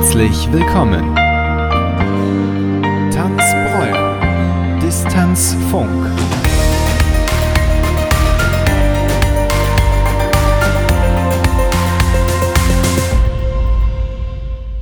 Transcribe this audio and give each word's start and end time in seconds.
Herzlich 0.00 0.50
willkommen. 0.50 1.14
Tanzbräu. 3.12 4.80
Distanzfunk. 4.80 6.06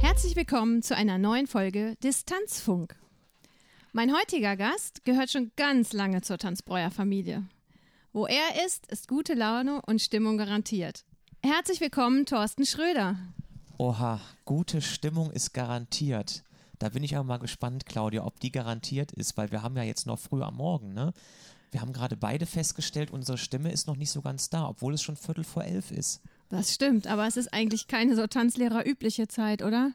Herzlich 0.00 0.36
willkommen 0.36 0.82
zu 0.82 0.94
einer 0.94 1.18
neuen 1.18 1.48
Folge 1.48 1.96
Distanzfunk. 2.04 2.94
Mein 3.92 4.16
heutiger 4.16 4.56
Gast 4.56 5.04
gehört 5.04 5.32
schon 5.32 5.50
ganz 5.56 5.92
lange 5.92 6.22
zur 6.22 6.38
Tanzbräuer 6.38 6.92
Familie. 6.92 7.42
Wo 8.12 8.26
er 8.26 8.64
ist, 8.64 8.86
ist 8.86 9.08
gute 9.08 9.34
Laune 9.34 9.82
und 9.84 10.00
Stimmung 10.00 10.38
garantiert. 10.38 11.04
Herzlich 11.42 11.80
willkommen, 11.80 12.24
Thorsten 12.24 12.64
Schröder. 12.64 13.16
Oha, 13.80 14.20
gute 14.44 14.82
Stimmung 14.82 15.30
ist 15.30 15.54
garantiert. 15.54 16.42
Da 16.80 16.88
bin 16.88 17.04
ich 17.04 17.14
aber 17.14 17.24
mal 17.24 17.38
gespannt, 17.38 17.86
Claudia, 17.86 18.24
ob 18.24 18.40
die 18.40 18.50
garantiert 18.50 19.12
ist, 19.12 19.36
weil 19.36 19.52
wir 19.52 19.62
haben 19.62 19.76
ja 19.76 19.84
jetzt 19.84 20.04
noch 20.04 20.18
früh 20.18 20.42
am 20.42 20.56
Morgen, 20.56 20.94
ne? 20.94 21.12
Wir 21.70 21.80
haben 21.80 21.92
gerade 21.92 22.16
beide 22.16 22.44
festgestellt, 22.44 23.12
unsere 23.12 23.38
Stimme 23.38 23.70
ist 23.70 23.86
noch 23.86 23.94
nicht 23.94 24.10
so 24.10 24.20
ganz 24.20 24.50
da, 24.50 24.66
obwohl 24.66 24.94
es 24.94 25.02
schon 25.02 25.14
Viertel 25.14 25.44
vor 25.44 25.62
elf 25.62 25.92
ist. 25.92 26.20
Das 26.50 26.72
stimmt, 26.72 27.06
aber 27.06 27.26
es 27.26 27.36
ist 27.36 27.52
eigentlich 27.52 27.88
keine 27.88 28.16
so 28.16 28.26
Tanzlehrer-übliche 28.26 29.28
Zeit, 29.28 29.62
oder? 29.62 29.92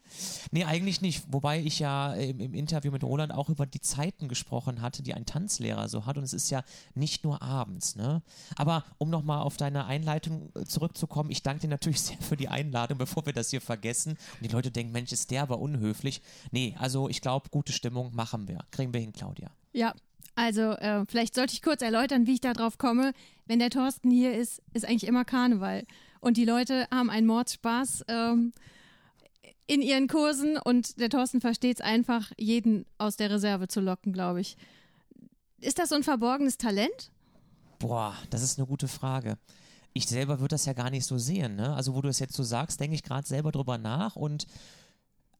Nee, 0.51 0.65
eigentlich 0.65 1.01
nicht. 1.01 1.23
Wobei 1.31 1.59
ich 1.59 1.79
ja 1.79 2.13
im, 2.13 2.39
im, 2.39 2.53
Interview 2.53 2.91
mit 2.91 3.03
Roland 3.03 3.33
auch 3.33 3.49
über 3.49 3.65
die 3.65 3.81
Zeiten 3.81 4.27
gesprochen 4.27 4.81
hatte, 4.81 5.01
die 5.01 5.15
ein 5.15 5.25
Tanzlehrer 5.25 5.89
so 5.89 6.05
hat. 6.05 6.17
Und 6.17 6.23
es 6.23 6.33
ist 6.33 6.51
ja 6.51 6.63
nicht 6.93 7.23
nur 7.23 7.41
abends, 7.41 7.95
ne? 7.95 8.21
Aber 8.55 8.83
um 8.99 9.09
nochmal 9.09 9.41
auf 9.41 9.57
deine 9.57 9.85
Einleitung 9.85 10.51
äh, 10.55 10.63
zurückzukommen, 10.65 11.31
ich 11.31 11.41
danke 11.41 11.61
dir 11.61 11.69
natürlich 11.69 12.01
sehr 12.01 12.17
für 12.17 12.37
die 12.37 12.49
Einladung, 12.49 12.99
bevor 12.99 13.25
wir 13.25 13.33
das 13.33 13.49
hier 13.49 13.61
vergessen. 13.61 14.11
Und 14.11 14.43
die 14.43 14.53
Leute 14.53 14.69
denken, 14.69 14.91
Mensch, 14.91 15.11
ist 15.11 15.31
der 15.31 15.41
aber 15.41 15.57
unhöflich. 15.57 16.21
Nee, 16.51 16.75
also 16.77 17.09
ich 17.09 17.21
glaube, 17.21 17.49
gute 17.49 17.73
Stimmung 17.73 18.13
machen 18.13 18.47
wir. 18.47 18.59
Kriegen 18.69 18.93
wir 18.93 19.01
hin, 19.01 19.11
Claudia. 19.11 19.49
Ja, 19.71 19.95
also, 20.35 20.71
äh, 20.71 21.05
vielleicht 21.07 21.35
sollte 21.35 21.53
ich 21.53 21.61
kurz 21.61 21.81
erläutern, 21.81 22.25
wie 22.25 22.33
ich 22.33 22.41
da 22.41 22.53
drauf 22.53 22.77
komme. 22.77 23.13
Wenn 23.45 23.59
der 23.59 23.69
Thorsten 23.69 24.09
hier 24.09 24.35
ist, 24.35 24.61
ist 24.73 24.85
eigentlich 24.85 25.07
immer 25.07 25.25
Karneval. 25.25 25.83
Und 26.23 26.37
die 26.37 26.45
Leute 26.45 26.87
haben 26.89 27.09
einen 27.09 27.27
Mordspaß 27.27 28.05
ähm, 28.07 28.53
in 29.67 29.81
ihren 29.81 30.07
Kursen 30.07 30.57
und 30.57 30.97
der 30.97 31.09
Thorsten 31.09 31.41
versteht 31.41 31.79
es 31.79 31.85
einfach, 31.85 32.31
jeden 32.37 32.85
aus 32.97 33.17
der 33.17 33.29
Reserve 33.29 33.67
zu 33.67 33.81
locken, 33.81 34.13
glaube 34.13 34.39
ich. 34.39 34.55
Ist 35.59 35.79
das 35.79 35.89
so 35.89 35.95
ein 35.95 36.03
verborgenes 36.03 36.57
Talent? 36.57 37.11
Boah, 37.77 38.15
das 38.29 38.41
ist 38.41 38.57
eine 38.57 38.65
gute 38.65 38.87
Frage. 38.87 39.37
Ich 39.91 40.07
selber 40.07 40.39
würde 40.39 40.53
das 40.53 40.65
ja 40.65 40.71
gar 40.71 40.89
nicht 40.89 41.05
so 41.05 41.17
sehen. 41.17 41.57
Ne? 41.57 41.75
Also, 41.75 41.93
wo 41.93 42.01
du 42.01 42.07
es 42.07 42.19
jetzt 42.19 42.35
so 42.35 42.43
sagst, 42.43 42.79
denke 42.79 42.95
ich 42.95 43.03
gerade 43.03 43.27
selber 43.27 43.51
drüber 43.51 43.77
nach 43.77 44.15
und 44.15 44.47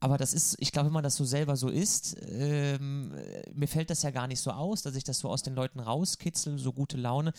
aber 0.03 0.17
das 0.17 0.33
ist, 0.33 0.57
ich 0.59 0.73
glaube, 0.73 0.87
wenn 0.87 0.93
man 0.95 1.03
das 1.05 1.15
so 1.15 1.23
selber 1.23 1.55
so 1.55 1.69
ist, 1.69 2.17
ähm, 2.27 3.13
mir 3.53 3.69
fällt 3.69 3.89
das 3.89 4.03
ja 4.03 4.11
gar 4.11 4.27
nicht 4.27 4.41
so 4.41 4.51
aus, 4.51 4.81
dass 4.81 4.95
ich 4.95 5.05
das 5.05 5.19
so 5.19 5.29
aus 5.29 5.43
den 5.43 5.55
Leuten 5.55 5.79
rauskitzel, 5.79 6.59
so 6.59 6.73
gute 6.73 6.97
Laune. 6.97 7.31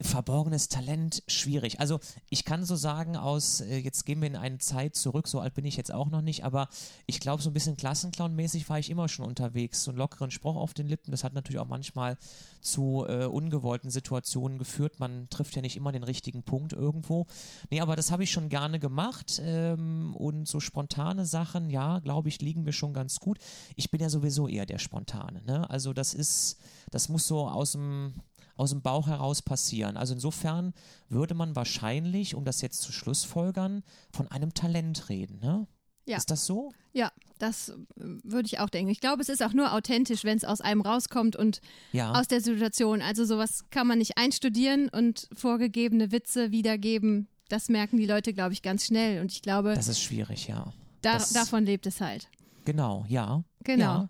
Verborgenes 0.00 0.68
Talent, 0.68 1.22
schwierig. 1.28 1.78
Also 1.78 2.00
ich 2.28 2.44
kann 2.44 2.64
so 2.64 2.74
sagen, 2.74 3.16
aus, 3.16 3.60
äh, 3.60 3.76
jetzt 3.76 4.06
gehen 4.06 4.20
wir 4.20 4.26
in 4.26 4.34
eine 4.34 4.58
Zeit 4.58 4.96
zurück, 4.96 5.28
so 5.28 5.38
alt 5.38 5.54
bin 5.54 5.64
ich 5.64 5.76
jetzt 5.76 5.94
auch 5.94 6.10
noch 6.10 6.20
nicht, 6.20 6.44
aber 6.44 6.68
ich 7.06 7.20
glaube, 7.20 7.44
so 7.44 7.50
ein 7.50 7.52
bisschen 7.52 7.76
Klassenclown-mäßig 7.76 8.68
war 8.68 8.80
ich 8.80 8.90
immer 8.90 9.08
schon 9.08 9.26
unterwegs. 9.26 9.84
So 9.84 9.92
einen 9.92 9.98
lockeren 9.98 10.32
Spruch 10.32 10.56
auf 10.56 10.74
den 10.74 10.88
Lippen, 10.88 11.12
das 11.12 11.22
hat 11.22 11.34
natürlich 11.34 11.60
auch 11.60 11.68
manchmal 11.68 12.18
zu 12.60 13.04
äh, 13.08 13.26
ungewollten 13.26 13.90
Situationen 13.90 14.58
geführt. 14.58 15.00
Man 15.00 15.28
trifft 15.30 15.56
ja 15.56 15.62
nicht 15.62 15.76
immer 15.76 15.92
den 15.92 16.04
richtigen 16.04 16.42
Punkt 16.42 16.72
irgendwo. 16.72 17.26
Nee, 17.70 17.80
aber 17.80 17.96
das 17.96 18.10
habe 18.10 18.24
ich 18.24 18.30
schon 18.30 18.48
gerne 18.48 18.78
gemacht 18.78 19.40
ähm, 19.44 20.14
und 20.16 20.46
so 20.46 20.60
spontane 20.60 21.26
Sachen, 21.26 21.70
ja, 21.70 21.98
glaube 21.98 22.28
ich, 22.28 22.40
liegen 22.40 22.62
mir 22.62 22.72
schon 22.72 22.92
ganz 22.92 23.20
gut. 23.20 23.38
Ich 23.76 23.90
bin 23.90 24.00
ja 24.00 24.08
sowieso 24.08 24.48
eher 24.48 24.66
der 24.66 24.78
Spontane. 24.78 25.42
Ne? 25.42 25.68
Also 25.70 25.92
das 25.92 26.14
ist, 26.14 26.58
das 26.90 27.08
muss 27.08 27.26
so 27.26 27.48
aus 27.48 27.72
dem, 27.72 28.14
aus 28.56 28.70
dem 28.70 28.82
Bauch 28.82 29.06
heraus 29.06 29.42
passieren. 29.42 29.96
Also 29.96 30.14
insofern 30.14 30.74
würde 31.08 31.34
man 31.34 31.56
wahrscheinlich, 31.56 32.34
um 32.34 32.44
das 32.44 32.60
jetzt 32.60 32.82
zu 32.82 32.92
Schlussfolgern, 32.92 33.82
von 34.12 34.28
einem 34.28 34.54
Talent 34.54 35.08
reden. 35.08 35.40
Ne? 35.40 35.66
Ja. 36.06 36.16
Ist 36.16 36.30
das 36.30 36.46
so? 36.46 36.72
Ja, 36.92 37.12
das 37.38 37.70
äh, 37.70 37.74
würde 37.96 38.46
ich 38.46 38.58
auch 38.58 38.68
denken. 38.68 38.90
Ich 38.90 39.00
glaube, 39.00 39.22
es 39.22 39.28
ist 39.28 39.42
auch 39.42 39.52
nur 39.52 39.72
authentisch, 39.72 40.24
wenn 40.24 40.36
es 40.36 40.44
aus 40.44 40.60
einem 40.60 40.80
rauskommt 40.80 41.36
und 41.36 41.60
ja. 41.92 42.12
aus 42.12 42.28
der 42.28 42.40
Situation. 42.40 43.02
Also 43.02 43.24
sowas 43.24 43.64
kann 43.70 43.86
man 43.86 43.98
nicht 43.98 44.18
einstudieren 44.18 44.88
und 44.88 45.28
vorgegebene 45.34 46.12
Witze 46.12 46.50
wiedergeben. 46.50 47.28
Das 47.48 47.68
merken 47.68 47.96
die 47.96 48.06
Leute, 48.06 48.32
glaube 48.32 48.52
ich, 48.52 48.62
ganz 48.62 48.86
schnell. 48.86 49.20
Und 49.20 49.32
ich 49.32 49.42
glaube. 49.42 49.74
Das 49.74 49.88
ist 49.88 50.00
schwierig, 50.00 50.48
ja. 50.48 50.72
Da, 51.02 51.18
davon 51.32 51.64
lebt 51.64 51.86
es 51.86 52.00
halt. 52.00 52.28
Genau, 52.64 53.04
ja. 53.08 53.42
Genau. 53.64 53.84
Ja. 53.84 54.08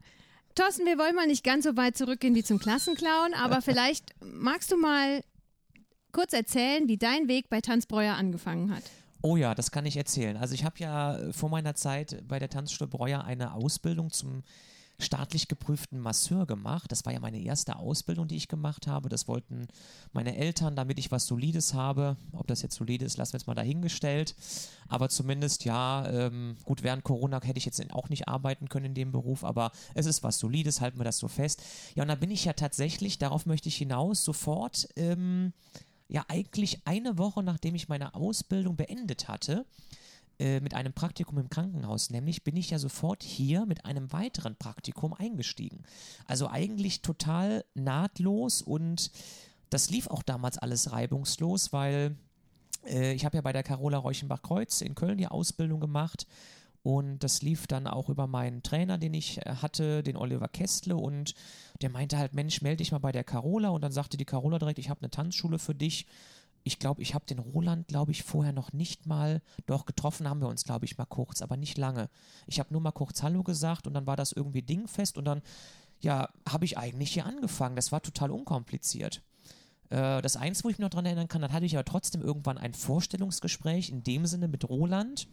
Thorsten, 0.54 0.84
wir 0.84 0.98
wollen 0.98 1.14
mal 1.14 1.26
nicht 1.26 1.44
ganz 1.44 1.64
so 1.64 1.76
weit 1.76 1.96
zurückgehen 1.96 2.34
wie 2.34 2.42
zum 2.42 2.58
Klassenclown, 2.58 3.34
aber 3.34 3.62
vielleicht 3.62 4.14
magst 4.20 4.72
du 4.72 4.76
mal 4.76 5.22
kurz 6.12 6.32
erzählen, 6.32 6.88
wie 6.88 6.98
dein 6.98 7.28
Weg 7.28 7.48
bei 7.48 7.60
Tanzbräuer 7.60 8.14
angefangen 8.14 8.74
hat. 8.74 8.82
Oh 9.22 9.36
ja, 9.36 9.54
das 9.54 9.70
kann 9.70 9.86
ich 9.86 9.96
erzählen. 9.96 10.36
Also 10.36 10.54
ich 10.54 10.64
habe 10.64 10.78
ja 10.78 11.18
vor 11.32 11.50
meiner 11.50 11.74
Zeit 11.74 12.22
bei 12.26 12.38
der 12.38 12.48
Tanzschule 12.48 12.88
Breuer 12.88 13.22
eine 13.24 13.52
Ausbildung 13.52 14.10
zum 14.10 14.42
staatlich 15.02 15.48
geprüften 15.48 15.98
Masseur 15.98 16.46
gemacht. 16.46 16.92
Das 16.92 17.04
war 17.04 17.12
ja 17.12 17.20
meine 17.20 17.40
erste 17.40 17.76
Ausbildung, 17.76 18.28
die 18.28 18.36
ich 18.36 18.48
gemacht 18.48 18.86
habe. 18.86 19.08
Das 19.08 19.28
wollten 19.28 19.68
meine 20.12 20.36
Eltern, 20.36 20.76
damit 20.76 20.98
ich 20.98 21.10
was 21.10 21.26
Solides 21.26 21.74
habe. 21.74 22.16
Ob 22.32 22.46
das 22.46 22.62
jetzt 22.62 22.76
solide 22.76 23.04
ist, 23.04 23.16
lassen 23.16 23.32
wir 23.32 23.38
jetzt 23.38 23.46
mal 23.46 23.54
dahingestellt. 23.54 24.34
Aber 24.88 25.08
zumindest, 25.08 25.64
ja, 25.64 26.06
ähm, 26.08 26.56
gut, 26.64 26.82
während 26.82 27.04
Corona 27.04 27.40
hätte 27.42 27.58
ich 27.58 27.64
jetzt 27.64 27.80
auch 27.92 28.08
nicht 28.08 28.28
arbeiten 28.28 28.68
können 28.68 28.86
in 28.86 28.94
dem 28.94 29.12
Beruf, 29.12 29.44
aber 29.44 29.72
es 29.94 30.06
ist 30.06 30.22
was 30.22 30.38
Solides, 30.38 30.80
halten 30.80 30.98
wir 30.98 31.04
das 31.04 31.18
so 31.18 31.28
fest. 31.28 31.62
Ja, 31.94 32.02
und 32.02 32.08
da 32.08 32.14
bin 32.14 32.30
ich 32.30 32.44
ja 32.44 32.52
tatsächlich, 32.52 33.18
darauf 33.18 33.46
möchte 33.46 33.68
ich 33.68 33.76
hinaus, 33.76 34.24
sofort, 34.24 34.88
ähm, 34.96 35.52
ja, 36.10 36.24
eigentlich 36.28 36.80
eine 36.84 37.18
Woche 37.18 37.42
nachdem 37.42 37.74
ich 37.74 37.88
meine 37.88 38.14
Ausbildung 38.14 38.76
beendet 38.76 39.28
hatte, 39.28 39.64
äh, 40.38 40.60
mit 40.60 40.74
einem 40.74 40.92
Praktikum 40.92 41.38
im 41.38 41.48
Krankenhaus, 41.48 42.10
nämlich 42.10 42.42
bin 42.42 42.56
ich 42.56 42.70
ja 42.70 42.78
sofort 42.78 43.22
hier 43.22 43.64
mit 43.66 43.84
einem 43.84 44.12
weiteren 44.12 44.56
Praktikum 44.56 45.12
eingestiegen. 45.14 45.84
Also 46.26 46.48
eigentlich 46.48 47.02
total 47.02 47.64
nahtlos 47.74 48.60
und 48.60 49.12
das 49.70 49.90
lief 49.90 50.08
auch 50.08 50.22
damals 50.22 50.58
alles 50.58 50.90
reibungslos, 50.90 51.72
weil 51.72 52.16
äh, 52.86 53.12
ich 53.12 53.24
habe 53.24 53.36
ja 53.36 53.42
bei 53.42 53.52
der 53.52 53.62
Carola 53.62 53.98
Reuchenbach-Kreuz 53.98 54.80
in 54.80 54.96
Köln 54.96 55.18
die 55.18 55.28
Ausbildung 55.28 55.78
gemacht 55.78 56.26
und 56.82 57.18
das 57.20 57.42
lief 57.42 57.66
dann 57.66 57.86
auch 57.86 58.08
über 58.08 58.26
meinen 58.26 58.62
Trainer, 58.62 58.98
den 58.98 59.14
ich 59.14 59.38
äh, 59.38 59.56
hatte, 59.56 60.02
den 60.02 60.16
Oliver 60.16 60.48
Kestle. 60.48 60.96
Und 60.96 61.34
der 61.82 61.90
meinte 61.90 62.16
halt, 62.16 62.34
Mensch, 62.34 62.62
melde 62.62 62.78
dich 62.78 62.92
mal 62.92 62.98
bei 62.98 63.12
der 63.12 63.24
Carola. 63.24 63.68
Und 63.68 63.82
dann 63.82 63.92
sagte 63.92 64.16
die 64.16 64.24
Carola 64.24 64.58
direkt, 64.58 64.78
ich 64.78 64.90
habe 64.90 65.00
eine 65.02 65.10
Tanzschule 65.10 65.58
für 65.58 65.74
dich 65.74 66.06
ich 66.62 66.78
glaube, 66.78 67.02
ich 67.02 67.14
habe 67.14 67.24
den 67.26 67.38
Roland, 67.38 67.88
glaube 67.88 68.12
ich, 68.12 68.22
vorher 68.22 68.52
noch 68.52 68.72
nicht 68.72 69.06
mal, 69.06 69.42
doch 69.66 69.86
getroffen 69.86 70.28
haben 70.28 70.40
wir 70.40 70.48
uns, 70.48 70.64
glaube 70.64 70.84
ich, 70.84 70.98
mal 70.98 71.06
kurz, 71.06 71.42
aber 71.42 71.56
nicht 71.56 71.78
lange. 71.78 72.10
Ich 72.46 72.58
habe 72.60 72.72
nur 72.72 72.82
mal 72.82 72.92
kurz 72.92 73.22
Hallo 73.22 73.42
gesagt 73.42 73.86
und 73.86 73.94
dann 73.94 74.06
war 74.06 74.16
das 74.16 74.32
irgendwie 74.32 74.62
dingfest 74.62 75.16
und 75.16 75.24
dann, 75.24 75.42
ja, 76.00 76.28
habe 76.48 76.64
ich 76.64 76.78
eigentlich 76.78 77.12
hier 77.12 77.26
angefangen. 77.26 77.76
Das 77.76 77.92
war 77.92 78.02
total 78.02 78.30
unkompliziert. 78.30 79.22
Äh, 79.88 80.20
das 80.22 80.36
Einzige, 80.36 80.64
wo 80.64 80.70
ich 80.70 80.78
mich 80.78 80.84
noch 80.84 80.90
dran 80.90 81.06
erinnern 81.06 81.28
kann, 81.28 81.42
dann 81.42 81.52
hatte 81.52 81.66
ich 81.66 81.76
aber 81.76 81.84
trotzdem 81.84 82.22
irgendwann 82.22 82.58
ein 82.58 82.74
Vorstellungsgespräch 82.74 83.90
in 83.90 84.02
dem 84.02 84.26
Sinne 84.26 84.48
mit 84.48 84.68
Roland 84.68 85.28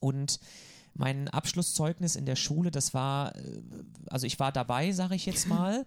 und 0.00 0.40
mein 0.94 1.28
Abschlusszeugnis 1.28 2.16
in 2.16 2.26
der 2.26 2.36
Schule, 2.36 2.70
das 2.70 2.94
war, 2.94 3.34
äh, 3.36 3.60
also 4.08 4.26
ich 4.26 4.38
war 4.38 4.52
dabei, 4.52 4.92
sage 4.92 5.14
ich 5.14 5.26
jetzt 5.26 5.48
mal. 5.48 5.84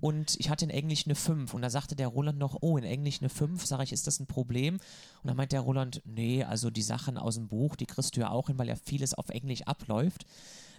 und 0.00 0.36
ich 0.38 0.50
hatte 0.50 0.64
in 0.64 0.70
Englisch 0.70 1.06
eine 1.06 1.14
5 1.14 1.54
und 1.54 1.62
da 1.62 1.70
sagte 1.70 1.96
der 1.96 2.08
Roland 2.08 2.38
noch, 2.38 2.58
oh, 2.60 2.76
in 2.76 2.84
Englisch 2.84 3.20
eine 3.20 3.30
5, 3.30 3.64
sage 3.64 3.84
ich, 3.84 3.92
ist 3.92 4.06
das 4.06 4.20
ein 4.20 4.26
Problem? 4.26 4.74
Und 4.74 5.28
dann 5.28 5.36
meint 5.36 5.52
der 5.52 5.60
Roland, 5.60 6.02
nee, 6.04 6.44
also 6.44 6.70
die 6.70 6.82
Sachen 6.82 7.16
aus 7.16 7.36
dem 7.36 7.48
Buch, 7.48 7.76
die 7.76 7.86
kriegst 7.86 8.16
du 8.16 8.20
ja 8.20 8.30
auch 8.30 8.48
hin, 8.48 8.58
weil 8.58 8.68
ja 8.68 8.76
vieles 8.76 9.14
auf 9.14 9.30
Englisch 9.30 9.62
abläuft. 9.62 10.26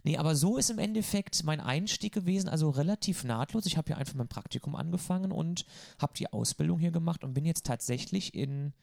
Nee, 0.03 0.17
aber 0.17 0.35
so 0.35 0.57
ist 0.57 0.69
im 0.69 0.79
Endeffekt 0.79 1.43
mein 1.43 1.59
Einstieg 1.59 2.13
gewesen, 2.13 2.47
also 2.47 2.69
relativ 2.69 3.23
nahtlos. 3.23 3.65
Ich 3.65 3.77
habe 3.77 3.87
hier 3.87 3.97
einfach 3.97 4.13
mein 4.13 4.27
Praktikum 4.27 4.75
angefangen 4.75 5.31
und 5.31 5.65
habe 5.99 6.13
die 6.15 6.31
Ausbildung 6.31 6.79
hier 6.79 6.91
gemacht 6.91 7.23
und 7.23 7.33
bin 7.33 7.45
jetzt 7.45 7.65
tatsächlich 7.65 8.33
in 8.33 8.73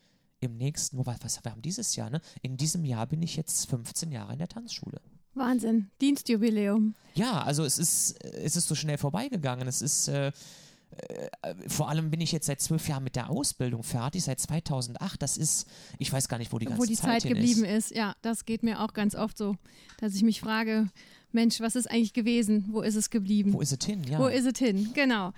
im 0.41 0.57
nächsten, 0.57 1.05
was, 1.07 1.17
was 1.23 1.43
wir 1.45 1.53
haben 1.53 1.63
dieses 1.63 1.97
Jahr, 1.97 2.11
ne? 2.11 2.21
In 2.43 2.57
diesem 2.57 2.85
Jahr 2.85 3.07
bin 3.07 3.23
ich 3.23 3.37
jetzt 3.37 3.69
15 3.71 4.13
Jahre 4.13 4.33
in 4.33 4.39
der 4.39 4.49
Tanzschule. 4.49 5.01
Wahnsinn, 5.35 5.91
Dienstjubiläum. 6.01 6.95
Ja, 7.15 7.43
also 7.43 7.65
es 7.65 7.79
ist, 7.79 8.23
es 8.25 8.57
ist 8.57 8.69
so 8.69 8.75
schnell 8.75 8.99
vorbeigegangen. 8.99 9.67
Es 9.67 9.83
ist, 9.83 10.09
äh, 10.09 10.29
äh, 10.29 11.55
vor 11.67 11.89
allem 11.89 12.11
bin 12.11 12.21
ich 12.21 12.31
jetzt 12.31 12.47
seit 12.47 12.61
zwölf 12.61 12.89
Jahren 12.89 13.03
mit 13.03 13.17
der 13.17 13.31
Ausbildung 13.31 13.83
fertig, 13.83 14.23
seit 14.23 14.39
2008. 14.39 15.21
Das 15.21 15.37
ist, 15.37 15.67
ich 15.99 16.13
weiß 16.13 16.29
gar 16.29 16.39
nicht, 16.39 16.53
wo 16.53 16.59
die 16.59 16.67
ganze 16.67 16.81
Zeit 16.81 16.89
Wo 16.89 16.91
die 16.91 16.97
Zeit, 16.97 17.23
Zeit 17.23 17.29
geblieben 17.33 17.65
ist. 17.65 17.91
ist. 17.91 17.97
Ja, 17.97 18.15
das 18.23 18.45
geht 18.45 18.63
mir 18.63 18.81
auch 18.81 18.93
ganz 18.93 19.15
oft 19.15 19.37
so, 19.37 19.57
dass 19.99 20.15
ich 20.15 20.23
mich 20.23 20.41
frage, 20.41 20.89
Mensch, 21.33 21.61
was 21.61 21.75
ist 21.75 21.91
eigentlich 21.91 22.13
gewesen? 22.13 22.67
Wo 22.71 22.83
ist 22.83 22.95
es 22.95 23.11
geblieben? 23.11 23.53
Wo 23.53 23.61
ist 23.61 23.73
es 23.73 23.85
hin? 23.85 24.05
Ja. 24.05 24.19
Wo 24.21 24.29
ist 24.29 24.47
es 24.47 24.59
hin? 24.59 24.91
Genau. 24.95 25.33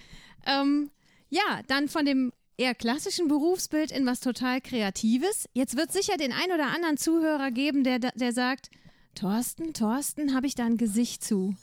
Ähm, 0.44 0.90
ja, 1.30 1.62
dann 1.68 1.88
von 1.88 2.04
dem 2.04 2.32
eher 2.56 2.74
klassischen 2.74 3.28
Berufsbild 3.28 3.90
in 3.90 4.06
was 4.06 4.20
total 4.20 4.60
Kreatives. 4.60 5.48
Jetzt 5.52 5.76
wird 5.76 5.92
sicher 5.92 6.16
den 6.16 6.32
ein 6.32 6.52
oder 6.52 6.66
anderen 6.74 6.96
Zuhörer 6.96 7.50
geben, 7.50 7.84
der, 7.84 7.98
der 7.98 8.32
sagt, 8.32 8.70
Thorsten, 9.14 9.72
Thorsten, 9.72 10.34
habe 10.34 10.46
ich 10.46 10.54
da 10.54 10.66
ein 10.66 10.76
Gesicht 10.76 11.24
zu? 11.24 11.56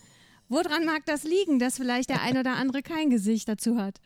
Woran 0.50 0.86
mag 0.86 1.06
das 1.06 1.24
liegen, 1.24 1.60
dass 1.60 1.78
vielleicht 1.78 2.10
der 2.10 2.22
ein 2.22 2.38
oder 2.38 2.56
andere 2.56 2.82
kein 2.82 3.10
Gesicht 3.10 3.48
dazu 3.48 3.78
hat? 3.78 4.00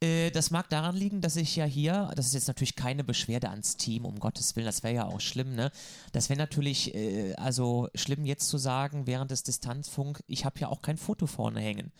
Äh, 0.00 0.30
das 0.30 0.50
mag 0.50 0.68
daran 0.68 0.94
liegen, 0.94 1.20
dass 1.20 1.36
ich 1.36 1.56
ja 1.56 1.64
hier, 1.64 2.12
das 2.14 2.26
ist 2.26 2.34
jetzt 2.34 2.48
natürlich 2.48 2.76
keine 2.76 3.02
Beschwerde 3.02 3.48
ans 3.48 3.76
Team, 3.76 4.04
um 4.04 4.20
Gottes 4.20 4.54
Willen, 4.56 4.66
das 4.66 4.82
wäre 4.82 4.94
ja 4.94 5.06
auch 5.06 5.20
schlimm, 5.20 5.54
ne? 5.54 5.72
Das 6.12 6.28
wäre 6.28 6.38
natürlich, 6.38 6.94
äh, 6.94 7.34
also 7.34 7.88
schlimm 7.94 8.24
jetzt 8.24 8.48
zu 8.48 8.58
sagen, 8.58 9.06
während 9.06 9.30
des 9.30 9.42
Distanzfunk, 9.42 10.22
ich 10.26 10.44
habe 10.44 10.60
ja 10.60 10.68
auch 10.68 10.82
kein 10.82 10.98
Foto 10.98 11.26
vorne 11.26 11.60
hängen. 11.60 11.92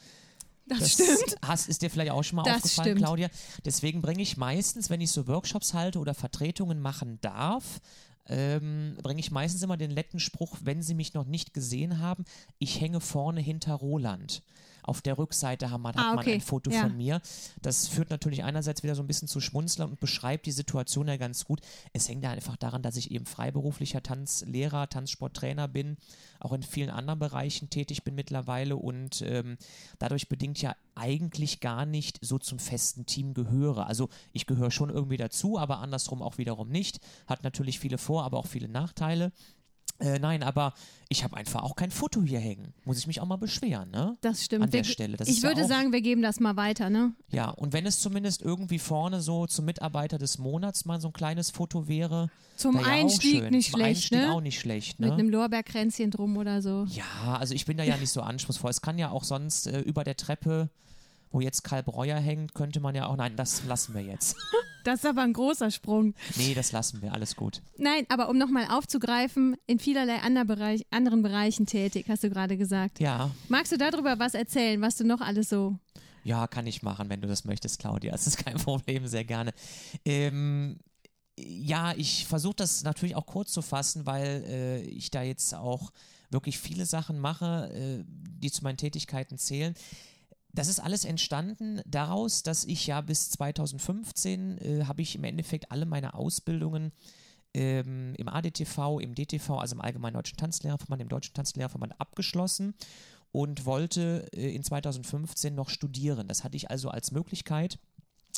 Das, 0.69 0.81
das 0.81 0.93
stimmt. 0.93 1.37
Hast, 1.43 1.69
ist 1.69 1.83
dir 1.83 1.91
vielleicht 1.91 2.13
auch 2.13 2.23
schon 2.23 2.37
mal 2.37 2.43
Das 2.45 2.57
aufgefallen, 2.57 2.89
stimmt. 2.89 3.01
Claudia? 3.03 3.29
Deswegen 3.65 4.03
bringe 4.03 4.23
ich 4.23 4.37
meistens, 4.37 4.91
wenn 4.91 5.01
ich 5.01 5.11
so 5.11 5.27
Workshops 5.27 5.75
halte 5.75 5.99
oder 5.99 6.15
Vertretungen 6.15 6.81
machen 6.81 7.19
darf, 7.21 7.81
ähm, 8.27 8.97
bringe 9.03 9.21
ich 9.21 9.31
meistens 9.31 9.63
immer 9.63 9.77
den 9.77 9.91
letzten 9.91 10.21
Spruch, 10.21 10.57
wenn 10.63 10.83
Sie 10.83 10.95
mich 10.95 11.15
noch 11.15 11.25
nicht 11.25 11.55
gesehen 11.55 11.99
haben, 11.99 12.25
ich 12.59 12.81
hänge 12.81 13.01
vorne 13.01 13.41
hinter 13.41 13.75
Roland. 13.75 14.43
Auf 14.89 15.03
der 15.03 15.19
Rückseite 15.19 15.71
haben, 15.71 15.87
hat 15.87 15.97
Ah, 15.99 16.11
man 16.15 16.19
okay. 16.21 16.33
ein 16.35 16.41
Foto 16.41 16.71
Ja. 16.71 16.83
von 16.83 16.97
mir. 16.97 17.21
Das 17.61 17.89
führt 17.89 18.09
natürlich 18.09 18.43
einerseits 18.43 18.83
wieder 18.83 18.95
so 18.95 19.03
ein 19.03 19.07
bisschen 19.07 19.29
zu 19.29 19.39
Schmunzeln 19.41 19.91
und 19.91 20.01
beschreibt 20.01 20.47
die 20.47 20.53
Situation 20.53 21.09
ja 21.09 21.17
ganz 21.19 21.45
gut. 21.45 21.61
Es 21.93 22.09
hängt 22.09 22.25
ja 22.25 22.31
einfach 22.31 22.57
daran, 22.57 22.81
dass 22.83 22.97
ich 22.97 23.11
eben 23.11 23.27
freiberuflicher 23.27 24.03
Tanzlehrer, 24.03 24.89
Tanzsporttrainer 24.89 25.69
bin, 25.69 25.99
auch 26.41 26.53
in 26.53 26.63
vielen 26.63 26.89
anderen 26.91 27.19
Bereichen 27.19 27.69
tätig 27.69 28.03
bin 28.03 28.15
mittlerweile 28.15 28.77
und 28.77 29.21
ähm, 29.23 29.59
dadurch 29.99 30.29
bedingt 30.29 30.63
ja 30.63 30.75
eigentlich 30.95 31.61
gar 31.61 31.85
nicht 31.85 32.19
so 32.23 32.39
zum 32.39 32.59
festen 32.59 33.05
Team 33.07 33.35
gehöre. 33.35 33.87
Also 33.87 34.09
ich 34.33 34.47
gehöre 34.47 34.71
schon 34.71 34.91
irgendwie 34.91 35.17
dazu, 35.19 35.59
aber 35.59 35.81
andersrum 35.81 36.23
auch 36.23 36.39
wiederum 36.39 36.69
nicht. 36.71 36.99
Hat 37.27 37.45
natürlich 37.45 37.79
viele 37.79 37.99
Vor-, 37.99 38.25
aber 38.25 38.39
auch 38.39 38.47
viele 38.47 38.69
Nachteile. 38.69 39.33
Äh, 40.01 40.19
nein, 40.21 40.43
aber 40.45 40.75
ich 41.09 41.25
habe 41.25 41.37
einfach 41.37 41.63
auch 41.65 41.75
kein 41.75 41.91
Foto 41.91 42.23
hier 42.23 42.39
hängen. 42.39 42.73
Muss 42.85 42.99
ich 42.99 43.07
mich 43.09 43.21
auch 43.21 43.27
mal 43.27 43.37
beschweren, 43.37 43.91
ne? 43.91 44.17
Das 44.21 44.45
stimmt. 44.45 44.65
An 44.65 44.71
der 44.71 44.85
Wir 44.85 44.93
Stelle. 44.93 45.17
Das 45.17 45.27
ich 45.29 45.39
ja 45.43 45.49
würde 45.49 45.65
auch- 45.65 45.69
sagen, 45.69 45.93
wir 45.93 46.01
geben 46.03 46.23
das 46.23 46.39
mal 46.39 46.57
weiter, 46.57 46.89
ne? 46.89 47.13
Ja, 47.31 47.51
und 47.51 47.73
wenn 47.73 47.85
es 47.85 48.01
zumindest 48.01 48.43
irgendwie 48.43 48.79
vorne 48.79 49.21
so 49.21 49.47
zum 49.47 49.65
Mitarbeiter 49.65 50.19
des 50.19 50.39
Monats 50.39 50.85
mal 50.85 51.01
so 51.01 51.09
ein 51.09 51.13
kleines 51.13 51.51
Foto 51.51 51.89
wäre. 51.89 52.31
Zum 52.57 52.75
wär 52.75 52.83
ja 52.83 52.87
auch 52.87 52.93
Einstieg 52.93 53.41
schön. 53.41 53.51
nicht 53.51 53.71
Zum 53.73 53.81
schlecht, 53.81 53.89
Einstieg 54.13 54.19
ne? 54.21 54.33
auch 54.33 54.41
nicht 54.41 54.61
schlecht, 54.61 55.01
Mit 55.01 55.09
ne? 55.11 55.15
einem 55.17 55.31
Lorbeerkränzchen 55.31 56.11
drum 56.13 56.37
oder 56.37 56.63
so. 56.63 56.87
Ja, 56.91 57.37
also 57.37 57.55
ich 57.55 57.65
bin 57.67 57.77
da 57.77 57.83
ja 57.85 57.97
nicht 58.01 58.11
so 58.11 58.21
anspruchsvoll. 58.21 58.71
Es 58.71 58.81
kann 58.83 58.99
ja 58.99 59.11
auch 59.11 59.25
sonst 59.25 59.67
äh, 59.67 59.81
über 59.81 60.05
der 60.05 60.17
Treppe, 60.17 60.69
wo 61.31 61.41
jetzt 61.41 61.63
Karl 61.65 61.83
Breuer 61.83 62.17
hängt, 62.19 62.55
könnte 62.55 62.81
man 62.81 62.95
ja 62.95 63.07
auch. 63.07 63.17
Nein, 63.17 63.37
das 63.37 63.65
lassen 63.65 63.95
wir 63.95 64.03
jetzt. 64.03 64.37
Das 64.85 65.01
ist 65.01 65.07
aber 65.07 65.21
ein 65.23 65.35
großer 65.35 65.71
Sprung. 65.71 66.15
nee, 66.37 66.55
das 66.55 66.73
lassen 66.73 67.03
wir. 67.03 67.13
Alles 67.13 67.37
gut. 67.37 67.61
Nein, 67.77 68.07
aber 68.09 68.31
um 68.31 68.39
nochmal 68.39 68.69
aufzugreifen, 68.71 69.55
in 69.67 69.79
vielerlei 69.81 70.21
ander 70.23 70.47
Bereich, 70.47 70.87
anderen 70.91 71.21
Bereichen 71.21 71.67
tätig, 71.67 72.07
hast 72.09 72.23
du 72.25 72.31
gerade 72.31 72.57
gesagt. 72.57 72.99
Ja, 72.99 73.31
Magst 73.49 73.71
du 73.73 73.77
darüber 73.77 74.19
was 74.19 74.33
erzählen, 74.33 74.81
was 74.81 74.97
du 74.97 75.05
noch 75.05 75.21
alles 75.21 75.51
so. 75.51 75.77
Ja, 76.25 76.47
kann 76.47 76.67
ich 76.67 76.83
machen, 76.83 77.11
wenn 77.11 77.21
du 77.21 77.29
das 77.29 77.45
möchtest, 77.45 77.81
Claudia. 77.81 78.13
Das 78.13 78.27
ist 78.27 78.39
kein 78.39 78.57
Problem, 78.65 79.07
sehr 79.09 79.25
gerne. 79.25 79.53
Ähm, 80.07 80.79
ja, 81.39 81.93
ich 81.95 82.27
versuche 82.27 82.57
das 82.57 82.83
natürlich 82.83 83.17
auch 83.17 83.27
kurz 83.27 83.53
zu 83.53 83.61
fassen, 83.61 84.07
weil 84.07 84.45
äh, 84.47 84.81
ich 84.83 85.11
da 85.11 85.23
jetzt 85.23 85.55
auch 85.55 85.93
wirklich 86.31 86.59
viele 86.59 86.87
Sachen 86.87 87.19
mache, 87.19 87.71
äh, 87.75 88.05
die 88.07 88.51
zu 88.51 88.63
meinen 88.63 88.79
Tätigkeiten 88.79 89.37
zählen. 89.37 89.75
Das 90.53 90.69
ist 90.69 90.81
alles 90.81 91.05
entstanden 91.05 91.81
daraus, 91.87 92.43
dass 92.43 92.65
ich 92.65 92.87
ja 92.87 93.01
bis 93.01 93.31
2015 93.31 94.59
äh, 94.59 94.85
habe 94.85 95.03
ich 95.03 95.15
im 95.15 95.25
Endeffekt 95.25 95.71
alle 95.71 95.87
meine 95.87 96.15
Ausbildungen 96.15 96.93
ähm, 97.55 98.15
im 98.17 98.29
ADTV, 98.29 98.99
im 99.01 99.15
DTV, 99.15 99.59
also 99.59 99.75
im 99.75 99.81
Allgemeinen 99.81 100.15
Deutschen 100.15 100.37
Tanzlehrerverband, 100.37 101.03
im 101.03 101.09
Deutschen 101.09 101.35
Tanzlehrerverband 101.35 102.01
abgeschlossen 102.01 102.75
und 103.33 103.67
wollte 103.67 104.27
äh, 104.33 104.55
in 104.55 104.63
2015 104.63 105.55
noch 105.55 105.69
studieren. 105.69 106.29
Das 106.29 106.45
hatte 106.45 106.57
ich 106.57 106.71
also 106.71 106.89
als 106.89 107.13
Möglichkeit, 107.13 107.79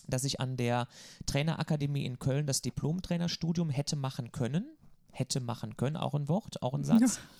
dass 0.09 0.25
ich 0.25 0.41
an 0.41 0.57
der 0.57 0.89
Trainerakademie 1.27 2.05
in 2.05 2.19
Köln 2.19 2.47
das 2.47 2.63
Diplom-Trainerstudium 2.63 3.71
hätte 3.71 3.97
machen 3.97 4.33
können. 4.33 4.67
Hätte 5.13 5.41
machen 5.41 5.77
können, 5.77 5.97
auch 5.97 6.15
ein 6.15 6.29
Wort, 6.29 6.63
auch 6.63 6.75
ein 6.75 6.85
Satz. 6.85 7.21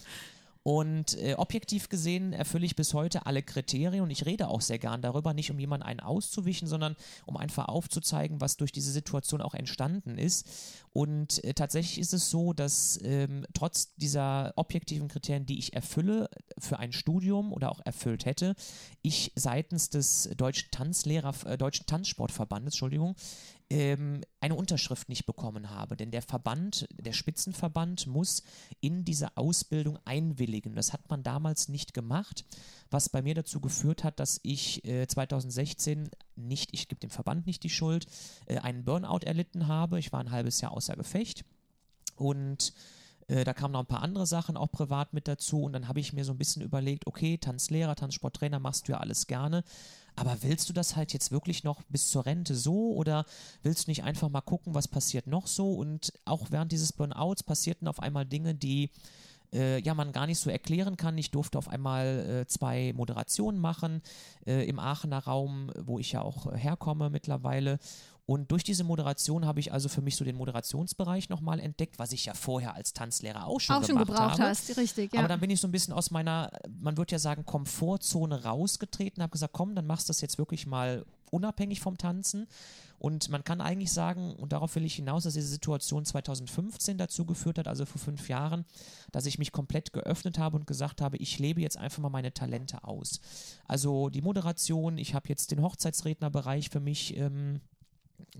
Und 0.63 1.17
äh, 1.17 1.35
objektiv 1.35 1.89
gesehen 1.89 2.35
erfülle 2.35 2.67
ich 2.67 2.77
bis 2.77 2.93
heute 2.93 3.25
alle 3.25 3.43
Kriterien 3.43 4.03
und 4.03 4.11
ich 4.11 4.27
rede 4.27 4.49
auch 4.49 4.61
sehr 4.61 4.79
gern 4.79 5.01
darüber, 5.01 5.33
nicht 5.33 5.51
um 5.51 5.59
jemanden 5.59 5.87
einen 5.87 6.01
auszuwischen, 6.01 6.69
sondern 6.69 6.97
um 7.25 7.39
einfach 7.39 7.69
aufzuzeigen, 7.69 8.43
was 8.43 8.59
durch 8.59 8.71
diese 8.71 8.93
Situation 8.93 9.41
auch 9.41 9.55
entstanden 9.55 10.19
ist. 10.19 10.47
Und 10.93 11.43
äh, 11.45 11.55
tatsächlich 11.55 11.99
ist 11.99 12.13
es 12.13 12.29
so, 12.29 12.53
dass 12.53 12.99
ähm, 13.03 13.47
trotz 13.55 13.95
dieser 13.95 14.53
objektiven 14.57 15.09
Kriterien, 15.09 15.47
die 15.47 15.59
ich 15.59 15.73
erfülle 15.73 16.29
für 16.59 16.79
ein 16.79 16.93
Studium 16.93 17.53
oder 17.55 17.71
auch 17.71 17.81
erfüllt 17.85 18.27
hätte, 18.27 18.55
ich 19.01 19.33
seitens 19.37 19.89
des 19.89 20.29
Deutschen 20.37 20.71
Tanzlehrer, 20.71 21.35
äh, 21.47 21.57
Deutschen 21.57 21.87
Tanzsportverbandes, 21.87 22.75
Entschuldigung, 22.75 23.15
ähm, 23.71 24.21
eine 24.41 24.57
Unterschrift 24.57 25.09
nicht 25.09 25.27
bekommen 25.27 25.71
habe. 25.71 25.97
Denn 25.97 26.11
der 26.11 26.23
Verband, 26.23 26.89
der 26.93 27.13
Spitzenverband 27.13 28.07
muss 28.07 28.43
in 28.81 29.05
diese 29.05 29.37
Ausbildung 29.37 29.99
einwilligen. 30.05 30.75
Das 30.75 30.93
hat 30.93 31.09
man 31.09 31.23
damals 31.23 31.69
nicht 31.69 31.95
gemacht, 31.95 32.45
was 32.91 33.09
bei 33.09 33.23
mir 33.23 33.35
dazu 33.35 33.61
geführt 33.61 34.03
hat, 34.03 34.19
dass 34.19 34.41
ich 34.43 34.85
äh, 34.85 35.07
2016 35.07 36.11
nicht, 36.35 36.71
ich 36.73 36.89
gebe 36.89 37.01
dem 37.01 37.11
Verband 37.11 37.47
nicht 37.47 37.63
die 37.63 37.71
Schuld, 37.71 38.07
äh, 38.47 38.59
einen 38.59 38.85
Burnout 38.85 39.25
erlitten 39.25 39.69
habe. 39.69 39.99
Ich 39.99 40.13
war 40.13 40.21
ein 40.21 40.33
halbes 40.33 40.61
Jahr 40.61 40.73
außer 40.73 40.97
Gefecht 40.97 41.45
und 42.17 42.75
äh, 43.29 43.45
da 43.45 43.55
kamen 43.55 43.73
noch 43.73 43.81
ein 43.81 43.87
paar 43.87 44.03
andere 44.03 44.27
Sachen 44.27 44.57
auch 44.57 44.73
privat 44.73 45.13
mit 45.15 45.29
dazu 45.29 45.63
und 45.63 45.73
dann 45.73 45.87
habe 45.87 46.01
ich 46.01 46.13
mir 46.13 46.25
so 46.25 46.33
ein 46.33 46.39
bisschen 46.39 46.63
überlegt, 46.63 47.07
okay, 47.07 47.39
Tanzlehrer, 47.39 47.95
Tanzsporttrainer 47.95 48.59
machst 48.59 48.89
du 48.89 48.93
ja 48.93 48.99
alles 48.99 49.29
gerne, 49.29 49.63
aber 50.21 50.37
willst 50.43 50.69
du 50.69 50.75
das 50.75 50.97
halt 50.97 51.15
jetzt 51.15 51.33
wirklich 51.33 51.65
noch 51.65 51.83
bis 51.85 52.11
zur 52.11 52.27
Rente 52.27 52.55
so 52.55 52.93
oder 52.93 53.25
willst 53.63 53.87
du 53.87 53.91
nicht 53.91 54.05
einfach 54.05 54.29
mal 54.29 54.43
gucken, 54.43 54.75
was 54.75 54.87
passiert 54.87 55.27
noch 55.27 55.47
so? 55.47 55.73
Und 55.73 56.13
auch 56.27 56.49
während 56.51 56.73
dieses 56.73 56.93
Burnouts 56.93 57.43
passierten 57.43 57.89
auf 57.89 58.01
einmal 58.01 58.27
Dinge, 58.27 58.55
die 58.55 58.91
äh, 59.55 59.81
ja 59.81 59.95
man 59.95 60.13
gar 60.13 60.27
nicht 60.27 60.39
so 60.39 60.51
erklären 60.51 60.99
kann. 60.99 61.17
Ich 61.17 61.31
durfte 61.31 61.57
auf 61.57 61.69
einmal 61.69 62.43
äh, 62.43 62.47
zwei 62.47 62.93
Moderationen 62.95 63.59
machen 63.59 64.03
äh, 64.47 64.69
im 64.69 64.79
Aachener 64.79 65.21
Raum, 65.21 65.73
wo 65.79 65.99
ich 65.99 66.13
ja 66.13 66.21
auch 66.21 66.53
äh, 66.53 66.59
herkomme 66.59 67.09
mittlerweile. 67.09 67.79
Und 68.27 68.51
durch 68.53 68.63
diese 68.63 68.85
Moderation 68.85 69.45
habe 69.45 69.61
ich 69.61 69.73
also 69.73 69.89
für 69.89 70.03
mich 70.03 70.17
so 70.17 70.25
den 70.25 70.37
Moderationsbereich 70.37 71.29
nochmal 71.29 71.59
entdeckt, 71.59 71.99
was 71.99 72.13
ich 72.13 72.27
ja 72.27 72.35
vorher 72.35 72.75
als 72.75 72.93
Tanzlehrer 72.93 73.47
auch 73.47 73.61
schon 73.61 73.77
auch 73.77 73.81
schon 73.81 73.97
gemacht 73.97 74.09
gebraucht 74.09 74.33
habe. 74.33 74.51
hast, 74.51 74.77
richtig, 74.77 75.13
ja. 75.13 75.21
Aber 75.21 75.29
dann 75.29 75.41
bin 75.41 75.51
ich 75.51 75.61
so 75.61 75.67
ein 75.67 75.73
bisschen 75.73 75.95
aus 75.95 76.11
meiner, 76.11 76.51
man 76.81 76.97
würde 76.97 77.13
ja 77.13 77.19
sagen, 77.19 77.45
Komfortzone 77.45 78.45
rausgetreten, 78.45 79.23
habe 79.23 79.33
gesagt, 79.33 79.53
komm, 79.53 79.75
dann 79.75 79.87
machst 79.87 80.09
du 80.09 80.11
das 80.11 80.21
jetzt 80.21 80.39
wirklich 80.39 80.67
mal 80.67 81.05
unabhängig 81.31 81.81
vom 81.81 81.97
Tanzen. 81.97 82.47
Und 82.99 83.31
man 83.31 83.45
kann 83.45 83.63
eigentlich 83.63 83.93
sagen, 83.93 84.35
und 84.35 84.53
darauf 84.53 84.75
will 84.77 84.85
ich 84.85 84.97
hinaus, 84.97 85.25
dass 85.25 85.33
diese 85.33 85.49
Situation 85.49 86.05
2015 86.05 86.99
dazu 86.99 87.25
geführt 87.25 87.59
hat, 87.59 87.67
also 87.67 87.87
vor 87.87 87.99
fünf 87.99 88.29
Jahren, 88.29 88.67
dass 89.11 89.25
ich 89.25 89.39
mich 89.39 89.53
komplett 89.53 89.95
geöffnet 89.95 90.39
habe 90.39 90.59
und 90.59 90.67
gesagt 90.67 91.01
habe, 91.01 91.17
ich 91.17 91.39
lebe 91.39 91.63
jetzt 91.63 91.79
einfach 91.79 92.03
mal 92.03 92.11
meine 92.11 92.35
Talente 92.35 92.85
aus. 92.85 93.21
Also 93.65 94.11
die 94.11 94.21
Moderation, 94.21 94.99
ich 94.99 95.15
habe 95.15 95.31
jetzt 95.31 95.51
den 95.51 95.63
Hochzeitsrednerbereich 95.63 96.69
für 96.69 96.81
mich 96.81 97.17
ähm, 97.17 97.63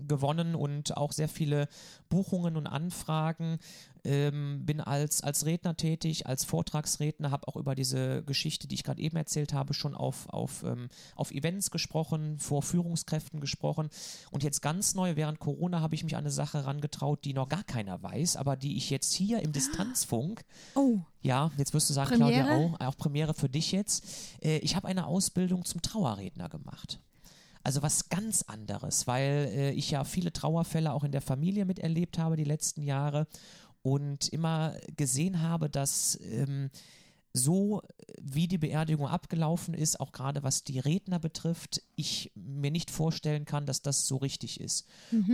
gewonnen 0.07 0.55
und 0.55 0.97
auch 0.97 1.11
sehr 1.11 1.29
viele 1.29 1.67
Buchungen 2.09 2.57
und 2.57 2.67
Anfragen. 2.67 3.59
Ähm, 4.03 4.65
bin 4.65 4.81
als, 4.81 5.21
als 5.21 5.45
Redner 5.45 5.77
tätig, 5.77 6.25
als 6.25 6.43
Vortragsredner, 6.43 7.29
habe 7.29 7.47
auch 7.47 7.55
über 7.55 7.75
diese 7.75 8.23
Geschichte, 8.23 8.67
die 8.67 8.73
ich 8.73 8.83
gerade 8.83 8.99
eben 8.99 9.15
erzählt 9.15 9.53
habe, 9.53 9.75
schon 9.75 9.93
auf, 9.93 10.27
auf, 10.29 10.63
ähm, 10.63 10.89
auf 11.15 11.29
Events 11.31 11.69
gesprochen, 11.69 12.39
vor 12.39 12.63
Führungskräften 12.63 13.39
gesprochen. 13.39 13.89
Und 14.31 14.41
jetzt 14.41 14.61
ganz 14.63 14.95
neu, 14.95 15.15
während 15.17 15.39
Corona, 15.39 15.81
habe 15.81 15.93
ich 15.93 16.03
mich 16.03 16.15
an 16.15 16.21
eine 16.21 16.31
Sache 16.31 16.59
herangetraut, 16.59 17.23
die 17.25 17.33
noch 17.33 17.47
gar 17.47 17.63
keiner 17.63 18.01
weiß, 18.01 18.37
aber 18.37 18.55
die 18.55 18.75
ich 18.75 18.89
jetzt 18.89 19.13
hier 19.13 19.43
im 19.43 19.51
Distanzfunk 19.51 20.43
oh, 20.73 20.99
ja, 21.21 21.51
jetzt 21.57 21.73
wirst 21.73 21.89
du 21.89 21.93
sagen, 21.93 22.09
Premiere? 22.09 22.45
Claudia, 22.45 22.75
auch, 22.79 22.87
auch 22.87 22.97
Premiere 22.97 23.33
für 23.33 23.49
dich 23.49 23.71
jetzt. 23.71 24.05
Äh, 24.41 24.57
ich 24.59 24.75
habe 24.75 24.87
eine 24.87 25.05
Ausbildung 25.05 25.65
zum 25.65 25.81
Trauerredner 25.81 26.49
gemacht. 26.49 26.99
Also 27.63 27.81
was 27.81 28.09
ganz 28.09 28.43
anderes, 28.43 29.07
weil 29.07 29.49
äh, 29.53 29.71
ich 29.71 29.91
ja 29.91 30.03
viele 30.03 30.33
Trauerfälle 30.33 30.91
auch 30.93 31.03
in 31.03 31.11
der 31.11 31.21
Familie 31.21 31.65
miterlebt 31.65 32.17
habe 32.17 32.35
die 32.35 32.43
letzten 32.43 32.81
Jahre 32.81 33.27
und 33.83 34.29
immer 34.29 34.75
gesehen 34.95 35.41
habe, 35.41 35.69
dass 35.69 36.19
ähm, 36.23 36.69
so 37.33 37.81
wie 38.21 38.47
die 38.47 38.57
Beerdigung 38.57 39.07
abgelaufen 39.07 39.73
ist, 39.73 39.99
auch 39.99 40.11
gerade 40.11 40.43
was 40.43 40.63
die 40.63 40.79
Redner 40.79 41.19
betrifft, 41.19 41.81
ich 41.95 42.31
mir 42.35 42.71
nicht 42.71 42.91
vorstellen 42.91 43.45
kann, 43.45 43.65
dass 43.65 43.81
das 43.81 44.07
so 44.07 44.17
richtig 44.17 44.59
ist. 44.59 44.87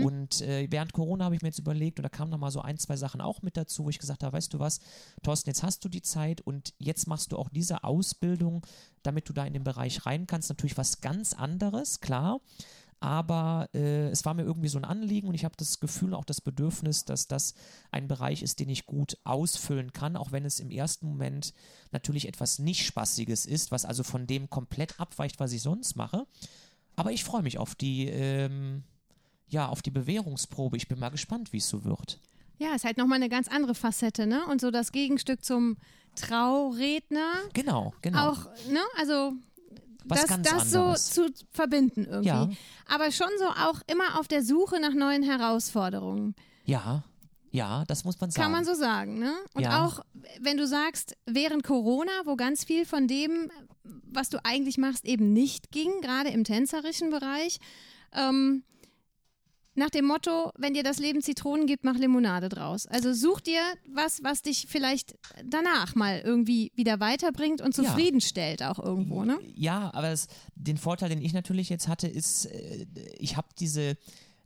Und 0.04 0.42
äh, 0.42 0.68
während 0.70 0.94
Corona 0.94 1.26
habe 1.26 1.36
ich 1.36 1.42
mir 1.42 1.50
jetzt 1.50 1.60
überlegt, 1.60 2.00
und 2.00 2.04
da 2.04 2.10
kamen 2.10 2.32
noch 2.32 2.38
mal 2.38 2.52
so 2.52 2.62
ein, 2.62 2.78
zwei 2.78 2.96
Sachen 2.98 3.20
auch 3.20 3.42
mit 3.42 3.58
dazu, 3.58 3.86
wo 3.86 3.90
ich 3.90 4.00
gesagt 4.00 4.24
habe, 4.24 4.38
weißt 4.38 4.54
du 4.54 4.60
was, 4.60 4.80
Thorsten, 5.24 5.50
jetzt 5.50 5.64
hast 5.64 5.84
du 5.84 5.90
die 5.90 6.02
Zeit 6.02 6.42
und 6.42 6.74
jetzt 6.78 7.08
machst 7.08 7.32
du 7.32 7.38
auch 7.38 7.50
diese 7.50 7.84
Ausbildung, 7.84 8.66
damit 9.04 9.28
du 9.30 9.34
da 9.34 9.46
in 9.46 9.54
den 9.54 9.64
Bereich 9.64 10.06
rein 10.06 10.28
kannst. 10.28 10.50
Natürlich 10.50 10.78
was 10.78 11.02
ganz 11.02 11.34
anderes, 11.34 12.00
klar. 12.00 12.42
Aber 13.00 13.70
äh, 13.74 14.10
es 14.10 14.26
war 14.26 14.34
mir 14.34 14.44
irgendwie 14.44 14.70
so 14.70 14.78
ein 14.78 14.86
Anliegen 14.86 15.28
und 15.28 15.36
ich 15.36 15.46
habe 15.46 15.56
das 15.58 15.80
Gefühl, 15.80 16.14
auch 16.14 16.26
das 16.26 16.42
Bedürfnis, 16.42 17.06
dass 17.06 17.28
das 17.28 17.54
ein 17.92 18.08
Bereich 18.08 18.42
ist, 18.42 18.60
den 18.60 18.70
ich 18.70 18.86
gut 18.86 19.18
ausfüllen 19.24 19.94
kann, 19.94 20.16
auch 20.16 20.32
wenn 20.32 20.46
es 20.46 20.60
im 20.60 20.72
ersten 20.72 21.08
Moment 21.08 21.54
natürlich 21.92 22.28
etwas 22.28 22.60
nicht 22.60 22.86
Spaßiges 22.86 23.46
ist, 23.46 23.72
was 23.72 23.86
also 23.86 24.04
von 24.04 24.26
dem 24.26 24.50
komplett 24.50 25.00
abweicht, 25.00 25.40
was 25.40 25.52
ich 25.52 25.62
sonst 25.62 25.96
mache. 25.96 26.26
Aber 26.96 27.12
ich 27.12 27.24
freue 27.24 27.44
mich 27.44 27.60
auf 27.60 27.76
die, 27.76 28.08
ähm, 28.08 28.84
ja, 29.48 29.68
auf 29.68 29.82
die 29.82 29.92
Bewährungsprobe. 29.92 30.78
Ich 30.78 30.88
bin 30.88 31.00
mal 31.00 31.10
gespannt, 31.10 31.54
wie 31.54 31.58
es 31.58 31.70
so 31.70 31.84
wird. 31.84 32.20
Ja, 32.58 32.74
ist 32.74 32.86
halt 32.86 32.98
nochmal 32.98 33.18
eine 33.18 33.30
ganz 33.30 33.48
andere 33.48 33.76
Facette, 33.76 34.26
ne? 34.26 34.46
Und 34.48 34.62
so 34.62 34.72
das 34.72 34.92
Gegenstück 34.92 35.46
zum 35.46 35.78
Trauredner. 36.16 37.34
Genau, 37.54 37.94
genau. 38.02 38.32
Auch, 38.32 38.46
ne? 38.72 38.82
Also 38.98 39.34
Was 40.10 40.22
das, 40.22 40.30
ganz 40.30 40.50
das 40.50 40.72
so 40.72 40.80
anderes. 40.80 41.10
zu 41.12 41.28
verbinden 41.52 42.06
irgendwie. 42.06 42.28
Ja. 42.30 42.50
Aber 42.88 43.12
schon 43.12 43.30
so 43.40 43.46
auch 43.46 43.82
immer 43.88 44.20
auf 44.20 44.28
der 44.28 44.44
Suche 44.44 44.80
nach 44.80 44.94
neuen 44.94 45.24
Herausforderungen. 45.24 46.36
Ja, 46.66 47.04
ja, 47.52 47.84
das 47.88 48.04
muss 48.04 48.20
man 48.20 48.30
sagen. 48.30 48.44
Kann 48.44 48.52
man 48.52 48.66
so 48.66 48.74
sagen, 48.74 49.20
ne? 49.20 49.34
Und 49.54 49.64
Ja. 49.64 49.86
auch, 49.86 50.02
wenn 50.42 50.58
du 50.58 50.68
sagst, 50.68 51.16
während 51.26 51.64
Corona, 51.64 52.12
wo 52.26 52.36
ganz 52.36 52.64
viel 52.64 52.86
von 52.86 53.08
dem, 53.08 53.50
was 53.84 54.30
du 54.30 54.38
eigentlich 54.44 54.78
machst, 54.78 55.06
eben 55.06 55.34
nicht 55.34 55.72
ging, 55.72 56.02
gerade 56.02 56.30
im 56.30 56.44
tänzerischen 56.44 57.10
Bereich, 57.10 57.60
ähm, 58.14 58.64
nach 59.78 59.90
dem 59.92 60.06
Motto, 60.06 60.52
wenn 60.58 60.74
dir 60.74 60.84
das 60.84 60.98
Leben 60.98 61.22
Zitronen 61.22 61.68
gibt, 61.68 61.84
mach 61.84 61.96
Limonade 61.98 62.50
draus. 62.50 62.88
Also 62.88 63.14
such 63.14 63.42
dir 63.42 63.62
was, 63.94 64.24
was 64.24 64.42
dich 64.42 64.66
vielleicht 64.68 65.16
danach 65.46 65.94
mal 65.96 66.20
irgendwie 66.20 66.72
wieder 66.76 67.00
weiterbringt 67.00 67.62
und 67.62 67.78
Ja. 67.78 67.84
zufriedenstellt 67.84 68.64
auch 68.64 68.80
irgendwo, 68.80 69.24
ne? 69.24 69.40
Ja, 69.56 69.94
aber 69.94 70.10
es, 70.10 70.28
den 70.56 70.78
Vorteil, 70.78 71.10
den 71.10 71.22
ich 71.22 71.34
natürlich 71.34 71.70
jetzt 71.70 71.88
hatte, 71.88 72.08
ist, 72.08 72.46
äh, 72.48 72.86
ich 73.20 73.38
habe 73.38 73.48
diese, 73.60 73.98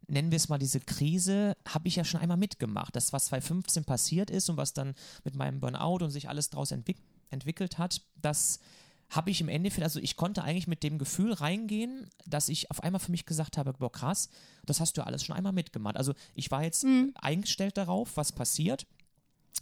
nennen 0.07 0.31
wir 0.31 0.35
es 0.35 0.49
mal 0.49 0.57
diese 0.59 0.81
Krise, 0.81 1.55
habe 1.67 1.87
ich 1.87 1.95
ja 1.95 2.03
schon 2.03 2.19
einmal 2.19 2.37
mitgemacht. 2.37 2.95
Das, 2.95 3.13
was 3.13 3.25
2015 3.27 3.85
passiert 3.85 4.29
ist 4.29 4.49
und 4.49 4.57
was 4.57 4.73
dann 4.73 4.93
mit 5.23 5.35
meinem 5.35 5.59
Burnout 5.61 6.03
und 6.03 6.11
sich 6.11 6.27
alles 6.29 6.49
daraus 6.49 6.71
entwick 6.71 6.97
entwickelt 7.29 7.77
hat, 7.77 8.01
das 8.21 8.59
habe 9.11 9.29
ich 9.29 9.41
im 9.41 9.49
Endeffekt, 9.49 9.83
also 9.83 9.99
ich 9.99 10.15
konnte 10.15 10.41
eigentlich 10.43 10.67
mit 10.67 10.83
dem 10.83 10.97
Gefühl 10.97 11.33
reingehen, 11.33 12.09
dass 12.25 12.47
ich 12.49 12.71
auf 12.71 12.81
einmal 12.81 12.99
für 13.01 13.11
mich 13.11 13.25
gesagt 13.25 13.57
habe, 13.57 13.73
boah 13.73 13.91
krass, 13.91 14.29
das 14.65 14.79
hast 14.79 14.97
du 14.97 15.05
alles 15.05 15.23
schon 15.23 15.35
einmal 15.35 15.51
mitgemacht. 15.53 15.97
Also 15.97 16.13
ich 16.33 16.49
war 16.49 16.63
jetzt 16.63 16.85
eingestellt 17.15 17.75
darauf, 17.77 18.15
was 18.15 18.31
passiert. 18.31 18.87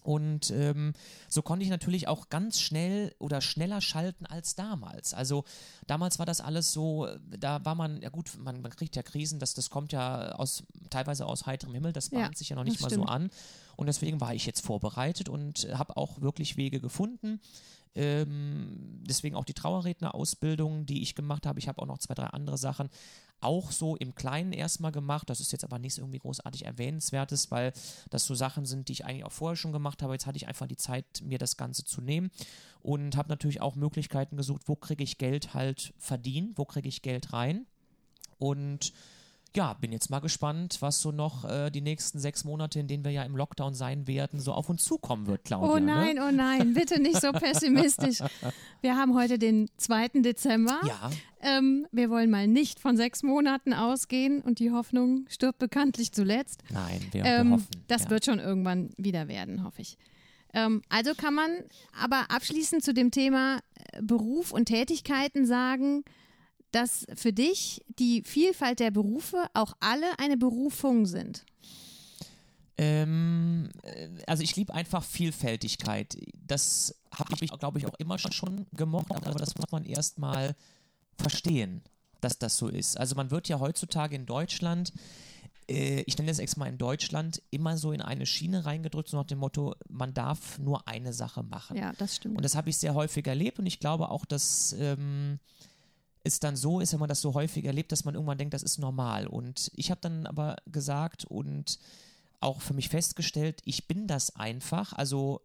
Und 0.04 0.52
ähm, 0.52 0.94
so 1.28 1.42
konnte 1.42 1.64
ich 1.64 1.70
natürlich 1.70 2.08
auch 2.08 2.30
ganz 2.30 2.62
schnell 2.62 3.14
oder 3.18 3.42
schneller 3.42 3.82
schalten 3.82 4.26
als 4.28 4.56
damals. 4.56 5.14
Also 5.14 5.44
damals 5.88 6.20
war 6.20 6.26
das 6.26 6.42
alles 6.42 6.72
so, 6.72 7.08
äh, 7.08 7.20
da 7.38 7.66
war 7.66 7.76
man, 7.76 8.02
ja 8.02 8.10
gut, 8.10 8.30
man, 8.38 8.62
man 8.62 8.72
kriegt 8.72 8.96
ja 8.96 9.04
Krisen, 9.04 9.40
das, 9.40 9.56
das 9.56 9.70
kommt 9.70 9.92
ja 9.92 10.34
aus 10.34 10.64
teilweise 10.90 11.26
aus 11.26 11.48
heiterem 11.48 11.74
Himmel, 11.74 11.92
das 11.92 12.12
Ja, 12.12 12.20
bahnt 12.20 12.38
sich 12.38 12.50
ja 12.50 12.56
noch 12.56 12.64
nicht 12.64 12.80
mal 12.80 12.90
so 12.90 12.96
stimmt. 12.98 13.10
an. 13.10 13.32
Und 13.76 13.88
deswegen 13.88 14.22
war 14.22 14.34
ich 14.34 14.46
jetzt 14.46 14.64
vorbereitet 14.66 15.28
und 15.28 15.68
habe 15.74 15.98
auch 15.98 16.22
wirklich 16.22 16.56
Wege 16.56 16.80
gefunden. 16.80 17.42
Ähm, 17.96 19.04
deswegen 19.08 19.36
auch 19.36 19.46
die 19.46 19.54
Trauerredner-Ausbildung, 19.54 20.86
die 20.86 21.02
ich 21.02 21.16
gemacht 21.16 21.46
habe. 21.46 21.60
Ich 21.60 21.68
habe 21.68 21.82
auch 21.82 21.88
noch 21.88 21.98
zwei, 21.98 22.14
drei 22.14 22.28
andere 22.28 22.58
Sachen 22.58 22.90
auch 23.42 23.72
so 23.72 23.96
im 23.96 24.16
Kleinen 24.16 24.52
erstmal 24.52 24.92
gemacht. 24.92 25.30
Das 25.30 25.40
ist 25.40 25.52
jetzt 25.52 25.64
aber 25.64 25.80
nichts 25.80 25.98
irgendwie 25.98 26.20
großartig 26.20 26.66
Erwähnenswertes, 26.66 27.52
weil 27.52 27.74
das 28.10 28.26
so 28.26 28.36
Sachen 28.36 28.66
sind, 28.66 28.88
die 28.88 28.94
ich 28.94 29.06
eigentlich 29.06 29.24
auch 29.24 29.32
vorher 29.32 29.56
schon 29.56 29.72
gemacht 29.72 30.02
habe. 30.02 30.14
Jetzt 30.14 30.26
hatte 30.26 30.38
ich 30.38 30.48
einfach 30.48 30.68
die 30.68 30.76
Zeit, 30.76 31.06
mir 31.24 31.38
das 31.38 31.58
Ganze 31.58 31.84
zu 31.86 32.02
nehmen 32.02 32.32
und 32.82 33.16
habe 33.16 33.30
natürlich 33.30 33.62
auch 33.62 33.76
Möglichkeiten 33.76 34.38
gesucht, 34.38 34.64
wo 34.66 34.76
kriege 34.76 35.04
ich 35.04 35.18
Geld 35.18 35.54
halt 35.54 35.94
verdienen, 35.98 36.54
wo 36.56 36.66
kriege 36.66 36.90
ich 36.90 37.02
Geld 37.02 37.34
rein. 37.34 37.66
Und 38.38 38.94
ja, 39.56 39.74
bin 39.74 39.92
jetzt 39.92 40.10
mal 40.10 40.20
gespannt, 40.20 40.78
was 40.82 41.02
so 41.02 41.12
noch 41.12 41.44
äh, 41.46 41.70
die 41.72 41.82
nächsten 41.82 42.20
sechs 42.20 42.44
Monate, 42.44 42.80
in 42.80 42.88
denen 42.88 43.04
wir 43.04 43.12
ja 43.12 43.24
im 43.24 43.36
Lockdown 43.36 43.74
sein 43.74 44.06
werden, 44.08 44.40
so 44.40 44.54
auf 44.54 44.70
uns 44.70 44.84
zukommen 44.84 45.26
wird, 45.28 45.44
Claudia. 45.46 45.70
Oh 45.74 45.80
nein, 45.80 46.16
Ne? 46.16 46.26
oh 46.28 46.32
nein, 46.32 46.74
bitte 46.74 47.02
nicht 47.02 47.20
so 47.20 47.32
pessimistisch. 47.32 48.20
Wir 48.82 48.96
haben 48.96 49.14
heute 49.16 49.38
den 49.40 49.70
2. 49.78 50.10
Dezember. 50.22 50.80
Ja, 50.88 51.10
Ähm, 51.42 51.88
wir 51.92 52.10
wollen 52.10 52.30
mal 52.30 52.48
nicht 52.48 52.80
von 52.80 52.96
sechs 52.98 53.24
Monaten 53.24 53.74
ausgehen 53.74 54.42
und 54.42 54.60
die 54.60 54.72
Hoffnung 54.72 55.26
stirbt 55.30 55.58
bekanntlich 55.60 56.12
zuletzt. 56.12 56.64
nein, 56.70 57.00
wir, 57.12 57.24
Ähm, 57.26 57.48
wir 57.50 57.54
hoffen. 57.56 57.68
das 57.88 58.04
ja. 58.04 58.10
wird 58.10 58.26
schon 58.26 58.40
irgendwann 58.40 58.90
wieder 58.98 59.28
werden, 59.28 59.64
hoffe 59.64 59.82
ich. 59.82 59.98
Ähm, 60.54 60.82
also 60.90 61.14
kann 61.16 61.34
man 61.36 61.50
aber 62.02 62.26
abschließend 62.30 62.84
zu 62.84 62.94
dem 62.94 63.12
Thema 63.12 63.60
äh, 63.94 64.02
Beruf 64.02 64.52
und 64.52 64.66
Tätigkeiten 64.66 65.46
sagen, 65.46 66.04
dass 66.72 67.06
für 67.16 67.34
dich 67.34 67.84
die 67.88 68.24
Vielfalt 68.24 68.80
der 68.80 68.92
Berufe 68.92 69.46
auch 69.54 69.74
alle 69.80 70.08
eine 70.20 70.38
Berufung 70.38 71.06
sind. 71.06 71.46
Ähm, 72.78 73.70
äh, 73.84 74.08
also 74.26 74.42
ich 74.42 74.56
liebe 74.56 74.74
einfach 74.74 75.04
Vielfältigkeit. 75.04 76.18
Das 76.34 76.96
habe 77.14 77.36
ich, 77.44 77.52
glaube 77.52 77.80
ich, 77.80 77.86
auch 77.86 77.96
immer 78.00 78.18
schon 78.18 78.66
gemocht, 78.74 79.12
aber 79.12 79.38
das 79.38 79.56
muss 79.56 79.72
man 79.72 79.84
erstmal 79.84 80.56
verstehen, 81.18 81.82
dass 82.22 82.40
das 82.40 82.56
so 82.58 82.70
ist. 82.70 82.98
Also 82.98 83.16
man 83.16 83.32
wird 83.32 83.50
ja 83.50 83.60
heutzutage 83.60 84.16
in 84.16 84.26
Deutschland, 84.26 84.94
äh, 85.70 86.04
ich 86.06 86.18
nenne 86.18 86.30
das 86.30 86.40
extra 86.40 86.60
mal 86.60 86.70
in 86.70 86.78
Deutschland, 86.78 87.42
immer 87.52 87.78
so 87.78 87.92
in 87.92 88.02
eine 88.02 88.26
Schiene 88.26 88.66
reingedrückt, 88.66 89.10
so 89.10 89.18
nach 89.18 89.28
dem 89.28 89.40
Motto, 89.40 89.76
man 89.90 90.14
darf 90.14 90.58
nur 90.58 90.88
eine 90.88 91.12
Sache 91.12 91.44
machen. 91.44 91.76
Ja, 91.76 91.92
das 91.98 92.16
stimmt. 92.16 92.38
Und 92.38 92.44
das 92.44 92.56
habe 92.56 92.70
ich 92.70 92.78
sehr 92.78 92.94
häufig 92.94 93.28
erlebt 93.28 93.60
und 93.60 93.66
ich 93.66 93.80
glaube 93.80 94.10
auch, 94.10 94.24
dass 94.24 94.74
ähm, 94.80 95.40
es 96.24 96.40
dann 96.40 96.56
so 96.56 96.80
ist, 96.80 96.94
wenn 96.94 97.00
man 97.00 97.10
das 97.10 97.22
so 97.22 97.34
häufig 97.34 97.66
erlebt, 97.66 97.92
dass 97.92 98.06
man 98.06 98.16
irgendwann 98.16 98.38
denkt, 98.38 98.54
das 98.54 98.64
ist 98.64 98.78
normal. 98.78 99.28
Und 99.28 99.72
ich 99.76 99.92
habe 99.92 100.02
dann 100.02 100.26
aber 100.26 100.58
gesagt 100.68 101.26
und 101.26 101.80
auch 102.42 102.62
für 102.62 102.74
mich 102.74 102.90
festgestellt, 102.90 103.62
ich 103.66 103.88
bin 103.88 104.08
das 104.08 104.36
einfach. 104.36 104.94
Also 104.94 105.42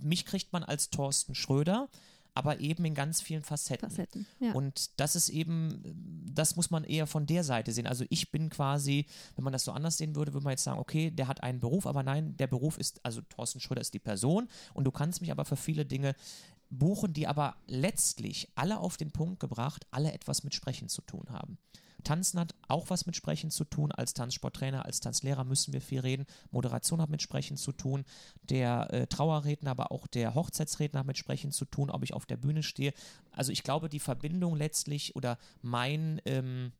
mich 0.00 0.24
kriegt 0.24 0.52
man 0.52 0.64
als 0.64 0.90
Thorsten 0.90 1.34
Schröder, 1.34 1.88
aber 2.34 2.60
eben 2.60 2.84
in 2.84 2.94
ganz 2.94 3.20
vielen 3.20 3.42
Facetten. 3.42 3.90
Facetten. 3.90 4.26
Ja. 4.38 4.52
Und 4.52 4.90
das 5.00 5.16
ist 5.16 5.28
eben, 5.28 5.82
das 6.32 6.54
muss 6.54 6.70
man 6.70 6.84
eher 6.84 7.08
von 7.08 7.26
der 7.26 7.42
Seite 7.42 7.72
sehen. 7.72 7.88
Also 7.88 8.04
ich 8.10 8.30
bin 8.30 8.48
quasi, 8.48 9.06
wenn 9.34 9.42
man 9.42 9.52
das 9.52 9.64
so 9.64 9.72
anders 9.72 9.96
sehen 9.96 10.14
würde, 10.14 10.32
würde 10.32 10.44
man 10.44 10.52
jetzt 10.52 10.62
sagen, 10.62 10.78
okay, 10.78 11.10
der 11.10 11.26
hat 11.26 11.42
einen 11.42 11.58
Beruf, 11.58 11.84
aber 11.84 12.04
nein, 12.04 12.36
der 12.36 12.46
Beruf 12.46 12.78
ist, 12.78 13.04
also 13.04 13.22
Thorsten 13.22 13.58
Schröder 13.58 13.80
ist 13.80 13.92
die 13.92 13.98
Person 13.98 14.48
und 14.72 14.84
du 14.84 14.92
kannst 14.92 15.20
mich 15.20 15.32
aber 15.32 15.44
für 15.44 15.56
viele 15.56 15.84
Dinge 15.84 16.14
buchen, 16.70 17.12
die 17.12 17.26
aber 17.26 17.56
letztlich 17.66 18.50
alle 18.54 18.78
auf 18.78 18.96
den 18.96 19.10
Punkt 19.10 19.40
gebracht, 19.40 19.86
alle 19.90 20.12
etwas 20.12 20.44
mit 20.44 20.54
Sprechen 20.54 20.88
zu 20.88 21.02
tun 21.02 21.30
haben. 21.30 21.58
Tanzen 22.04 22.38
hat 22.38 22.54
auch 22.68 22.90
was 22.90 23.06
mit 23.06 23.16
Sprechen 23.16 23.50
zu 23.50 23.64
tun. 23.64 23.92
Als 23.92 24.14
Tanzsporttrainer, 24.14 24.84
als 24.84 25.00
Tanzlehrer 25.00 25.44
müssen 25.44 25.72
wir 25.72 25.80
viel 25.80 26.00
reden. 26.00 26.26
Moderation 26.50 27.02
hat 27.02 27.10
mit 27.10 27.22
Sprechen 27.22 27.56
zu 27.56 27.72
tun. 27.72 28.04
Der 28.42 28.92
äh, 28.92 29.06
Trauerredner, 29.06 29.72
aber 29.72 29.90
auch 29.90 30.06
der 30.06 30.34
Hochzeitsredner 30.34 31.00
hat 31.00 31.06
mit 31.06 31.18
Sprechen 31.18 31.50
zu 31.52 31.64
tun, 31.64 31.90
ob 31.90 32.04
ich 32.04 32.14
auf 32.14 32.26
der 32.26 32.36
Bühne 32.36 32.62
stehe. 32.62 32.92
Also 33.32 33.52
ich 33.52 33.62
glaube, 33.62 33.88
die 33.88 34.00
Verbindung 34.00 34.56
letztlich 34.56 35.16
oder 35.16 35.38
mein, 35.60 36.20
ähm, 36.24 36.72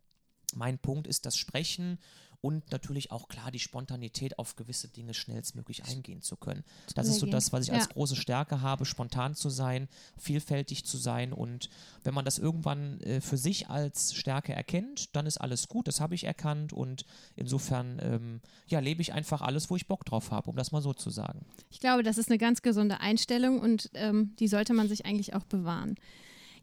mein 0.54 0.78
Punkt 0.78 1.06
ist 1.06 1.26
das 1.26 1.36
Sprechen 1.36 1.98
und 2.40 2.70
natürlich 2.70 3.10
auch 3.10 3.28
klar 3.28 3.50
die 3.50 3.58
Spontanität 3.58 4.38
auf 4.38 4.54
gewisse 4.54 4.88
Dinge 4.88 5.12
schnellstmöglich 5.14 5.84
eingehen 5.86 6.22
zu 6.22 6.36
können. 6.36 6.62
Das 6.94 7.08
ist 7.08 7.18
so 7.18 7.26
das, 7.26 7.52
was 7.52 7.64
ich 7.64 7.72
als 7.72 7.84
Ja. 7.86 7.92
große 7.92 8.14
Stärke 8.16 8.60
habe, 8.60 8.84
spontan 8.84 9.34
zu 9.34 9.48
sein, 9.50 9.88
vielfältig 10.16 10.84
zu 10.84 10.96
sein 10.98 11.32
und 11.32 11.68
wenn 12.04 12.14
man 12.14 12.24
das 12.24 12.38
irgendwann 12.38 13.00
äh, 13.00 13.20
für 13.20 13.36
sich 13.36 13.68
als 13.68 14.14
Stärke 14.14 14.52
erkennt, 14.52 15.16
dann 15.16 15.26
ist 15.26 15.38
alles 15.38 15.68
gut, 15.68 15.88
das 15.88 16.00
habe 16.00 16.14
ich 16.14 16.24
erkannt 16.24 16.72
und 16.72 17.04
insofern 17.34 17.98
ähm, 18.02 18.40
ja, 18.68 18.78
lebe 18.78 19.02
ich 19.02 19.12
einfach 19.12 19.40
alles, 19.42 19.68
wo 19.70 19.76
ich 19.76 19.88
Bock 19.88 20.04
drauf 20.04 20.30
habe, 20.30 20.48
um 20.50 20.56
das 20.56 20.70
mal 20.70 20.82
so 20.82 20.94
zu 20.94 21.10
sagen. 21.10 21.44
Ich 21.70 21.80
glaube, 21.80 22.02
das 22.04 22.18
ist 22.18 22.28
eine 22.28 22.38
ganz 22.38 22.62
gesunde 22.62 23.00
Einstellung 23.00 23.60
und 23.60 23.90
ähm, 23.94 24.34
die 24.38 24.48
sollte 24.48 24.74
man 24.74 24.88
sich 24.88 25.06
eigentlich 25.06 25.34
auch 25.34 25.44
bewahren. 25.44 25.96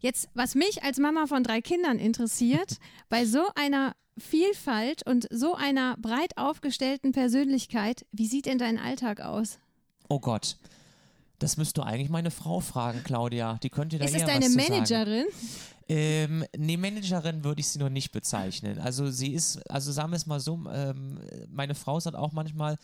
Jetzt, 0.00 0.28
was 0.34 0.54
mich 0.54 0.82
als 0.82 0.98
Mama 0.98 1.26
von 1.26 1.42
drei 1.42 1.60
Kindern 1.60 1.98
interessiert, 1.98 2.78
bei 3.08 3.26
so 3.26 3.42
einer 3.54 3.94
Vielfalt 4.18 5.06
und 5.06 5.26
so 5.30 5.54
einer 5.54 5.96
breit 5.98 6.36
aufgestellten 6.36 7.12
Persönlichkeit, 7.12 8.06
wie 8.12 8.26
sieht 8.26 8.46
denn 8.46 8.58
dein 8.58 8.78
Alltag 8.78 9.20
aus? 9.20 9.58
Oh 10.08 10.20
Gott. 10.20 10.56
Das 11.38 11.58
müsst 11.58 11.76
du 11.76 11.82
eigentlich 11.82 12.08
meine 12.08 12.30
Frau 12.30 12.60
fragen, 12.60 13.02
Claudia. 13.04 13.58
Die 13.62 13.68
könnte 13.68 13.98
da 13.98 14.06
ist 14.06 14.14
eher 14.14 14.20
es 14.20 14.26
deine 14.26 14.46
was. 14.46 14.56
Managerin? 14.56 15.26
Ähm, 15.88 16.44
nee, 16.56 16.76
Managerin 16.76 17.44
würde 17.44 17.60
ich 17.60 17.68
sie 17.68 17.78
noch 17.78 17.90
nicht 17.90 18.10
bezeichnen. 18.10 18.78
Also 18.78 19.10
sie 19.10 19.34
ist, 19.34 19.70
also 19.70 19.92
sagen 19.92 20.10
wir 20.10 20.16
es 20.16 20.26
mal 20.26 20.40
so, 20.40 20.58
ähm, 20.72 21.20
meine 21.48 21.74
Frau 21.74 22.00
sagt 22.00 22.16
auch 22.16 22.32
manchmal, 22.32 22.76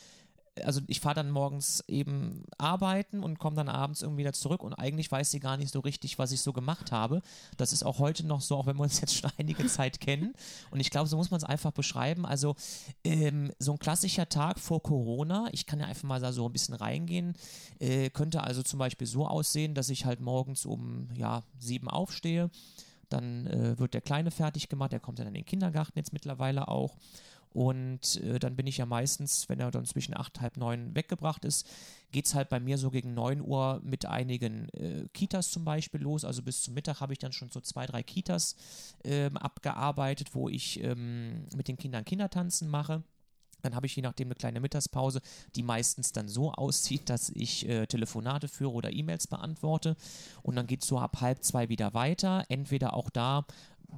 also 0.61 0.81
ich 0.87 1.01
fahre 1.01 1.15
dann 1.15 1.31
morgens 1.31 1.83
eben 1.89 2.45
arbeiten 2.59 3.23
und 3.23 3.39
komme 3.39 3.57
dann 3.57 3.69
abends 3.69 4.03
irgendwie 4.03 4.21
wieder 4.21 4.33
zurück 4.35 4.63
und 4.63 4.75
eigentlich 4.75 5.11
weiß 5.11 5.31
sie 5.31 5.41
gar 5.41 5.57
nicht 5.57 5.73
so 5.73 5.81
richtig, 5.81 6.19
was 6.19 6.33
ich 6.33 6.43
so 6.43 6.53
gemacht 6.53 6.93
habe. 6.93 7.23
Das 7.57 7.73
ist 7.73 7.85
auch 7.85 7.99
heute 7.99 8.27
noch 8.27 8.41
so, 8.43 8.57
auch 8.57 8.67
wenn 8.67 8.77
wir 8.77 8.83
uns 8.83 9.01
jetzt 9.01 9.17
schon 9.17 9.31
einige 9.39 9.67
Zeit 9.67 10.01
kennen. 10.01 10.35
Und 10.71 10.81
ich 10.81 10.91
glaube, 10.91 11.09
so 11.09 11.17
muss 11.17 11.31
man 11.31 11.39
es 11.39 11.45
einfach 11.45 11.73
beschreiben. 11.73 12.27
Also 12.27 12.55
ähm, 13.05 13.53
so 13.59 13.73
ein 13.73 13.79
klassischer 13.79 14.29
Tag 14.29 14.59
vor 14.59 14.83
Corona, 14.83 15.49
ich 15.53 15.67
kann 15.67 15.81
ja 15.81 15.87
einfach 15.87 16.05
mal 16.05 16.21
da 16.21 16.33
so 16.33 16.47
ein 16.47 16.53
bisschen 16.53 16.75
reingehen, 16.75 17.35
äh, 17.79 18.11
könnte 18.11 18.45
also 18.45 18.63
zum 18.63 18.79
Beispiel 18.79 19.07
so 19.07 19.27
aussehen, 19.27 19.75
dass 19.75 19.89
ich 19.89 20.05
halt 20.05 20.21
morgens 20.21 20.67
um 20.67 21.09
ja, 21.15 21.43
sieben 21.59 21.89
aufstehe 21.89 22.51
Dann 23.09 23.47
äh, 23.47 23.79
wird 23.79 23.95
der 23.95 24.01
Kleine 24.03 24.31
fertig 24.31 24.69
gemacht, 24.69 24.93
der 24.93 25.01
kommt 25.01 25.19
dann 25.19 25.29
in 25.29 25.35
den 25.35 25.47
Kindergarten 25.47 25.99
jetzt 25.99 26.13
mittlerweile 26.13 26.69
auch. 26.69 26.97
Und 27.53 28.17
äh, 28.23 28.39
dann 28.39 28.57
bin 28.57 28.67
ich 28.67 28.79
ja 28.79 28.87
meistens, 28.87 29.49
wenn 29.49 29.61
er 29.61 29.71
dann 29.71 29.85
zwischen 29.85 30.17
acht, 30.17 30.41
halb 30.41 30.57
neun 30.57 30.95
weggebracht 30.95 31.45
ist, 31.45 31.69
geht 32.11 32.27
es 32.27 32.35
halt 32.35 32.49
bei 32.49 32.61
mir 32.61 32.79
so 32.79 32.91
gegen 32.91 33.15
9 33.15 33.41
Uhr 33.41 33.81
mit 33.85 34.07
einigen 34.07 34.69
äh, 34.71 35.09
Kitas 35.13 35.51
zum 35.51 35.65
Beispiel 35.65 36.01
los. 36.01 36.25
Also 36.25 36.43
bis 36.43 36.63
zum 36.63 36.75
Mittag 36.75 37.01
habe 37.01 37.13
ich 37.13 37.19
dann 37.19 37.33
schon 37.33 37.51
so 37.51 37.61
zwei, 37.61 37.87
drei 37.87 38.03
Kitas 38.03 38.57
ähm, 39.05 39.37
abgearbeitet, 39.37 40.35
wo 40.35 40.49
ich 40.49 40.83
ähm, 40.83 41.47
mit 41.55 41.69
den 41.69 41.77
Kindern 41.77 42.05
Kindertanzen 42.05 42.69
mache. 42.69 43.03
Dann 43.63 43.75
habe 43.75 43.87
ich 43.87 43.97
je 43.97 44.03
nachdem 44.03 44.29
eine 44.29 44.35
kleine 44.35 44.61
Mittagspause, 44.61 45.23
die 45.55 45.63
meistens 45.63 46.13
dann 46.13 46.29
so 46.29 46.53
aussieht, 46.53 47.09
dass 47.09 47.31
ich 47.31 47.69
äh, 47.69 47.87
Telefonate 47.87 48.49
führe 48.49 48.73
oder 48.73 48.93
E-Mails 48.93 49.27
beantworte. 49.27 49.97
Und 50.43 50.57
dann 50.57 50.67
geht 50.67 50.83
es 50.83 50.89
so 50.89 50.99
ab 50.99 51.21
halb 51.21 51.43
zwei 51.43 51.69
wieder 51.69 51.95
weiter. 51.95 52.45
Entweder 52.49 52.95
auch 52.95 53.09
da 53.09 53.47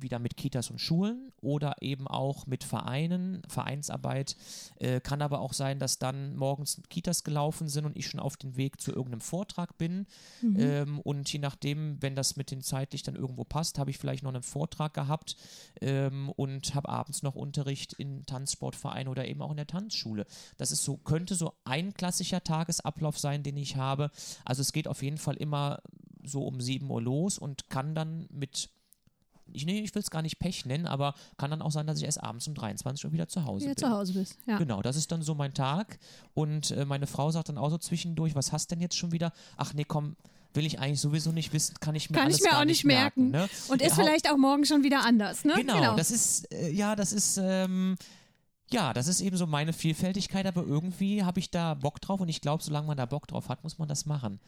wieder 0.01 0.19
mit 0.19 0.37
Kitas 0.37 0.71
und 0.71 0.79
Schulen 0.79 1.33
oder 1.41 1.77
eben 1.81 2.09
auch 2.09 2.47
mit 2.47 2.65
Vereinen, 2.65 3.43
Vereinsarbeit. 3.49 4.37
Äh, 4.77 5.01
kann 5.01 5.23
aber 5.23 5.41
auch 5.41 5.53
sein, 5.53 5.79
dass 5.79 5.99
dann 5.99 6.37
morgens 6.37 6.83
Kitas 6.91 7.25
gelaufen 7.25 7.69
sind 7.69 7.85
und 7.85 7.97
ich 7.97 8.07
schon 8.07 8.21
auf 8.21 8.37
dem 8.37 8.57
Weg 8.57 8.81
zu 8.81 8.91
irgendeinem 8.91 9.21
Vortrag 9.21 9.79
bin. 9.79 10.07
Mhm. 10.43 10.57
Ähm, 10.59 11.01
und 11.01 11.33
je 11.33 11.39
nachdem, 11.39 12.01
wenn 12.01 12.17
das 12.17 12.37
mit 12.37 12.51
den 12.51 12.63
zeitlich 12.63 13.03
dann 13.03 13.17
irgendwo 13.17 13.45
passt, 13.45 13.79
habe 13.79 13.91
ich 13.91 13.99
vielleicht 13.99 14.23
noch 14.23 14.33
einen 14.33 14.43
Vortrag 14.43 14.95
gehabt 14.95 15.37
ähm, 15.81 16.31
und 16.31 16.75
habe 16.75 16.89
abends 16.89 17.23
noch 17.23 17.35
Unterricht 17.35 17.93
in 17.95 18.27
Tanzsportverein 18.27 19.09
oder 19.09 19.27
eben 19.27 19.43
auch 19.43 19.51
in 19.51 19.57
der 19.57 19.67
Tanzschule. 19.67 20.27
Das 20.57 20.73
ist 20.73 20.85
so, 20.85 20.97
könnte 20.97 21.35
so 21.35 21.55
ein 21.65 21.95
klassischer 21.95 22.43
Tagesablauf 22.43 23.19
sein, 23.19 23.43
den 23.43 23.57
ich 23.57 23.77
habe. 23.77 24.11
Also 24.45 24.63
es 24.63 24.73
geht 24.73 24.89
auf 24.89 25.03
jeden 25.03 25.19
Fall 25.19 25.37
immer 25.37 25.81
so 26.25 26.43
um 26.45 26.61
7 26.61 26.91
Uhr 26.91 27.03
los 27.03 27.39
und 27.39 27.69
kann 27.69 27.95
dann 27.95 28.27
mit 28.31 28.71
ich, 29.53 29.67
nee, 29.67 29.81
ich 29.81 29.95
will 29.95 30.03
es 30.03 30.11
gar 30.11 30.23
nicht 30.23 30.39
Pech 30.39 30.67
nennen, 30.67 30.87
aber 30.87 31.15
kann 31.37 31.51
dann 31.51 31.63
auch 31.63 31.71
sein, 31.71 31.87
dass 31.87 31.99
ich 31.99 32.05
erst 32.05 32.23
abends 32.23 32.47
um 32.49 32.55
23 32.55 33.05
Uhr 33.05 33.13
wieder 33.13 33.29
zu 33.29 33.45
Hause 33.45 33.67
wieder 33.67 33.75
bin. 33.75 33.85
zu 33.85 33.91
Hause 33.91 34.13
bist, 34.15 34.39
ja. 34.47 34.59
Genau, 34.59 34.83
das 34.83 34.97
ist 34.97 35.13
dann 35.13 35.23
so 35.23 35.35
mein 35.35 35.55
Tag. 35.55 35.99
Und 36.35 36.71
äh, 36.71 36.85
meine 36.85 37.07
Frau 37.07 37.31
sagt 37.31 37.49
dann 37.49 37.59
auch 37.59 37.71
so 37.71 37.79
zwischendurch, 37.79 38.35
was 38.35 38.53
hast 38.53 38.71
denn 38.71 38.81
jetzt 38.81 38.97
schon 38.97 39.13
wieder? 39.13 39.33
Ach 39.57 39.75
nee, 39.75 39.85
komm, 39.85 40.17
will 40.55 40.67
ich 40.67 40.79
eigentlich 40.79 41.01
sowieso 41.01 41.33
nicht 41.33 41.53
wissen, 41.53 41.75
kann 41.81 41.95
ich 41.95 42.11
mir 42.11 42.17
kann 42.17 42.27
alles 42.27 42.39
ich 42.39 42.51
mir 42.51 42.59
auch 42.59 42.65
nicht 42.65 42.85
merken. 42.85 43.31
merken 43.31 43.53
ne? 43.53 43.73
Und 43.73 43.83
ist 43.83 43.95
vielleicht 43.95 44.31
auch 44.31 44.37
morgen 44.37 44.65
schon 44.65 44.83
wieder 44.83 45.05
anders, 45.05 45.45
ne? 45.45 45.55
Genau, 45.57 45.75
genau. 45.75 45.97
das 45.97 46.11
ist, 46.11 46.53
äh, 46.53 46.71
ja, 46.71 46.97
das 46.97 47.13
ist, 47.13 47.39
ähm, 47.43 47.97
ja, 48.71 48.93
das 48.93 49.09
ist 49.09 49.21
eben 49.21 49.37
so 49.37 49.47
meine 49.47 49.73
Vielfältigkeit, 49.73 50.47
aber 50.47 50.63
irgendwie 50.65 51.23
habe 51.23 51.39
ich 51.39 51.51
da 51.51 51.75
Bock 51.75 52.01
drauf 52.01 52.21
und 52.21 52.29
ich 52.29 52.41
glaube, 52.41 52.63
solange 52.63 52.87
man 52.87 52.97
da 52.97 53.07
Bock 53.07 53.27
drauf 53.27 53.49
hat, 53.49 53.63
muss 53.63 53.79
man 53.79 53.89
das 53.89 54.07
machen. 54.07 54.41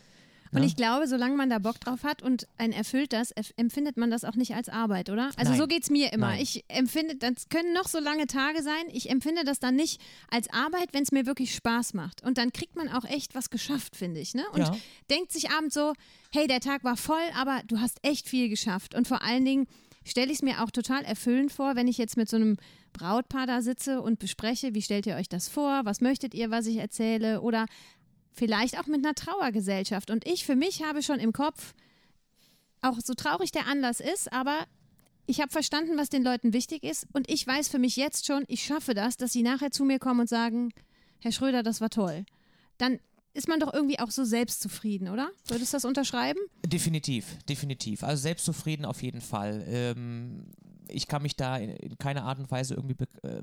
Und 0.53 0.61
ja. 0.61 0.67
ich 0.67 0.77
glaube, 0.77 1.07
solange 1.07 1.37
man 1.37 1.51
da 1.51 1.59
Bock 1.59 1.81
drauf 1.81 2.05
hat 2.05 2.23
und 2.23 2.47
ein 2.59 2.73
erfüllt 2.73 3.13
das, 3.13 3.33
empfindet 3.57 3.97
man 3.97 4.11
das 4.11 4.25
auch 4.25 4.35
nicht 4.35 4.55
als 4.55 4.69
Arbeit, 4.69 5.11
oder? 5.11 5.31
Also 5.37 5.53
Nein. 5.53 5.61
so 5.61 5.67
geht 5.67 5.83
es 5.83 5.91
mir 5.91 6.13
immer. 6.13 6.29
Nein. 6.29 6.41
Ich 6.41 6.65
empfinde, 6.69 7.17
das 7.17 7.49
können 7.49 7.73
noch 7.73 7.89
so 7.89 7.99
lange 7.99 8.27
Tage 8.27 8.63
sein, 8.63 8.85
ich 8.93 9.11
empfinde 9.11 9.45
das 9.45 9.59
dann 9.59 9.77
nicht 9.77 10.01
als 10.31 10.51
Arbeit, 10.53 10.89
wenn 10.93 11.03
es 11.03 11.13
mir 11.13 11.27
wirklich 11.27 11.55
Spaß 11.55 11.95
macht. 11.95 12.23
Und 12.23 12.39
dann 12.39 12.53
kriegt 12.53 12.77
man 12.77 12.89
auch 12.89 13.05
echt 13.05 13.35
was 13.35 13.51
geschafft, 13.51 13.97
finde 13.97 14.21
ich. 14.21 14.35
Ne? 14.35 14.45
Und 14.53 14.61
ja. 14.61 14.77
denkt 15.11 15.33
sich 15.33 15.51
abends 15.51 15.75
so, 15.75 15.93
hey, 16.33 16.47
der 16.47 16.61
Tag 16.61 16.85
war 16.85 16.97
voll, 16.97 17.17
aber 17.35 17.63
du 17.67 17.81
hast 17.81 17.99
echt 18.03 18.29
viel 18.29 18.49
geschafft. 18.49 18.95
Und 18.95 19.09
vor 19.09 19.23
allen 19.23 19.45
Dingen 19.45 19.67
stelle 20.05 20.29
ich 20.29 20.39
es 20.39 20.43
mir 20.43 20.63
auch 20.63 20.71
total 20.71 21.05
erfüllend 21.05 21.53
vor, 21.53 21.77
wenn 21.77 21.89
ich 21.89 21.99
jetzt 21.99 22.17
mit 22.17 22.29
so 22.29 22.37
einem 22.37 22.57
Brautpaar 22.93 23.47
da 23.47 23.61
sitze 23.61 24.01
und 24.01 24.19
bespreche, 24.19 24.75
wie 24.75 24.81
stellt 24.81 25.07
ihr 25.07 25.17
euch 25.17 25.29
das 25.29 25.49
vor, 25.49 25.85
was 25.85 26.01
möchtet 26.01 26.33
ihr, 26.33 26.51
was 26.51 26.67
ich 26.67 26.77
erzähle 26.77 27.43
oder 27.43 27.67
vielleicht 28.37 28.79
auch 28.79 28.87
mit 28.87 29.05
einer 29.05 29.15
Trauergesellschaft. 29.15 30.11
Und 30.11 30.27
ich 30.27 30.45
für 30.45 30.57
mich 30.57 30.83
habe 30.85 31.03
schon 31.03 31.19
im 31.19 31.33
Kopf, 31.33 31.75
auch 32.83 32.99
so 33.03 33.15
traurig 33.15 33.51
der 33.51 33.67
Anlass 33.67 34.01
ist, 34.01 34.33
aber 34.33 34.67
ich 35.27 35.41
habe 35.41 35.51
verstanden, 35.51 35.97
was 35.97 36.09
den 36.09 36.23
Leuten 36.23 36.53
wichtig 36.53 36.85
ist 36.85 37.07
und 37.13 37.29
ich 37.29 37.45
weiß 37.45 37.69
für 37.69 37.79
mich 37.79 37.97
jetzt 37.97 38.27
schon, 38.27 38.45
ich 38.47 38.63
schaffe 38.65 38.95
das, 38.95 39.17
dass 39.17 39.33
sie 39.33 39.43
nachher 39.43 39.73
zu 39.73 39.85
mir 39.85 39.99
kommen 39.99 40.21
und 40.21 40.29
sagen, 40.29 40.73
Herr 41.21 41.33
Schröder, 41.33 41.63
das 41.63 41.81
war 41.81 41.91
toll. 41.91 42.25
Dann 42.79 43.01
ist 43.35 43.49
man 43.49 43.59
doch 43.59 43.73
irgendwie 43.75 43.99
auch 43.99 44.11
so 44.11 44.25
selbstzufrieden, 44.25 45.09
oder? 45.09 45.31
Würdest 45.49 45.73
du 45.73 45.77
das 45.77 45.85
unterschreiben? 45.85 46.39
Definitiv, 46.65 47.39
definitiv. 47.49 48.05
Also 48.05 48.23
selbstzufrieden 48.23 48.85
auf 48.85 49.03
jeden 49.03 49.21
Fall. 49.21 49.65
Ähm, 49.67 50.47
ich 50.89 51.09
kann 51.09 51.23
mich 51.23 51.37
da 51.37 51.57
in, 51.57 51.71
in 51.71 51.99
keiner 51.99 52.25
Art 52.25 52.39
und 52.39 52.51
Weise 52.51 52.75
irgendwie 52.75 52.95
be 52.95 53.07
äh, 53.23 53.39
äh, 53.39 53.43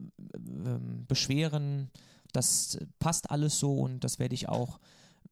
beschweren 1.08 1.92
das 2.34 2.78
passt 3.00 3.32
alles 3.32 3.60
so 3.60 3.76
und 3.80 4.04
das 4.04 4.20
werde 4.20 4.36
ich 4.36 4.50
auch 4.50 4.80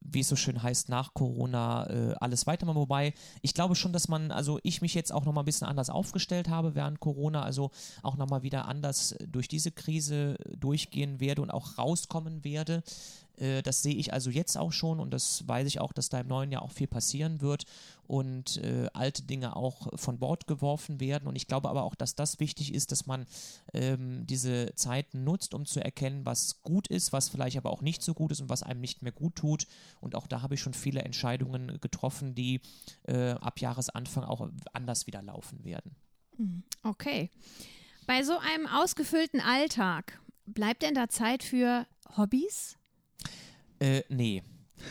wie 0.04 0.20
es 0.20 0.28
so 0.28 0.36
schön 0.36 0.62
heißt, 0.62 0.88
nach 0.88 1.14
Corona 1.14 1.88
äh, 1.88 2.14
alles 2.20 2.46
weitermachen. 2.46 2.76
Wobei 2.76 3.14
ich 3.40 3.54
glaube 3.54 3.74
schon, 3.74 3.92
dass 3.92 4.08
man, 4.08 4.30
also 4.30 4.58
ich 4.62 4.82
mich 4.82 4.94
jetzt 4.94 5.12
auch 5.12 5.24
nochmal 5.24 5.42
ein 5.42 5.46
bisschen 5.46 5.68
anders 5.68 5.90
aufgestellt 5.90 6.48
habe 6.48 6.74
während 6.74 7.00
Corona, 7.00 7.42
also 7.42 7.70
auch 8.02 8.16
nochmal 8.16 8.42
wieder 8.42 8.66
anders 8.66 9.14
durch 9.26 9.48
diese 9.48 9.70
Krise 9.70 10.36
durchgehen 10.56 11.20
werde 11.20 11.42
und 11.42 11.50
auch 11.50 11.78
rauskommen 11.78 12.44
werde. 12.44 12.82
Äh, 13.42 13.62
das 13.62 13.82
sehe 13.82 13.94
ich 13.94 14.12
also 14.12 14.30
jetzt 14.30 14.56
auch 14.56 14.72
schon 14.72 15.00
und 15.00 15.10
das 15.10 15.46
weiß 15.46 15.66
ich 15.66 15.80
auch, 15.80 15.92
dass 15.92 16.08
da 16.08 16.20
im 16.20 16.28
neuen 16.28 16.52
Jahr 16.52 16.62
auch 16.62 16.70
viel 16.70 16.86
passieren 16.86 17.40
wird 17.40 17.64
und 18.06 18.58
äh, 18.58 18.88
alte 18.92 19.22
Dinge 19.22 19.56
auch 19.56 19.88
von 19.98 20.18
Bord 20.18 20.46
geworfen 20.46 21.00
werden. 21.00 21.26
Und 21.26 21.36
ich 21.36 21.46
glaube 21.46 21.68
aber 21.68 21.82
auch, 21.82 21.94
dass 21.94 22.14
das 22.14 22.40
wichtig 22.40 22.72
ist, 22.72 22.92
dass 22.92 23.06
man 23.06 23.26
ähm, 23.72 24.26
diese 24.26 24.74
Zeit 24.76 25.14
nutzt, 25.14 25.54
um 25.54 25.66
zu 25.66 25.80
erkennen, 25.80 26.24
was 26.24 26.62
gut 26.62 26.86
ist, 26.88 27.12
was 27.12 27.28
vielleicht 27.28 27.56
aber 27.56 27.70
auch 27.70 27.82
nicht 27.82 28.02
so 28.02 28.14
gut 28.14 28.30
ist 28.32 28.40
und 28.40 28.48
was 28.48 28.62
einem 28.62 28.80
nicht 28.80 29.02
mehr 29.02 29.12
gut 29.12 29.36
tut. 29.36 29.66
Und 30.00 30.14
auch 30.14 30.26
da 30.26 30.42
habe 30.42 30.54
ich 30.54 30.60
schon 30.60 30.74
viele 30.74 31.02
Entscheidungen 31.02 31.80
getroffen, 31.80 32.34
die 32.34 32.60
äh, 33.04 33.30
ab 33.32 33.60
Jahresanfang 33.60 34.24
auch 34.24 34.48
anders 34.72 35.06
wieder 35.06 35.22
laufen 35.22 35.64
werden. 35.64 35.96
Hm, 36.36 36.62
okay. 36.84 37.30
Bei 38.06 38.22
so 38.24 38.36
einem 38.38 38.66
ausgefüllten 38.66 39.40
Alltag, 39.40 40.20
bleibt 40.46 40.82
denn 40.82 40.94
da 40.94 41.08
Zeit 41.08 41.42
für 41.42 41.86
Hobbys? 42.16 42.76
Äh, 43.82 44.04
nee. 44.08 44.42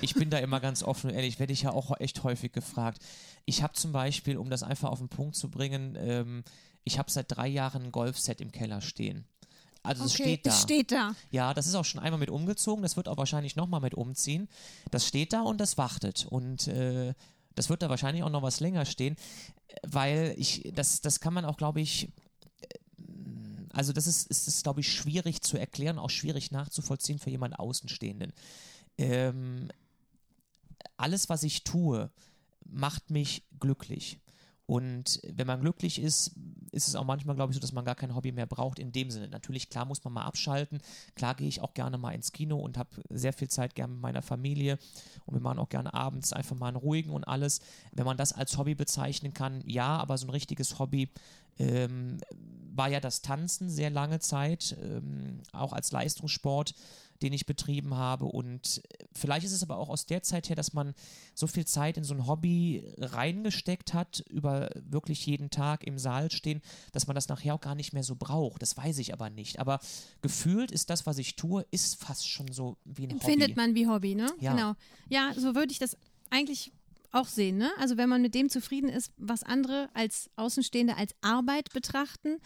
Ich 0.02 0.14
bin 0.14 0.30
da 0.30 0.38
immer 0.38 0.60
ganz 0.60 0.84
offen 0.84 1.10
und 1.10 1.16
ehrlich, 1.16 1.40
werde 1.40 1.54
ich 1.54 1.64
ja 1.64 1.72
auch 1.72 2.00
echt 2.00 2.24
häufig 2.24 2.52
gefragt. 2.52 3.02
Ich 3.46 3.64
habe 3.64 3.74
zum 3.74 3.92
Beispiel, 3.92 4.38
um 4.38 4.50
das 4.50 4.64
einfach 4.64 4.90
auf 4.90 5.00
den 5.00 5.10
Punkt 5.10 5.36
zu 5.36 5.50
bringen, 5.50 5.98
ähm, 6.00 6.44
ich 6.84 6.98
habe 6.98 7.12
seit 7.12 7.26
drei 7.30 7.48
Jahren 7.48 7.84
ein 7.84 7.92
Golfset 7.92 8.42
im 8.42 8.52
Keller 8.52 8.82
stehen. 8.82 9.26
Also 9.84 10.06
es 10.06 10.14
steht 10.14 10.46
da. 10.46 10.50
Es 10.50 10.62
steht 10.62 10.92
da. 10.92 11.16
Ja, 11.32 11.54
das 11.54 11.68
ist 11.68 11.76
auch 11.76 11.86
schon 11.86 12.02
einmal 12.02 12.20
mit 12.20 12.30
umgezogen. 12.30 12.84
Das 12.84 12.98
wird 12.98 13.08
auch 13.08 13.18
wahrscheinlich 13.18 13.56
nochmal 13.56 13.82
mit 13.82 13.96
umziehen. 13.96 14.48
Das 14.92 15.08
steht 15.08 15.34
da 15.34 15.42
und 15.42 15.60
das 15.60 15.78
wartet. 15.78 16.28
Und 16.30 16.68
äh, 16.68 17.14
das 17.56 17.70
wird 17.70 17.82
da 17.82 17.90
wahrscheinlich 17.90 18.24
auch 18.24 18.30
noch 18.30 18.44
was 18.44 18.60
länger 18.60 18.86
stehen, 18.86 19.16
weil 19.84 20.34
ich, 20.38 20.72
das, 20.74 21.02
das 21.02 21.20
kann 21.20 21.34
man 21.34 21.46
auch, 21.46 21.58
glaube 21.58 21.82
ich, 21.82 22.10
äh, 22.62 22.68
also 23.74 23.94
das 23.94 24.08
ist, 24.08 24.28
ist, 24.28 24.48
ist 24.48 24.64
glaube 24.64 24.82
ich, 24.82 24.92
schwierig 24.92 25.42
zu 25.42 25.58
erklären, 25.58 26.00
auch 26.00 26.10
schwierig 26.10 26.52
nachzuvollziehen 26.52 27.20
für 27.20 27.30
jemanden 27.30 27.56
Außenstehenden 27.56 28.34
ähm, 28.98 29.70
alles, 30.98 31.30
was 31.30 31.44
ich 31.44 31.64
tue, 31.64 32.10
macht 32.66 33.10
mich 33.10 33.44
glücklich. 33.60 34.20
Und 34.72 35.20
wenn 35.28 35.48
man 35.48 35.60
glücklich 35.60 36.00
ist, 36.02 36.32
ist 36.72 36.88
es 36.88 36.96
auch 36.96 37.04
manchmal, 37.04 37.36
glaube 37.36 37.52
ich, 37.52 37.56
so, 37.56 37.60
dass 37.60 37.74
man 37.74 37.84
gar 37.84 37.96
kein 37.96 38.16
Hobby 38.16 38.32
mehr 38.32 38.46
braucht 38.46 38.80
in 38.80 38.94
dem 38.94 39.12
Sinne. 39.12 39.28
Natürlich, 39.28 39.70
klar 39.70 39.84
muss 39.84 40.02
man 40.06 40.14
mal 40.14 40.24
abschalten. 40.24 40.80
Klar 41.16 41.36
gehe 41.36 41.50
ich 41.50 41.60
auch 41.60 41.74
gerne 41.74 41.98
mal 41.98 42.14
ins 42.14 42.32
Kino 42.32 42.58
und 42.58 42.78
habe 42.78 42.90
sehr 43.10 43.34
viel 43.34 43.50
Zeit 43.50 43.76
gerne 43.76 43.92
mit 43.92 44.02
meiner 44.02 44.22
Familie. 44.22 44.80
Und 45.26 45.34
wir 45.34 45.42
machen 45.42 45.60
auch 45.60 45.68
gerne 45.68 45.94
abends 45.94 46.32
einfach 46.32 46.56
mal 46.56 46.70
einen 46.70 46.78
ruhigen 46.78 47.12
und 47.12 47.26
alles. 47.26 47.60
Wenn 47.92 48.06
man 48.06 48.16
das 48.16 48.32
als 48.32 48.58
Hobby 48.58 48.74
bezeichnen 48.74 49.34
kann, 49.34 49.62
ja, 49.66 49.98
aber 49.98 50.18
so 50.18 50.28
ein 50.28 50.30
richtiges 50.30 50.80
Hobby 50.80 51.10
ähm, 51.60 52.22
war 52.74 52.90
ja 52.90 53.00
das 53.00 53.22
Tanzen 53.22 53.70
sehr 53.70 53.90
lange 53.90 54.20
Zeit, 54.20 54.78
ähm, 54.82 55.42
auch 55.52 55.74
als 55.74 55.92
Leistungssport 55.92 56.74
den 57.22 57.34
ich 57.34 57.46
betrieben 57.46 57.96
habe. 57.96 58.26
Und 58.26 58.82
vielleicht 59.14 59.46
ist 59.46 59.52
es 59.52 59.64
aber 59.64 59.78
auch 59.78 59.90
aus 59.90 60.06
der 60.06 60.24
Zeit 60.24 60.50
her, 60.50 60.56
dass 60.56 60.74
man 60.74 60.94
so 61.34 61.48
viel 61.48 61.66
Zeit 61.66 61.98
in 61.98 62.04
so 62.04 62.14
ein 62.14 62.28
Hobby 62.28 62.84
reingesteckt 62.98 63.94
hat, 63.94 64.24
über 64.30 64.70
wirklich 64.76 65.26
jeden 65.26 65.50
Tag 65.50 65.84
im 65.86 65.98
Saal 65.98 66.32
stehen, 66.32 66.62
dass 66.92 67.08
man 67.08 67.16
das 67.16 67.28
nachher 67.28 67.56
auch 67.56 67.62
gar 67.62 67.76
nicht 67.76 67.94
mehr 67.94 68.04
so 68.04 68.16
braucht. 68.16 68.62
Das 68.62 68.76
weiß 68.76 68.98
ich 69.00 69.14
aber 69.14 69.30
nicht. 69.30 69.60
Aber 69.60 69.80
gefühlt 70.22 70.72
ist 70.72 70.90
das, 70.90 71.06
was 71.06 71.18
ich 71.18 71.36
tue, 71.36 71.66
ist 71.72 72.02
fast 72.02 72.28
schon 72.28 72.52
so 72.52 72.78
wie 72.86 73.06
ein 73.06 73.12
Empfindet 73.12 73.52
Hobby. 73.52 73.56
man 73.56 73.76
wie 73.76 73.88
Hobby, 73.88 74.16
ne? 74.16 74.32
Ja. 74.40 74.54
Genau. 74.54 74.74
Ja, 75.10 75.34
so 75.36 75.56
würde 75.56 75.72
ich 75.72 75.80
das 75.80 75.98
eigentlich 76.30 76.72
auch 77.12 77.28
sehen, 77.28 77.58
ne? 77.58 77.72
Also 77.78 77.98
wenn 77.98 78.10
man 78.10 78.22
mit 78.22 78.36
dem 78.36 78.50
zufrieden 78.50 78.90
ist, 78.90 79.12
was 79.18 79.44
andere 79.44 79.90
als 79.94 80.30
Außenstehende 80.36 80.96
als 80.96 81.14
Arbeit 81.22 81.72
betrachten, 81.74 82.38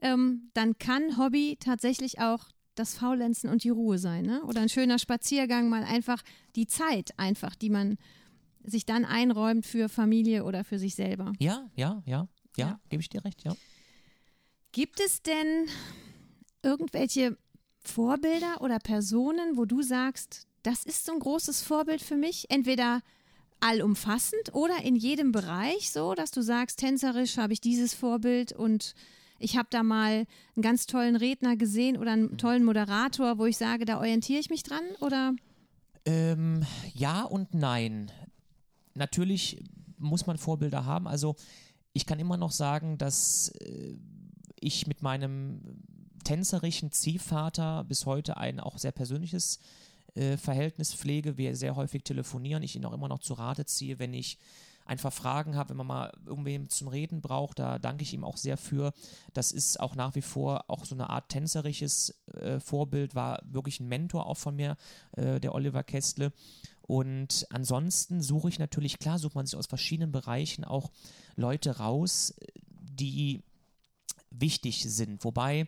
ähm, 0.00 0.50
dann 0.54 0.78
kann 0.78 1.18
Hobby 1.18 1.56
tatsächlich 1.60 2.20
auch 2.20 2.48
das 2.74 2.94
Faulenzen 2.94 3.48
und 3.48 3.64
die 3.64 3.70
Ruhe 3.70 3.98
sein, 3.98 4.24
ne? 4.24 4.42
Oder 4.44 4.60
ein 4.60 4.68
schöner 4.68 4.98
Spaziergang, 4.98 5.68
mal 5.68 5.84
einfach 5.84 6.22
die 6.54 6.66
Zeit 6.66 7.18
einfach, 7.18 7.54
die 7.54 7.70
man 7.70 7.96
sich 8.62 8.84
dann 8.84 9.04
einräumt 9.04 9.64
für 9.64 9.88
Familie 9.88 10.44
oder 10.44 10.64
für 10.64 10.78
sich 10.78 10.94
selber. 10.94 11.32
Ja, 11.38 11.70
ja, 11.74 12.02
ja, 12.04 12.28
ja, 12.56 12.68
ja. 12.68 12.80
gebe 12.88 13.00
ich 13.00 13.08
dir 13.08 13.24
recht, 13.24 13.44
ja. 13.44 13.54
Gibt 14.72 15.00
es 15.00 15.22
denn 15.22 15.68
irgendwelche 16.62 17.38
Vorbilder 17.78 18.60
oder 18.60 18.78
Personen, 18.78 19.56
wo 19.56 19.64
du 19.64 19.80
sagst, 19.82 20.46
das 20.62 20.84
ist 20.84 21.06
so 21.06 21.12
ein 21.12 21.20
großes 21.20 21.62
Vorbild 21.62 22.02
für 22.02 22.16
mich? 22.16 22.50
Entweder 22.50 23.00
allumfassend 23.60 24.54
oder 24.54 24.82
in 24.82 24.96
jedem 24.96 25.32
Bereich 25.32 25.90
so, 25.90 26.14
dass 26.14 26.30
du 26.30 26.42
sagst, 26.42 26.78
tänzerisch 26.78 27.38
habe 27.38 27.52
ich 27.52 27.60
dieses 27.60 27.94
Vorbild 27.94 28.52
und 28.52 28.94
ich 29.38 29.56
habe 29.56 29.68
da 29.70 29.82
mal 29.82 30.26
einen 30.54 30.62
ganz 30.62 30.86
tollen 30.86 31.16
Redner 31.16 31.56
gesehen 31.56 31.96
oder 31.96 32.12
einen 32.12 32.38
tollen 32.38 32.64
Moderator, 32.64 33.38
wo 33.38 33.46
ich 33.46 33.56
sage, 33.56 33.84
da 33.84 33.98
orientiere 33.98 34.40
ich 34.40 34.50
mich 34.50 34.62
dran 34.62 34.84
oder? 35.00 35.34
Ähm, 36.04 36.64
ja 36.94 37.22
und 37.22 37.54
nein. 37.54 38.10
Natürlich 38.94 39.62
muss 39.98 40.26
man 40.26 40.38
Vorbilder 40.38 40.84
haben. 40.84 41.06
Also 41.06 41.36
ich 41.92 42.06
kann 42.06 42.18
immer 42.18 42.36
noch 42.36 42.52
sagen, 42.52 42.98
dass 42.98 43.48
äh, 43.60 43.96
ich 44.58 44.86
mit 44.86 45.02
meinem 45.02 45.60
tänzerischen 46.24 46.92
Ziehvater 46.92 47.84
bis 47.84 48.06
heute 48.06 48.36
ein 48.36 48.60
auch 48.60 48.78
sehr 48.78 48.92
persönliches 48.92 49.60
äh, 50.16 50.36
Verhältnis 50.36 50.94
pflege. 50.94 51.36
Wir 51.36 51.56
sehr 51.56 51.76
häufig 51.76 52.02
telefonieren. 52.02 52.62
Ich 52.62 52.76
ihn 52.76 52.84
auch 52.84 52.92
immer 52.92 53.08
noch 53.08 53.20
zu 53.20 53.34
Rate 53.34 53.66
ziehe, 53.66 53.98
wenn 53.98 54.14
ich 54.14 54.38
einfach 54.86 55.12
Fragen 55.12 55.56
habe, 55.56 55.70
wenn 55.70 55.76
man 55.78 55.86
mal 55.86 56.12
irgendwem 56.24 56.68
zum 56.68 56.88
Reden 56.88 57.20
braucht, 57.20 57.58
da 57.58 57.78
danke 57.78 58.02
ich 58.02 58.14
ihm 58.14 58.24
auch 58.24 58.36
sehr 58.36 58.56
für. 58.56 58.92
Das 59.34 59.52
ist 59.52 59.80
auch 59.80 59.96
nach 59.96 60.14
wie 60.14 60.22
vor 60.22 60.64
auch 60.68 60.84
so 60.84 60.94
eine 60.94 61.10
Art 61.10 61.28
tänzerisches 61.28 62.14
äh, 62.34 62.60
Vorbild, 62.60 63.14
war 63.14 63.42
wirklich 63.44 63.80
ein 63.80 63.88
Mentor 63.88 64.26
auch 64.26 64.36
von 64.36 64.54
mir, 64.54 64.76
äh, 65.12 65.40
der 65.40 65.54
Oliver 65.54 65.82
Kestle. 65.82 66.32
Und 66.82 67.46
ansonsten 67.50 68.22
suche 68.22 68.48
ich 68.48 68.60
natürlich, 68.60 69.00
klar, 69.00 69.18
sucht 69.18 69.34
man 69.34 69.44
sich 69.44 69.56
aus 69.56 69.66
verschiedenen 69.66 70.12
Bereichen 70.12 70.64
auch 70.64 70.92
Leute 71.34 71.78
raus, 71.78 72.34
die 72.80 73.42
wichtig 74.30 74.84
sind. 74.84 75.24
Wobei 75.24 75.66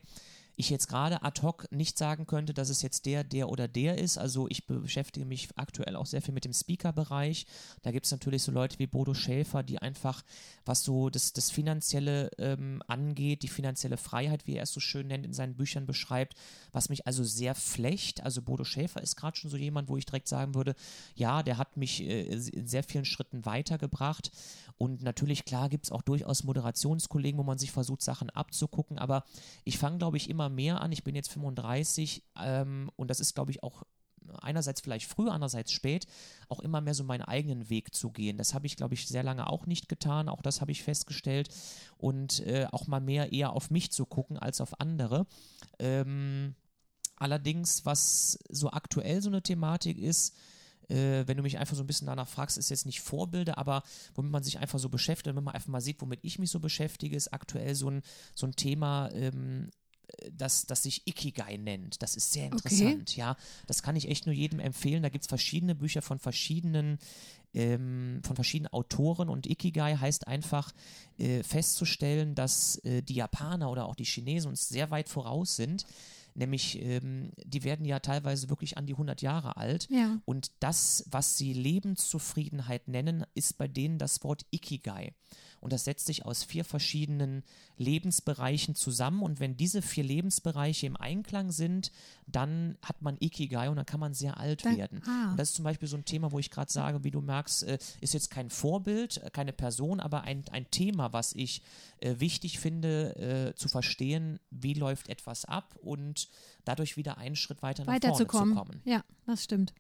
ich 0.59 0.71
jetzt 0.71 0.89
gerade 0.89 1.23
ad 1.23 1.41
hoc 1.43 1.71
nicht 1.71 1.97
sagen 1.97 2.27
könnte, 2.27 2.53
dass 2.53 2.69
es 2.69 2.83
jetzt 2.83 3.07
der, 3.07 3.23
der 3.23 3.49
oder 3.49 3.69
der 3.69 3.97
ist. 3.97 4.19
Also 4.19 4.49
ich 4.49 4.67
beschäftige 4.67 5.25
mich 5.25 5.49
aktuell 5.55 5.95
auch 5.95 6.07
sehr 6.07 6.21
viel 6.21 6.35
mit 6.35 6.45
dem 6.45 6.53
Speaker-Bereich. 6.53 7.47
Da 7.83 7.93
gibt 7.93 8.07
es 8.07 8.13
natürlich 8.13 8.43
so 8.43 8.51
Leute 8.51 8.77
wie 8.81 8.89
Bodo 8.89 9.15
Schäfer, 9.15 9.63
die 9.63 9.79
einfach, 9.79 10.25
was 10.65 10.83
so 10.83 11.11
das, 11.11 11.33
das 11.33 11.53
Finanzielle 11.53 12.31
ähm, 12.39 12.83
angeht, 12.89 13.45
die 13.45 13.49
finanzielle 13.49 13.97
Freiheit, 13.97 14.49
wie 14.49 14.57
er 14.57 14.65
es 14.65 14.73
so 14.73 14.81
schön 14.81 15.07
nennt, 15.07 15.25
in 15.25 15.33
seinen 15.33 15.55
Büchern 15.55 15.87
beschreibt, 15.87 16.35
was 16.73 16.89
mich 16.89 17.07
also 17.07 17.23
sehr 17.23 17.55
flecht. 17.55 18.25
Also 18.25 18.43
Bodo 18.43 18.65
Schäfer 18.65 19.01
ist 19.01 19.15
gerade 19.15 19.37
schon 19.37 19.51
so 19.51 19.57
jemand, 19.57 19.89
wo 19.89 19.97
ich 19.97 20.07
direkt 20.07 20.27
sagen 20.27 20.57
würde, 20.57 20.75
ja, 21.15 21.45
der 21.45 21.59
hat 21.59 21.77
mich 21.77 22.03
äh, 22.03 22.23
in 22.23 22.67
sehr 22.67 22.83
vielen 22.83 23.05
Schritten 23.05 23.47
weitergebracht. 23.47 24.33
Und 24.79 25.03
natürlich, 25.03 25.45
klar, 25.45 25.69
gibt 25.69 25.87
es 25.87 25.93
auch 25.93 26.03
durchaus 26.03 26.45
Moderationskollegen, 26.45 27.39
wo 27.39 27.43
man 27.43 27.59
sich 27.59 27.73
versucht, 27.73 28.01
Sachen 28.01 28.31
abzugucken. 28.31 28.99
Aber 28.99 29.25
ich 29.65 29.77
fange, 29.77 29.99
glaube 29.99 30.17
ich, 30.17 30.31
immer 30.31 30.49
mehr 30.49 30.81
an. 30.81 30.93
Ich 30.93 31.03
bin 31.03 31.17
jetzt 31.17 31.33
35 31.33 32.23
ähm, 32.41 32.91
und 32.95 33.11
das 33.11 33.19
ist, 33.19 33.35
glaube 33.35 33.51
ich, 33.51 33.63
auch 33.65 33.83
einerseits 34.41 34.81
vielleicht 34.81 35.09
früh, 35.09 35.29
andererseits 35.29 35.73
spät, 35.73 36.07
auch 36.49 36.61
immer 36.61 36.81
mehr 36.81 36.95
so 36.95 37.05
meinen 37.05 37.23
eigenen 37.23 37.71
Weg 37.71 37.95
zu 37.95 38.11
gehen. 38.11 38.39
Das 38.39 38.55
habe 38.55 38.67
ich, 38.67 38.77
glaube 38.77 38.95
ich, 38.95 39.07
sehr 39.09 39.23
lange 39.23 39.49
auch 39.49 39.67
nicht 39.67 39.89
getan. 39.89 40.29
Auch 40.29 40.43
das 40.43 40.61
habe 40.61 40.71
ich 40.71 40.83
festgestellt. 40.83 41.49
Und 41.97 42.41
äh, 42.47 42.67
auch 42.71 42.87
mal 42.87 43.01
mehr 43.01 43.33
eher 43.33 43.53
auf 43.53 43.71
mich 43.71 43.91
zu 43.91 44.07
gucken 44.07 44.39
als 44.39 44.61
auf 44.61 44.81
andere. 44.81 45.27
Ähm, 45.79 46.55
allerdings, 47.17 47.85
was 47.85 48.39
so 48.49 48.71
aktuell 48.71 49.23
so 49.23 49.29
eine 49.29 49.43
Thematik 49.43 49.99
ist, 49.99 50.37
äh, 50.89 51.27
wenn 51.27 51.37
du 51.37 51.43
mich 51.43 51.59
einfach 51.59 51.77
so 51.77 51.83
ein 51.83 51.87
bisschen 51.87 52.07
danach 52.07 52.29
fragst, 52.29 52.59
ist 52.59 52.71
jetzt 52.71 52.87
nicht 52.87 53.01
Vorbilder, 53.01 53.59
aber 53.59 53.83
womit 54.15 54.33
man 54.33 54.43
sich 54.43 54.59
einfach 54.59 54.79
so 54.79 54.89
beschäftigt, 54.89 55.35
wenn 55.35 55.45
man 55.45 55.55
einfach 55.55 55.69
mal 55.69 55.81
sieht, 55.81 56.01
womit 56.01 56.21
ich 56.23 56.39
mich 56.39 56.51
so 56.51 56.61
beschäftige, 56.61 57.17
ist 57.17 57.33
aktuell 57.33 57.75
so 57.75 57.91
ein, 57.91 58.03
so 58.35 58.47
ein 58.47 58.53
Thema 58.53 59.11
ähm, 59.13 59.71
das, 60.33 60.67
das 60.67 60.83
sich 60.83 61.07
Ikigai 61.07 61.57
nennt. 61.59 62.03
Das 62.03 62.17
ist 62.17 62.33
sehr 62.33 62.47
interessant, 62.47 63.11
okay. 63.11 63.21
ja. 63.21 63.37
Das 63.67 63.83
kann 63.83 63.95
ich 63.95 64.09
echt 64.09 64.27
nur 64.27 64.35
jedem 64.35 64.59
empfehlen. 64.59 65.03
Da 65.03 65.11
gibt 65.11 65.25
es 65.25 65.29
verschiedene 65.29 65.75
Bücher 65.75 66.03
von 66.03 66.19
verschiedenen 66.19 66.99
ähm, 67.55 68.21
von 68.25 68.37
verschiedenen 68.37 68.73
Autoren 68.73 69.29
und 69.29 69.47
Ikigai 69.47 69.97
heißt 69.97 70.27
einfach 70.29 70.73
äh, 71.17 71.43
festzustellen, 71.43 72.35
dass 72.35 72.77
äh, 72.85 73.03
die 73.03 73.15
Japaner 73.15 73.71
oder 73.71 73.87
auch 73.87 73.95
die 73.95 74.05
Chinesen 74.05 74.51
uns 74.51 74.69
sehr 74.69 74.91
weit 74.91 75.09
voraus 75.09 75.57
sind. 75.57 75.87
Nämlich, 76.39 76.81
ähm, 76.81 77.33
die 77.45 77.65
werden 77.65 77.85
ja 77.85 77.99
teilweise 77.99 78.49
wirklich 78.49 78.79
an 78.79 78.87
die 78.87 78.93
100 78.93 79.23
Jahre 79.23 79.57
alt. 79.57 79.89
Ja. 79.91 80.21
Und 80.25 80.53
das, 80.61 81.05
was 81.11 81.37
sie 81.37 81.53
Lebenszufriedenheit 81.53 82.87
nennen, 82.87 83.27
ist 83.35 83.59
bei 83.59 83.67
denen 83.67 83.99
das 83.99 84.23
Wort 84.23 84.47
Ikigai 84.53 85.13
und 85.61 85.73
das 85.73 85.85
setzt 85.85 86.07
sich 86.07 86.25
aus 86.25 86.45
vier 86.45 86.65
verschiedenen 86.65 87.43
Lebensbereichen 87.77 88.75
zusammen 88.75 89.23
und 89.23 89.41
wenn 89.41 89.57
diese 89.57 89.83
vier 89.83 90.05
Lebensbereiche 90.05 90.87
im 90.87 90.97
Einklang 90.97 91.51
sind, 91.51 91.93
dann 92.27 92.77
hat 92.83 93.03
man 93.03 93.17
Ikigai 93.21 93.69
und 93.69 93.77
dann 93.77 93.87
kann 93.87 94.01
man 94.01 94.15
sehr 94.15 94.39
alt 94.39 94.65
dann, 94.65 94.77
werden. 94.77 95.03
Ah. 95.07 95.31
Und 95.31 95.37
das 95.39 95.51
ist 95.51 95.55
zum 95.57 95.65
Beispiel 95.65 95.89
so 95.89 95.97
ein 95.97 96.05
Thema, 96.05 96.33
wo 96.33 96.39
ich 96.39 96.51
gerade 96.51 96.73
sage, 96.73 97.05
wie 97.05 97.11
du 97.11 97.21
merkst, 97.21 97.65
äh, 97.65 97.79
ist 98.01 98.15
jetzt 98.15 98.31
kein 98.31 98.51
Vorbild, 98.51 99.19
äh, 99.19 99.31
keine 99.31 99.53
Person, 99.53 100.01
aber 100.01 100.23
ein, 100.23 100.45
ein 100.51 100.71
Thema, 100.71 101.13
was 101.13 101.33
ich 101.33 101.63
äh, 102.01 102.17
wichtig 102.19 102.59
finde 102.59 102.89
zu 103.57 103.69
verstehen, 103.69 104.39
wie 104.51 104.75
läuft 104.75 105.09
etwas 105.09 105.45
ab 105.45 105.77
und 105.83 106.29
dadurch 106.65 106.97
wieder 106.97 107.19
einen 107.19 107.37
Schritt 107.37 107.63
weiter 107.63 107.85
nach 107.85 107.99
vorne 108.01 108.17
zu 108.17 108.27
kommen. 108.27 108.81
Ja, 108.85 109.03
das 109.27 109.45
stimmt. 109.45 109.73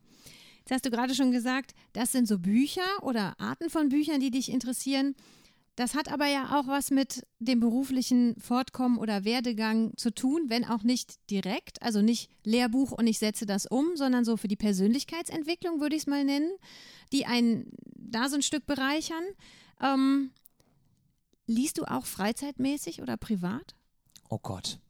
Jetzt 0.68 0.70
hast 0.70 0.84
du 0.84 0.90
gerade 0.90 1.14
schon 1.14 1.32
gesagt, 1.32 1.74
das 1.94 2.12
sind 2.12 2.28
so 2.28 2.38
Bücher 2.38 2.82
oder 3.00 3.40
Arten 3.40 3.70
von 3.70 3.88
Büchern, 3.88 4.20
die 4.20 4.30
dich 4.30 4.52
interessieren. 4.52 5.14
Das 5.78 5.94
hat 5.94 6.10
aber 6.10 6.26
ja 6.26 6.58
auch 6.58 6.66
was 6.66 6.90
mit 6.90 7.24
dem 7.38 7.60
beruflichen 7.60 8.34
Fortkommen 8.40 8.98
oder 8.98 9.24
Werdegang 9.24 9.96
zu 9.96 10.12
tun, 10.12 10.46
wenn 10.48 10.64
auch 10.64 10.82
nicht 10.82 11.14
direkt, 11.30 11.80
also 11.82 12.02
nicht 12.02 12.32
Lehrbuch 12.42 12.90
und 12.90 13.06
ich 13.06 13.20
setze 13.20 13.46
das 13.46 13.64
um, 13.64 13.94
sondern 13.94 14.24
so 14.24 14.36
für 14.36 14.48
die 14.48 14.56
Persönlichkeitsentwicklung 14.56 15.80
würde 15.80 15.94
ich 15.94 16.02
es 16.02 16.06
mal 16.08 16.24
nennen, 16.24 16.50
die 17.12 17.26
einen 17.26 17.70
da 17.94 18.28
so 18.28 18.34
ein 18.34 18.42
Stück 18.42 18.66
bereichern. 18.66 19.22
Ähm, 19.80 20.32
liest 21.46 21.78
du 21.78 21.84
auch 21.84 22.06
freizeitmäßig 22.06 23.00
oder 23.00 23.16
privat? 23.16 23.76
Oh 24.28 24.40
Gott. 24.42 24.80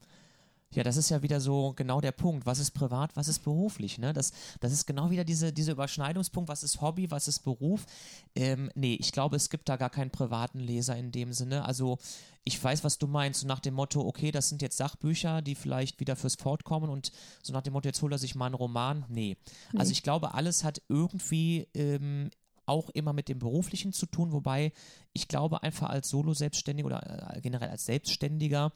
Ja, 0.75 0.83
das 0.83 0.99
ist 0.99 1.09
ja 1.09 1.23
wieder 1.23 1.41
so 1.41 1.73
genau 1.77 2.01
der 2.01 2.13
Punkt. 2.13 2.45
Was 2.45 2.59
ist 2.59 2.73
privat, 2.73 3.17
was 3.17 3.29
ist 3.29 3.39
beruflich? 3.39 3.97
Ne? 3.99 4.13
Das, 4.13 4.33
das 4.61 4.73
ist 4.73 4.87
genau 4.87 5.11
wieder 5.11 5.25
diese, 5.25 5.53
dieser 5.53 5.73
Überschneidungspunkt. 5.73 6.49
Was 6.49 6.63
ist 6.63 6.83
Hobby, 6.83 7.11
was 7.11 7.27
ist 7.27 7.41
Beruf? 7.41 7.87
Ähm, 8.35 8.71
nee, 8.75 8.95
ich 9.01 9.13
glaube, 9.13 9.37
es 9.37 9.49
gibt 9.49 9.69
da 9.69 9.77
gar 9.77 9.89
keinen 9.89 10.11
privaten 10.11 10.61
Leser 10.61 10.95
in 10.97 11.11
dem 11.11 11.33
Sinne. 11.33 11.65
Also, 11.65 11.99
ich 12.45 12.63
weiß, 12.63 12.85
was 12.85 12.99
du 12.99 13.07
meinst. 13.07 13.41
So 13.41 13.47
nach 13.47 13.61
dem 13.61 13.75
Motto, 13.75 14.03
okay, 14.03 14.31
das 14.31 14.51
sind 14.51 14.61
jetzt 14.61 14.77
Sachbücher, 14.77 15.41
die 15.41 15.55
vielleicht 15.55 16.01
wieder 16.01 16.17
fürs 16.17 16.35
Fortkommen 16.35 16.91
und 16.91 17.13
so 17.43 17.55
nach 17.55 17.63
dem 17.63 17.73
Motto, 17.73 17.89
jetzt 17.89 18.03
holt 18.03 18.13
er 18.13 18.19
sich 18.19 18.35
mal 18.35 18.47
einen 18.47 18.55
Roman. 18.55 19.07
Nee. 19.09 19.39
nee. 19.73 19.79
Also, 19.79 19.93
ich 19.93 20.03
glaube, 20.03 20.35
alles 20.35 20.65
hat 20.65 20.83
irgendwie 20.89 21.67
ähm, 21.73 22.31
auch 22.67 22.91
immer 22.91 23.15
mit 23.15 23.29
dem 23.29 23.39
Beruflichen 23.39 23.95
zu 23.95 24.05
tun, 24.05 24.33
wobei 24.33 24.73
ich 25.15 25.29
glaube, 25.29 25.63
einfach 25.63 25.89
als 25.89 26.11
Solo-Selbstständiger 26.11 26.87
oder 26.87 27.37
äh, 27.37 27.41
generell 27.41 27.71
als 27.71 27.87
Selbstständiger 27.87 28.73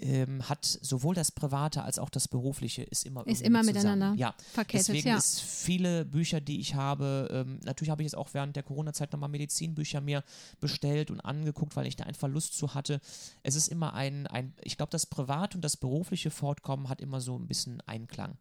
ähm, 0.00 0.48
hat 0.48 0.64
sowohl 0.64 1.14
das 1.14 1.30
Private 1.30 1.82
als 1.82 1.98
auch 1.98 2.10
das 2.10 2.26
Berufliche 2.26 2.82
ist 2.82 3.06
immer 3.06 3.26
ist 3.26 3.42
immer 3.42 3.62
mit 3.62 3.74
miteinander 3.74 4.14
ja. 4.16 4.34
verkettet. 4.52 4.88
Deswegen 4.88 5.08
ja. 5.08 5.16
ist 5.16 5.40
viele 5.40 6.04
Bücher, 6.04 6.40
die 6.40 6.58
ich 6.60 6.74
habe, 6.74 7.28
ähm, 7.30 7.60
natürlich 7.64 7.90
habe 7.90 8.02
ich 8.02 8.06
jetzt 8.06 8.16
auch 8.16 8.30
während 8.32 8.56
der 8.56 8.64
Corona-Zeit 8.64 9.12
nochmal 9.12 9.28
Medizinbücher 9.28 10.00
mir 10.00 10.24
bestellt 10.60 11.10
und 11.10 11.20
angeguckt, 11.20 11.76
weil 11.76 11.86
ich 11.86 11.96
da 11.96 12.04
einfach 12.04 12.28
Lust 12.28 12.56
zu 12.56 12.74
hatte. 12.74 13.00
Es 13.42 13.54
ist 13.54 13.68
immer 13.68 13.94
ein, 13.94 14.26
ein 14.26 14.52
ich 14.62 14.76
glaube, 14.76 14.90
das 14.90 15.06
Private 15.06 15.56
und 15.56 15.62
das 15.62 15.76
berufliche 15.76 16.30
Fortkommen 16.30 16.88
hat 16.88 17.00
immer 17.00 17.20
so 17.20 17.38
ein 17.38 17.46
bisschen 17.46 17.80
Einklang. 17.86 18.36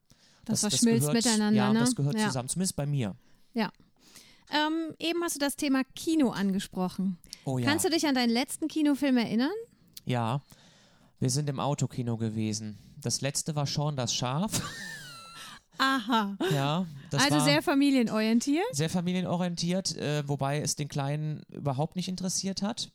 Das, 0.46 0.62
das 0.62 0.72
verschmilzt 0.72 1.08
das 1.08 1.14
gehört, 1.14 1.26
miteinander. 1.26 1.58
Ja, 1.58 1.72
ne? 1.72 1.80
das 1.80 1.96
gehört 1.96 2.18
ja. 2.18 2.28
zusammen, 2.28 2.50
zumindest 2.50 2.76
bei 2.76 2.86
mir. 2.86 3.16
Ja. 3.54 3.72
Ähm, 4.52 4.94
eben 5.00 5.24
hast 5.24 5.36
du 5.36 5.40
das 5.40 5.56
Thema 5.56 5.84
Kino 5.96 6.32
angesprochen. 6.32 7.18
Oh 7.46 7.58
ja. 7.58 7.68
Kannst 7.68 7.86
du 7.86 7.90
dich 7.90 8.06
an 8.06 8.16
deinen 8.16 8.32
letzten 8.32 8.68
Kinofilm 8.68 9.18
erinnern? 9.18 9.52
Ja, 10.06 10.42
wir 11.24 11.30
sind 11.30 11.50
im 11.50 11.62
Autokino 11.62 12.18
gewesen. 12.18 12.78
Das 13.00 13.22
letzte 13.22 13.56
war 13.56 13.66
Sean 13.66 13.96
das 13.96 14.14
Schaf. 14.14 14.62
Aha. 15.78 16.38
Ja, 16.52 16.86
also 17.14 17.40
sehr 17.40 17.62
familienorientiert. 17.62 18.66
Sehr 18.74 18.90
familienorientiert, 18.90 19.96
äh, 19.96 20.28
wobei 20.28 20.60
es 20.60 20.76
den 20.76 20.90
Kleinen 20.90 21.42
überhaupt 21.50 21.96
nicht 21.96 22.10
interessiert 22.10 22.62
hat. 22.62 22.92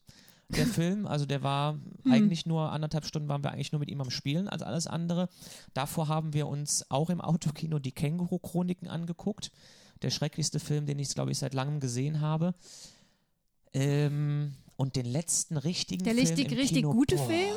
Der 0.51 0.67
Film, 0.67 1.07
also 1.07 1.25
der 1.25 1.43
war 1.43 1.79
hm. 2.03 2.13
eigentlich 2.13 2.45
nur 2.45 2.71
anderthalb 2.71 3.07
Stunden 3.07 3.31
waren 3.31 3.43
wir 3.43 3.51
eigentlich 3.51 3.73
nur 3.73 3.79
mit 3.79 3.89
ihm 3.89 4.03
am 4.03 4.11
Spielen 4.11 4.47
als 4.47 4.61
alles 4.61 4.87
andere. 4.87 5.31
Davor 5.73 6.09
haben 6.09 6.35
wir 6.35 6.49
uns 6.49 6.85
auch 6.91 7.09
im 7.09 7.23
Autokino 7.23 7.79
die 7.79 7.93
Känguru-Chroniken 7.93 8.89
angeguckt. 8.89 9.53
Der 10.03 10.11
schrecklichste 10.11 10.61
Film, 10.61 10.85
den 10.85 10.99
ich, 10.99 11.15
glaube 11.15 11.31
ich, 11.31 11.39
seit 11.39 11.55
langem 11.55 11.81
gesehen 11.81 12.21
habe. 12.21 12.55
Ähm, 13.73 14.53
und 14.77 14.97
den 14.97 15.07
letzten 15.07 15.57
richtigen 15.57 16.05
der 16.05 16.15
Film. 16.15 16.27
Der 16.27 16.37
richtig, 16.37 16.59
richtig 16.59 16.77
Kino, 16.83 16.93
gute 16.93 17.17
boah, 17.17 17.27
Film? 17.27 17.57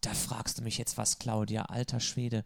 Da 0.00 0.14
fragst 0.14 0.58
du 0.58 0.62
mich 0.62 0.78
jetzt 0.78 0.96
was, 0.96 1.18
Claudia, 1.18 1.64
alter 1.66 2.00
Schwede. 2.00 2.44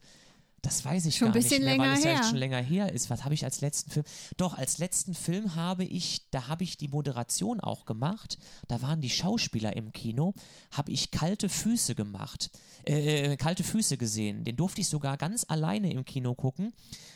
Das 0.65 0.83
weiß 0.83 1.05
ich 1.07 1.17
schon 1.17 1.29
gar 1.29 1.35
ein 1.35 1.43
bisschen 1.43 1.63
nicht 1.63 1.77
mehr, 1.77 1.77
länger 1.77 1.91
weil 1.91 1.99
es 1.99 2.05
her. 2.07 2.13
ja 2.15 2.23
schon 2.25 2.39
länger 2.39 2.63
her 2.63 2.93
ist. 2.93 3.11
Was 3.11 3.25
habe 3.25 3.35
ich 3.35 3.45
als 3.45 3.61
letzten 3.61 3.91
Film? 3.91 4.07
Doch, 4.39 4.55
als 4.57 4.79
letzten 4.79 5.15
Film 5.15 5.57
habe 5.57 5.85
ich, 5.85 6.23
da 6.31 6.49
habe 6.49 6.65
ich 6.65 6.79
die 6.79 6.89
Moderation 6.89 7.61
auch 7.61 7.85
gemacht. 7.85 8.39
Da 8.67 8.81
waren 8.81 9.03
die 9.03 9.11
Schauspieler 9.11 9.77
im 9.77 9.93
Kino, 9.93 10.33
habe 10.71 10.91
ich 10.91 11.11
kalte 11.11 11.51
Füße 11.51 11.95
gemacht, 11.95 12.51
äh, 12.85 13.37
kalte 13.37 13.63
Füße 13.63 13.99
gesehen. 13.99 14.45
Den 14.45 14.57
durfte 14.57 14.81
ich 14.81 14.89
sogar 14.89 15.19
ganz 15.19 15.45
alleine 15.49 15.93
im 15.93 16.07
Kino 16.07 16.35
gucken, 16.35 16.73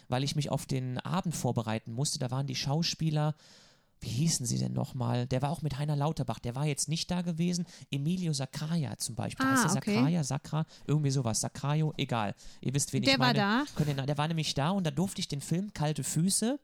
weil 0.09 0.25
ich 0.25 0.37
mich 0.37 0.51
auf 0.51 0.67
den 0.67 0.99
Abend 0.99 1.35
vorbereiten 1.35 1.93
musste. 1.93 2.19
Da 2.19 2.31
waren 2.31 2.47
die 2.47 2.55
Schauspieler 2.55 3.35
wie 4.01 4.09
hießen 4.09 4.47
sie 4.47 4.59
denn 4.59 4.73
nochmal? 4.73 5.27
Der 5.27 5.43
war 5.43 5.51
auch 5.51 5.63
mit 5.63 5.79
Heiner 5.79 5.97
Lauterbach, 5.97 6.39
der 6.39 6.55
war 6.55 6.67
jetzt 6.67 6.89
nicht 6.89 7.11
da 7.11 7.23
gewesen. 7.23 7.67
Emilio 7.91 8.33
Sacraia 8.33 8.97
zum 8.99 9.15
Beispiel. 9.15 9.45
Ah, 9.47 9.53
heißt 9.65 9.75
der 9.75 9.83
okay. 9.83 9.95
Sacraia, 9.97 10.25
Sacra, 10.25 10.67
irgendwie 10.87 11.11
sowas. 11.11 11.41
Sacraio, 11.41 11.93
egal. 11.97 12.35
Ihr 12.61 12.75
wisst, 12.75 12.93
wen 12.93 13.03
Der 13.03 13.15
ich 13.15 13.19
war 13.19 13.27
meine. 13.29 13.39
da? 13.39 13.65
Könnt 13.75 13.89
ihr, 13.89 13.95
na- 13.97 14.07
der 14.07 14.19
war 14.19 14.29
nämlich 14.29 14.55
da 14.55 14.71
und 14.71 14.87
da 14.87 14.91
durfte 14.91 15.21
ich 15.21 15.29
den 15.29 15.41
Film 15.41 15.73
Kalte 15.73 16.05
Füße 16.05 16.59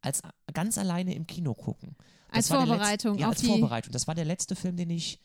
als 0.00 0.22
ganz 0.54 0.78
alleine 0.78 1.14
im 1.14 1.26
Kino 1.26 1.54
gucken. 1.54 1.96
Als 2.30 2.50
war 2.50 2.58
der 2.58 2.66
Vorbereitung 2.68 3.12
Letzte, 3.14 3.22
ja, 3.22 3.28
als 3.30 3.42
Vorbereitung. 3.42 3.92
Das 3.92 4.06
war 4.06 4.14
der 4.14 4.24
letzte 4.24 4.54
Film, 4.54 4.76
den 4.76 4.90
ich, 4.90 5.18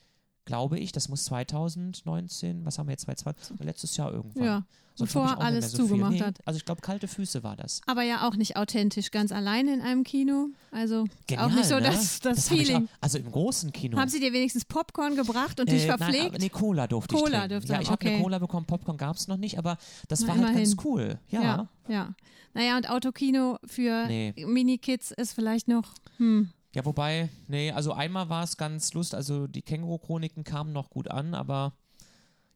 glaube 0.44 0.78
ich, 0.78 0.92
das 0.92 1.08
muss 1.08 1.24
2019, 1.24 2.64
was 2.64 2.78
haben 2.78 2.86
wir 2.86 2.92
jetzt, 2.92 3.02
2020, 3.02 3.64
letztes 3.66 3.96
Jahr 3.96 4.12
irgendwann. 4.12 4.44
Ja, 4.44 4.62
Sonst 4.96 5.12
bevor 5.12 5.40
alles 5.40 5.72
so 5.72 5.78
zugemacht 5.78 6.12
nee, 6.12 6.20
hat. 6.20 6.38
Also 6.44 6.56
ich 6.58 6.64
glaube, 6.64 6.80
Kalte 6.80 7.08
Füße 7.08 7.42
war 7.42 7.56
das. 7.56 7.80
Aber 7.86 8.02
ja 8.02 8.28
auch 8.28 8.36
nicht 8.36 8.56
authentisch, 8.56 9.10
ganz 9.10 9.32
alleine 9.32 9.74
in 9.74 9.80
einem 9.80 10.04
Kino. 10.04 10.50
Also 10.70 11.06
Genial, 11.26 11.46
auch 11.48 11.52
nicht 11.54 11.64
so 11.64 11.74
ne? 11.76 11.82
das, 11.82 12.20
das, 12.20 12.50
ich 12.50 12.58
Feeling. 12.58 12.86
Auch, 12.86 13.02
also 13.02 13.18
im 13.18 13.30
großen 13.32 13.72
Kino. 13.72 13.98
Haben 13.98 14.08
sie 14.08 14.20
dir 14.20 14.32
wenigstens 14.32 14.64
Popcorn 14.64 15.16
gebracht 15.16 15.58
und 15.58 15.68
dich 15.68 15.82
Äh, 15.84 15.86
verpflegt? 15.96 16.32
Nein, 16.32 16.40
nee, 16.40 16.48
Cola 16.48 16.86
durfte 16.86 17.14
Cola 17.16 17.24
ich 17.24 17.30
trinken. 17.32 17.48
dürfte 17.48 17.72
Ja, 17.72 17.80
ich 17.80 17.90
habe 17.90 18.00
eine 18.02 18.10
okay. 18.14 18.22
Cola 18.22 18.38
bekommen, 18.38 18.66
Popcorn 18.66 18.96
gab 18.96 19.16
es 19.16 19.26
noch 19.26 19.36
nicht, 19.36 19.58
aber 19.58 19.78
das 20.08 20.20
Na, 20.20 20.28
war 20.28 20.36
halt 20.36 20.54
ganz 20.54 20.72
immerhin. 20.74 20.90
cool. 20.90 21.18
Ja. 21.30 21.42
ja, 21.42 21.68
ja. 21.88 22.14
Naja, 22.56 22.76
und 22.76 22.88
Autokino 22.88 23.58
für 23.66 24.06
Nee. 24.06 24.32
Mini-Kids 24.46 25.10
ist 25.10 25.32
vielleicht 25.32 25.66
noch, 25.66 25.92
hm, 26.18 26.50
Ja, 26.74 26.84
wobei, 26.84 27.28
nee, 27.46 27.70
also 27.70 27.92
einmal 27.92 28.28
war 28.28 28.42
es 28.42 28.56
ganz 28.56 28.92
lustig, 28.94 29.16
also 29.16 29.46
die 29.46 29.62
Känguru-Chroniken 29.62 30.42
kamen 30.42 30.72
noch 30.72 30.90
gut 30.90 31.08
an, 31.08 31.34
aber 31.34 31.72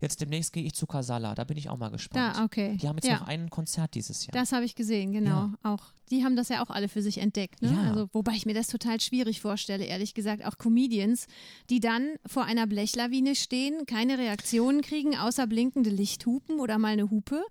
jetzt 0.01 0.21
demnächst 0.21 0.53
gehe 0.53 0.65
ich 0.65 0.75
zu 0.75 0.87
Casala, 0.87 1.35
da 1.35 1.45
bin 1.45 1.57
ich 1.57 1.69
auch 1.69 1.77
mal 1.77 1.91
gespannt. 1.91 2.37
da, 2.37 2.45
okay. 2.45 2.77
Die 2.81 2.89
haben 2.89 2.97
jetzt 2.97 3.07
ja. 3.07 3.19
noch 3.19 3.29
ein 3.29 3.49
Konzert 3.49 3.95
dieses 3.95 4.27
Jahr. 4.27 4.33
Das 4.33 4.53
habe 4.53 4.65
ich 4.65 4.75
gesehen, 4.75 5.13
genau. 5.13 5.51
Auch 5.63 5.93
die 6.11 6.25
haben 6.25 6.37
das 6.37 6.49
ja 6.49 6.63
auch 6.63 6.71
alle 6.71 6.89
für 6.89 7.03
sich 7.03 7.19
entdeckt. 7.19 7.63
Ne? 7.63 7.73
Ja. 7.73 7.91
Also, 7.91 8.09
wobei 8.13 8.33
ich 8.33 8.47
mir 8.47 8.55
das 8.55 8.69
total 8.69 9.01
schwierig 9.01 9.41
vorstelle, 9.41 9.85
ehrlich 9.85 10.15
gesagt. 10.15 10.45
Auch 10.45 10.59
Comedians, 10.59 11.27
die 11.71 11.81
dann 11.81 12.17
vor 12.27 12.45
einer 12.45 12.67
Blechlawine 12.67 13.35
stehen, 13.35 13.87
keine 13.87 14.19
Reaktionen 14.19 14.83
kriegen, 14.83 15.17
außer 15.17 15.47
blinkende 15.47 15.91
Lichthupen 15.91 16.61
oder 16.61 16.79
mal 16.79 16.93
eine 16.93 17.11
Hupe. 17.11 17.43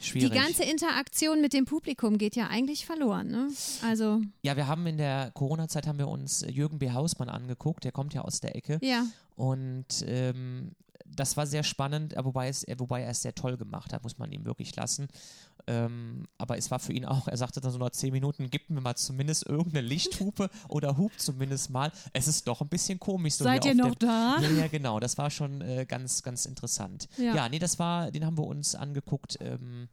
Schwierig. 0.00 0.30
Die 0.30 0.36
ganze 0.38 0.64
Interaktion 0.64 1.40
mit 1.40 1.52
dem 1.52 1.64
Publikum 1.64 2.18
geht 2.18 2.36
ja 2.36 2.48
eigentlich 2.48 2.84
verloren. 2.86 3.28
Ne? 3.28 3.48
Also, 3.82 4.20
ja, 4.42 4.56
wir 4.56 4.66
haben 4.66 4.86
in 4.86 4.98
der 4.98 5.30
Corona-Zeit 5.34 5.86
haben 5.86 5.98
wir 5.98 6.08
uns 6.08 6.44
Jürgen 6.48 6.78
B. 6.78 6.90
Hausmann 6.90 7.28
angeguckt, 7.28 7.84
der 7.84 7.92
kommt 7.92 8.14
ja 8.14 8.22
aus 8.22 8.40
der 8.40 8.54
Ecke. 8.56 8.78
ja, 8.82 9.06
Und 9.36 10.04
ähm, 10.06 10.72
das 11.16 11.36
war 11.36 11.46
sehr 11.46 11.62
spannend, 11.62 12.16
äh, 12.16 12.24
wobei, 12.24 12.48
es, 12.48 12.64
äh, 12.64 12.76
wobei 12.78 13.02
er 13.02 13.10
es 13.10 13.22
sehr 13.22 13.34
toll 13.34 13.56
gemacht 13.56 13.92
hat, 13.92 14.02
muss 14.02 14.18
man 14.18 14.30
ihm 14.32 14.44
wirklich 14.44 14.74
lassen. 14.76 15.08
Ähm, 15.66 16.24
aber 16.36 16.58
es 16.58 16.70
war 16.70 16.78
für 16.78 16.92
ihn 16.92 17.04
auch, 17.06 17.26
er 17.28 17.36
sagte 17.36 17.60
dann 17.60 17.70
so 17.72 17.78
nach 17.78 17.90
zehn 17.90 18.12
Minuten, 18.12 18.50
gib 18.50 18.68
mir 18.68 18.80
mal 18.80 18.96
zumindest 18.96 19.46
irgendeine 19.46 19.86
Lichthupe 19.86 20.50
oder 20.68 20.96
hub 20.98 21.12
zumindest 21.18 21.70
mal. 21.70 21.90
Es 22.12 22.28
ist 22.28 22.46
doch 22.48 22.60
ein 22.60 22.68
bisschen 22.68 23.00
komisch. 23.00 23.34
So 23.34 23.44
seid 23.44 23.64
ihr 23.64 23.74
noch 23.74 23.94
dem- 23.94 24.08
da? 24.08 24.38
Ja, 24.40 24.50
ja, 24.50 24.66
genau. 24.68 25.00
Das 25.00 25.16
war 25.16 25.30
schon 25.30 25.60
äh, 25.62 25.86
ganz, 25.86 26.22
ganz 26.22 26.44
interessant. 26.46 27.08
Ja. 27.16 27.34
Ja. 27.34 27.48
nee, 27.48 27.58
das 27.58 27.78
war, 27.78 28.10
den 28.10 28.26
haben 28.26 28.36
wir 28.36 28.46
uns 28.46 28.74
angeguckt. 28.74 29.38
Ähm, 29.40 29.88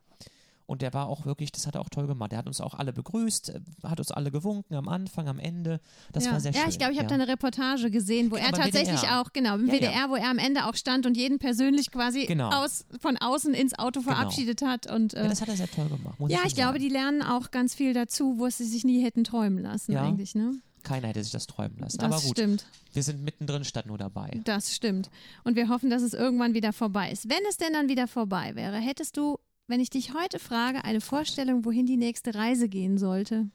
und 0.72 0.82
der 0.82 0.94
war 0.94 1.08
auch 1.08 1.26
wirklich, 1.26 1.52
das 1.52 1.68
hat 1.68 1.76
er 1.76 1.82
auch 1.82 1.90
toll 1.90 2.08
gemacht. 2.08 2.32
Der 2.32 2.40
hat 2.40 2.48
uns 2.48 2.62
auch 2.62 2.74
alle 2.74 2.94
begrüßt, 2.94 3.50
äh, 3.50 3.60
hat 3.84 4.00
uns 4.00 4.10
alle 4.12 4.32
gewunken 4.32 4.74
am 4.76 4.88
Anfang, 4.88 5.28
am 5.28 5.38
Ende. 5.38 5.80
Das 6.14 6.26
ja. 6.26 6.32
war 6.32 6.40
sehr 6.40 6.54
schön. 6.54 6.62
ja, 6.64 6.70
ich 6.70 6.78
glaube, 6.78 6.94
ich 6.94 6.98
habe 7.00 7.08
da 7.10 7.16
ja. 7.16 7.22
eine 7.22 7.32
Reportage 7.32 7.92
gesehen, 7.92 8.32
wo 8.32 8.36
Genau, 8.36 8.48
er 8.48 8.54
tatsächlich 8.54 9.02
WDR. 9.02 9.22
auch, 9.22 9.34
genau, 9.34 9.56
im 9.56 9.68
Ja, 9.68 9.74
ja. 9.74 9.80
WDR, 9.80 10.10
wo 10.10 10.16
er 10.16 10.30
am 10.30 10.38
Ende 10.40 10.66
auch 10.66 10.76
stand 10.76 11.06
und 11.06 11.16
jeden 11.18 11.38
persönlich 11.40 11.92
quasi 11.92 12.26
Genau. 12.26 12.50
aus, 12.50 12.86
von 13.00 13.18
außen 13.18 13.54
ins 13.54 13.78
Auto 13.78 14.02
verabschiedet 14.02 14.62
hat. 14.62 14.90
Und 14.92 15.14
äh, 15.14 15.24
Ja, 15.24 15.30
das 15.30 15.42
hat 15.42 15.50
er 15.50 15.58
sehr 15.58 15.70
toll 15.70 15.90
gemacht. 15.90 16.16
Ja, 16.28 16.38
schon 16.40 16.48
ich 16.48 16.56
glaube, 16.56 16.80
die 16.80 16.90
lernen 16.90 17.22
auch 17.22 17.52
ganz 17.52 17.76
viel 17.76 17.94
dazu, 17.94 18.36
wo 18.40 18.50
sie 18.50 18.66
sich 18.66 18.84
nie 18.84 19.04
hätten 19.04 19.24
träumen 19.24 19.62
lassen, 19.62 19.92
Ja. 19.92 20.04
eigentlich, 20.04 20.34
ne? 20.36 20.54
Keiner 20.84 21.10
hätte 21.10 21.22
sich 21.24 21.32
das 21.32 21.46
träumen 21.46 21.78
lassen. 21.78 22.00
Das 22.00 22.06
Aber 22.12 22.20
gut, 22.22 22.32
stimmt. 22.38 22.66
wir 22.94 23.04
sind 23.04 23.24
mittendrin 23.24 23.64
statt 23.64 23.86
nur 23.86 24.00
dabei. 24.00 24.42
Das 24.46 24.74
stimmt. 24.74 25.12
Und 25.44 25.56
wir 25.56 25.70
hoffen, 25.70 25.92
dass 25.92 26.02
es 26.02 26.14
irgendwann 26.16 26.56
wieder 26.56 26.74
vorbei 26.74 27.12
ist. 27.12 27.30
Wenn 27.30 27.38
es 27.50 27.58
denn 27.58 27.74
dann 27.74 27.88
wieder 27.88 28.08
vorbei 28.08 28.56
wäre, 28.56 28.78
hättest 28.78 29.16
du, 29.18 29.38
wenn 29.72 29.80
ich 29.80 29.90
dich 29.90 30.14
heute 30.14 30.38
frage, 30.38 30.84
eine 30.84 31.00
Vorstellung, 31.00 31.64
wohin 31.64 31.86
die 31.86 31.96
nächste 31.96 32.36
Reise 32.36 32.68
gehen 32.68 32.98
sollte? 32.98 33.48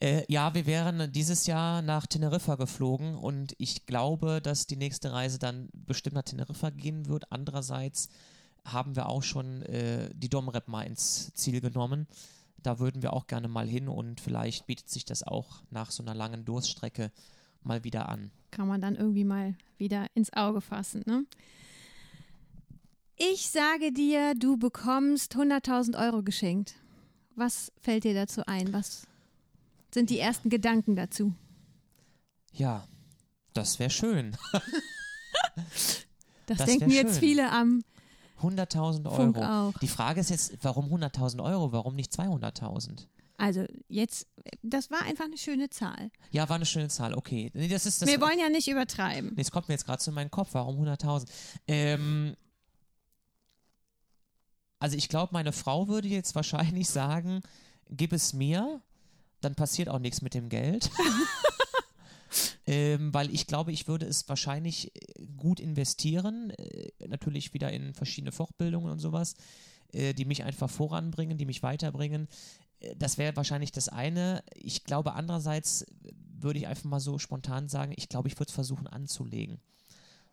Äh, 0.00 0.24
ja, 0.28 0.52
wir 0.52 0.66
wären 0.66 1.12
dieses 1.12 1.46
Jahr 1.46 1.80
nach 1.80 2.08
Teneriffa 2.08 2.56
geflogen 2.56 3.14
und 3.14 3.54
ich 3.58 3.86
glaube, 3.86 4.40
dass 4.42 4.66
die 4.66 4.76
nächste 4.76 5.12
Reise 5.12 5.38
dann 5.38 5.68
bestimmt 5.72 6.16
nach 6.16 6.24
Teneriffa 6.24 6.70
gehen 6.70 7.06
wird. 7.06 7.30
Andererseits 7.30 8.08
haben 8.64 8.96
wir 8.96 9.08
auch 9.08 9.22
schon 9.22 9.62
äh, 9.62 10.10
die 10.12 10.28
Domrep 10.28 10.66
mal 10.66 10.82
ins 10.82 11.32
Ziel 11.34 11.60
genommen. 11.60 12.08
Da 12.60 12.80
würden 12.80 13.02
wir 13.02 13.12
auch 13.12 13.28
gerne 13.28 13.46
mal 13.46 13.68
hin 13.68 13.86
und 13.88 14.20
vielleicht 14.20 14.66
bietet 14.66 14.90
sich 14.90 15.04
das 15.04 15.22
auch 15.22 15.62
nach 15.70 15.92
so 15.92 16.02
einer 16.02 16.14
langen 16.14 16.44
Durststrecke 16.44 17.12
mal 17.62 17.84
wieder 17.84 18.08
an. 18.08 18.32
Kann 18.50 18.66
man 18.66 18.80
dann 18.80 18.96
irgendwie 18.96 19.24
mal 19.24 19.54
wieder 19.78 20.06
ins 20.14 20.32
Auge 20.32 20.60
fassen, 20.60 21.04
ne? 21.06 21.24
Ich 23.18 23.50
sage 23.50 23.92
dir, 23.92 24.34
du 24.36 24.56
bekommst 24.56 25.34
100.000 25.34 25.98
Euro 26.00 26.22
geschenkt. 26.22 26.74
Was 27.34 27.72
fällt 27.80 28.04
dir 28.04 28.14
dazu 28.14 28.42
ein? 28.46 28.72
Was 28.72 29.06
sind 29.92 30.10
die 30.10 30.18
ersten 30.18 30.50
Gedanken 30.50 30.96
dazu? 30.96 31.34
Ja, 32.52 32.86
das 33.54 33.78
wäre 33.78 33.90
schön. 33.90 34.36
Das, 36.46 36.58
Das 36.58 36.66
denken 36.66 36.90
jetzt 36.90 37.10
schön. 37.14 37.20
viele 37.20 37.50
am 37.52 37.82
100.000 38.40 39.02
Funk 39.14 39.36
Euro. 39.36 39.68
auch. 39.68 39.78
Die 39.80 39.88
Frage 39.88 40.20
ist 40.20 40.30
jetzt, 40.30 40.56
warum 40.62 40.86
100.000 40.86 41.44
Euro? 41.44 41.72
Warum 41.72 41.94
nicht 41.94 42.10
200.000? 42.12 43.06
Also 43.36 43.66
jetzt, 43.88 44.26
das 44.62 44.90
war 44.90 45.02
einfach 45.02 45.24
eine 45.26 45.36
schöne 45.36 45.68
Zahl. 45.68 46.10
Ja, 46.30 46.48
war 46.48 46.56
eine 46.56 46.64
schöne 46.64 46.88
Zahl. 46.88 47.12
Okay. 47.12 47.50
Nee, 47.52 47.68
das 47.68 47.84
ist 47.84 48.00
das. 48.00 48.08
Wir 48.08 48.20
wollen 48.22 48.38
ja 48.38 48.48
nicht 48.48 48.66
übertreiben. 48.66 49.32
Nee, 49.36 49.42
es 49.42 49.50
kommt 49.50 49.68
mir 49.68 49.74
jetzt 49.74 49.84
gerade 49.84 49.98
zu 50.02 50.10
meinem 50.10 50.30
Kopf. 50.30 50.50
Warum 50.52 50.82
100.000? 50.82 51.28
Ähm, 51.66 52.34
also 54.78 54.96
ich 54.96 55.08
glaube, 55.08 55.30
meine 55.32 55.52
Frau 55.52 55.88
würde 55.88 56.08
jetzt 56.08 56.34
wahrscheinlich 56.34 56.88
sagen, 56.88 57.42
gib 57.90 58.12
es 58.12 58.32
mir, 58.32 58.80
dann 59.40 59.54
passiert 59.54 59.88
auch 59.88 59.98
nichts 59.98 60.22
mit 60.22 60.34
dem 60.34 60.48
Geld. 60.48 60.90
ähm, 62.66 63.12
weil 63.14 63.32
ich 63.32 63.46
glaube, 63.46 63.72
ich 63.72 63.88
würde 63.88 64.06
es 64.06 64.28
wahrscheinlich 64.28 64.94
äh, 64.94 65.26
gut 65.36 65.60
investieren. 65.60 66.50
Äh, 66.50 66.90
natürlich 67.08 67.54
wieder 67.54 67.72
in 67.72 67.94
verschiedene 67.94 68.32
Fortbildungen 68.32 68.90
und 68.90 68.98
sowas, 68.98 69.34
äh, 69.92 70.12
die 70.14 70.24
mich 70.24 70.44
einfach 70.44 70.70
voranbringen, 70.70 71.38
die 71.38 71.46
mich 71.46 71.62
weiterbringen. 71.62 72.28
Äh, 72.80 72.94
Das 72.96 73.18
wäre 73.18 73.36
wahrscheinlich 73.36 73.72
das 73.72 73.88
eine. 73.88 74.42
Ich 74.54 74.84
glaube, 74.84 75.14
andererseits 75.14 75.86
würde 76.40 76.58
ich 76.58 76.66
einfach 76.66 76.84
mal 76.84 77.00
so 77.00 77.18
spontan 77.18 77.68
sagen, 77.68 77.92
ich 77.96 78.08
glaube, 78.08 78.28
ich 78.28 78.34
würde 78.38 78.48
es 78.48 78.54
versuchen 78.54 78.86
anzulegen. 78.86 79.60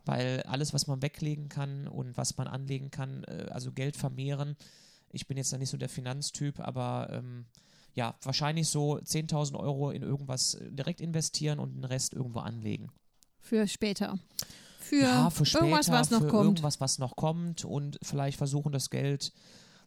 Weil 0.05 0.43
alles, 0.43 0.73
was 0.73 0.87
man 0.87 1.01
weglegen 1.01 1.49
kann 1.49 1.87
und 1.87 2.15
was 2.15 2.37
man 2.37 2.47
anlegen 2.47 2.91
kann, 2.91 3.23
äh, 3.23 3.47
also 3.51 3.71
Geld 3.71 3.97
vermehren, 3.97 4.55
ich 5.11 5.27
bin 5.27 5.37
jetzt 5.37 5.51
da 5.51 5.57
nicht 5.57 5.69
so 5.69 5.77
der 5.77 5.89
Finanztyp, 5.89 6.59
aber 6.59 7.07
ähm, 7.11 7.45
ja, 7.93 8.15
wahrscheinlich 8.21 8.69
so 8.69 8.97
10.000 8.97 9.57
Euro 9.57 9.91
in 9.91 10.03
irgendwas 10.03 10.55
äh, 10.55 10.71
direkt 10.71 11.01
investieren 11.01 11.59
und 11.59 11.75
den 11.75 11.85
Rest 11.85 12.13
irgendwo 12.13 12.39
anlegen. 12.39 12.91
Für 13.39 13.67
später. 13.67 14.19
Für, 14.79 15.01
ja, 15.01 15.29
für 15.29 15.45
später, 15.45 15.65
irgendwas, 15.65 15.89
was 15.89 16.11
noch 16.11 16.27
kommt. 16.27 16.33
irgendwas, 16.33 16.81
was 16.81 16.99
noch 16.99 17.15
kommt 17.15 17.65
und 17.65 17.97
vielleicht 18.03 18.37
versuchen, 18.37 18.71
das 18.71 18.89
Geld 18.89 19.33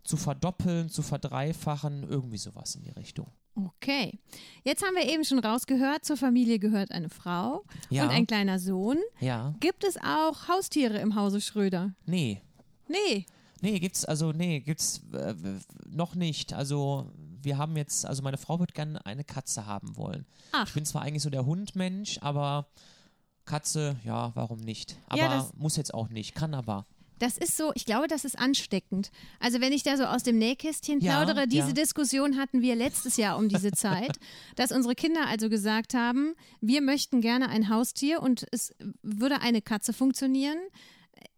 zu 0.03 0.17
verdoppeln, 0.17 0.89
zu 0.89 1.03
verdreifachen, 1.03 2.03
irgendwie 2.03 2.39
sowas 2.39 2.75
in 2.75 2.83
die 2.83 2.91
Richtung. 2.91 3.31
Okay. 3.77 4.19
Jetzt 4.65 4.85
haben 4.85 4.95
wir 4.95 5.09
eben 5.09 5.25
schon 5.25 5.39
rausgehört, 5.41 6.05
zur 6.05 6.17
Familie 6.17 6.59
gehört 6.59 6.93
eine 6.93 7.09
Frau 7.09 7.65
Ja. 7.91 8.05
und 8.05 8.11
ein 8.11 8.27
kleiner 8.27 8.59
Sohn. 8.59 8.99
Ja, 9.21 9.55
Gibt 9.61 9.83
es 9.85 9.97
auch 9.97 10.49
Haustiere 10.49 10.99
im 10.99 11.15
Hause 11.15 11.41
Schröder? 11.41 11.95
nee, 12.07 12.41
Nee. 12.89 13.27
Nee, 13.61 13.81
gibt's, 13.81 14.05
also, 14.05 14.31
nee, 14.33 14.61
gibt's 14.61 15.03
äh, 15.13 15.35
noch 15.89 16.15
nicht. 16.15 16.53
Also, 16.53 17.11
wir 17.43 17.59
haben 17.59 17.77
jetzt, 17.77 18.07
also 18.07 18.23
meine 18.23 18.39
Frau 18.39 18.61
wird 18.61 18.73
gerne 18.73 19.05
eine 19.05 19.25
Katze 19.25 19.67
haben 19.67 19.97
wollen. 19.97 20.27
Ach. 20.53 20.67
Ich 20.69 20.75
bin 20.75 20.85
zwar 20.87 21.03
eigentlich 21.03 21.25
so 21.25 21.29
der 21.31 21.45
Hundmensch, 21.45 22.19
aber 22.23 22.69
Katze, 23.45 23.97
ja, 24.05 24.31
warum 24.35 24.61
nicht? 24.61 24.97
Aber 25.09 25.21
Ja, 25.21 25.51
muss 25.57 25.77
jetzt 25.77 25.93
auch 25.93 26.09
nicht, 26.09 26.35
kann 26.35 26.55
aber. 26.55 26.87
Das 27.19 27.37
ist 27.39 27.57
so, 27.57 27.73
ich 27.75 27.85
glaube, 27.85 28.07
das 28.09 28.25
ist 28.25 28.39
ansteckend. 28.39 29.11
Also 29.41 29.61
wenn 29.61 29.73
ich 29.73 29.83
da 29.83 29.97
so 29.97 30.05
aus 30.05 30.23
dem 30.23 30.39
Nähkästchen 30.39 31.01
Ja, 31.01 31.23
plaudere, 31.23 31.47
diese 31.47 31.69
ja. 31.69 31.73
Diskussion 31.75 32.37
hatten 32.37 32.63
wir 32.63 32.77
letztes 32.77 33.17
Jahr 33.17 33.39
um 33.39 33.49
diese 33.49 33.71
Zeit, 33.73 34.19
dass 34.57 34.73
unsere 34.73 34.95
Kinder 34.95 35.27
also 35.27 35.49
gesagt 35.49 35.95
haben, 35.95 36.35
wir 36.61 36.81
möchten 36.81 37.21
gerne 37.21 37.49
ein 37.49 37.69
Haustier 37.69 38.23
und 38.23 38.47
es 38.53 38.75
würde 39.03 39.41
eine 39.41 39.63
Katze 39.63 39.93
funktionieren. 39.93 40.59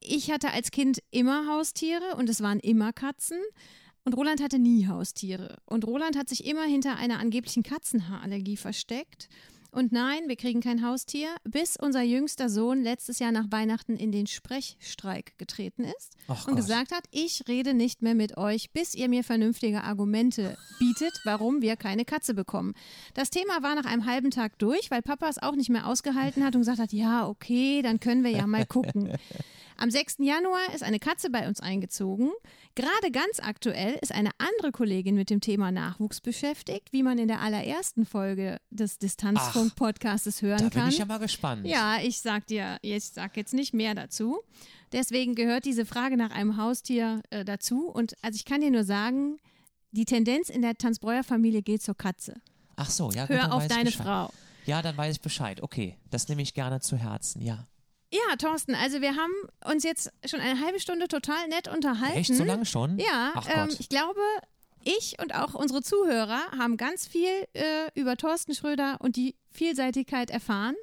Ich 0.01 0.31
hatte 0.31 0.51
als 0.51 0.71
Kind 0.71 1.03
immer 1.11 1.47
Haustiere 1.47 2.17
und 2.17 2.29
es 2.29 2.41
waren 2.43 2.61
immer 2.61 2.93
Katzen. 2.93 3.39
Und 4.05 4.15
Roland 4.15 4.43
hatte 4.43 4.59
nie 4.59 4.87
Haustiere. 4.87 5.59
Und 5.67 5.87
Roland 5.87 6.17
hat 6.17 6.29
sich 6.29 6.47
immer 6.47 6.65
hinter 6.65 6.97
einer 6.97 7.19
angeblichen 7.19 7.63
Katzenhaarallergie 7.63 8.57
versteckt. 8.57 9.29
Und 9.73 9.93
nein, 9.93 10.23
wir 10.27 10.37
kriegen 10.37 10.61
kein 10.61 10.85
Haustier, 10.85 11.29
bis 11.45 11.77
unser 11.77 12.03
jüngster 12.03 12.49
Sohn 12.49 12.83
letztes 12.83 13.19
Jahr 13.19 13.33
nach 13.33 13.47
Weihnachten 13.51 13.97
in 13.97 14.11
den 14.11 14.27
Sprechstreik 14.27 15.39
getreten 15.39 15.85
ist 15.85 16.17
Ach 16.29 16.47
und 16.47 16.55
Gott. 16.55 16.57
gesagt 16.57 16.93
hat, 16.93 17.05
ich 17.11 17.45
rede 17.49 17.75
nicht 17.75 18.03
mehr 18.03 18.15
mit 18.15 18.37
euch, 18.37 18.71
bis 18.73 18.95
ihr 18.95 19.09
mir 19.09 19.25
vernünftige 19.25 19.85
Argumente 19.85 20.57
bietet, 20.79 21.13
warum 21.25 21.63
wir 21.63 21.77
keine 21.77 22.05
Katze 22.05 22.35
bekommen. 22.35 22.75
Das 23.15 23.31
Thema 23.31 23.63
war 23.63 23.75
nach 23.75 23.85
einem 23.85 24.07
halben 24.07 24.31
Tag 24.31 24.59
durch, 24.59 24.91
weil 24.91 25.03
Papa 25.03 25.29
es 25.29 25.43
auch 25.43 25.55
nicht 25.55 25.71
mehr 25.71 25.87
ausgehalten 25.87 26.45
hat 26.45 26.55
und 26.55 26.63
gesagt 26.63 26.81
hat, 26.81 26.93
ja, 26.93 27.29
okay, 27.29 27.83
dann 27.83 28.01
können 28.01 28.25
wir 28.25 28.31
ja 28.31 28.47
mal 28.47 28.67
gucken. 28.67 29.13
Am 29.81 29.91
6. 29.91 30.17
Januar 30.19 30.75
ist 30.75 30.83
eine 30.83 30.99
Katze 30.99 31.31
bei 31.31 31.49
uns 31.49 31.61
eingezogen. 31.61 32.31
Gerade 32.75 33.11
ganz 33.11 33.41
aktuell 33.41 33.99
ist 34.03 34.13
eine 34.13 34.29
andere 34.37 34.73
Kollegin 34.73 35.15
mit 35.15 35.31
dem 35.31 35.41
Thema 35.41 35.73
Nachwuchs 35.73 36.21
beschäftigt, 36.21 36.93
wie 36.93 37.03
man 37.03 37.17
in 37.17 37.29
der 37.29 37.41
allerersten 37.41 38.05
Folge 38.05 38.59
des 38.69 38.99
Distanzfunk-Podcastes 39.65 40.43
hören 40.43 40.59
Da 40.59 40.71
kann. 40.71 40.83
bin 40.85 40.93
ich 40.93 40.99
ja 40.99 41.05
mal 41.07 41.19
gespannt. 41.19 41.67
Ja, 41.67 41.99
ich 42.03 42.21
sag 42.21 42.47
dir, 42.47 42.79
ich 42.83 43.05
sag 43.05 43.37
jetzt 43.37 43.55
nicht 43.55 43.75
mehr 43.75 43.95
dazu. 43.95 44.39
Deswegen 44.93 45.35
gehört 45.35 45.65
diese 45.65 45.87
Frage 45.87 46.17
nach 46.17 46.31
einem 46.31 46.57
Haustier 46.57 47.23
äh, 47.31 47.45
dazu. 47.45 47.89
Und 47.89 48.15
also 48.23 48.37
ich 48.37 48.45
kann 48.45 48.61
dir 48.61 48.71
nur 48.71 48.85
sagen, 48.85 49.39
die 49.93 50.05
Tendenz 50.05 50.49
in 50.49 50.63
der 50.63 50.75
Tanzbreuer-Familie 50.77 51.63
geht 51.63 51.83
zur 51.83 51.97
Katze. 51.97 52.35
Ach 52.77 52.91
so, 52.91 53.11
ja. 53.11 53.27
gut, 53.27 53.37
Hör 53.37 53.53
auf 53.53 53.63
ich 53.63 53.69
deine 53.69 53.85
Bescheid. 53.85 54.07
Frau. 54.07 54.31
Ja, 54.67 54.83
dann 54.83 54.97
weiß 54.97 55.17
ich 55.17 55.21
Bescheid. 55.21 55.63
Okay, 55.63 55.97
das 56.11 56.29
nehme 56.29 56.43
ich 56.43 56.55
gerne 56.55 56.81
zu 56.81 56.97
Herzen, 56.97 57.43
ja. 57.43 57.67
Ja, 58.13 58.37
Thorsten, 58.37 58.75
also 58.75 59.01
wir 59.01 59.15
haben 59.15 59.33
uns 59.73 59.85
jetzt 59.85 60.11
schon 60.27 60.41
eine 60.41 60.61
halbe 60.61 60.81
Stunde 60.81 61.07
total 61.07 61.47
nett 61.49 61.69
unterhalten. 61.69 62.19
Echt 62.19 62.35
so 62.35 62.43
lange 62.43 62.67
schon? 62.67 62.99
Ja, 62.99 63.33
Ach 63.37 63.47
ähm, 63.49 63.69
Gott. 63.69 63.79
ich 63.79 63.89
glaube, 63.89 64.19
ich 64.83 65.17
und 65.23 65.35
auch 65.35 65.55
unsere 65.55 65.81
Zuhörer 65.83 66.41
haben 66.59 66.77
ganz 66.77 67.07
viel 67.07 67.29
äh, 67.53 67.89
über 67.95 68.17
Thorsten 68.17 68.53
Schröder 68.55 68.97
und 69.01 69.15
die 69.15 69.37
Vielseitigkeit 69.51 70.31
erfahren. 70.31 70.75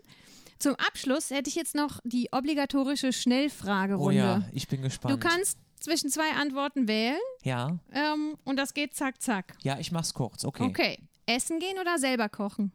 Zum 0.59 0.75
Abschluss 0.75 1.29
hätte 1.29 1.49
ich 1.49 1.55
jetzt 1.55 1.75
noch 1.75 1.99
die 2.03 2.29
obligatorische 2.31 3.09
oh 3.09 3.11
Schnellfragerunde. 3.11 4.15
ja, 4.17 4.49
ich 4.53 4.67
bin 4.67 4.81
gespannt. 4.81 5.13
Du 5.13 5.19
kannst 5.19 5.57
zwischen 5.79 6.09
zwei 6.09 6.31
Antworten 6.31 6.87
wählen 6.87 7.19
Ja, 7.43 7.77
ähm, 7.91 8.35
und 8.43 8.57
das 8.57 8.73
geht 8.73 8.95
zack, 8.95 9.21
zack. 9.21 9.55
ja, 9.61 9.77
ich 9.77 9.91
mach's 9.91 10.13
kurz. 10.13 10.43
Okay. 10.43 10.63
Okay. 10.63 10.97
Essen 11.27 11.59
gehen 11.59 11.77
oder 11.79 11.99
selber 11.99 12.29
kochen? 12.29 12.71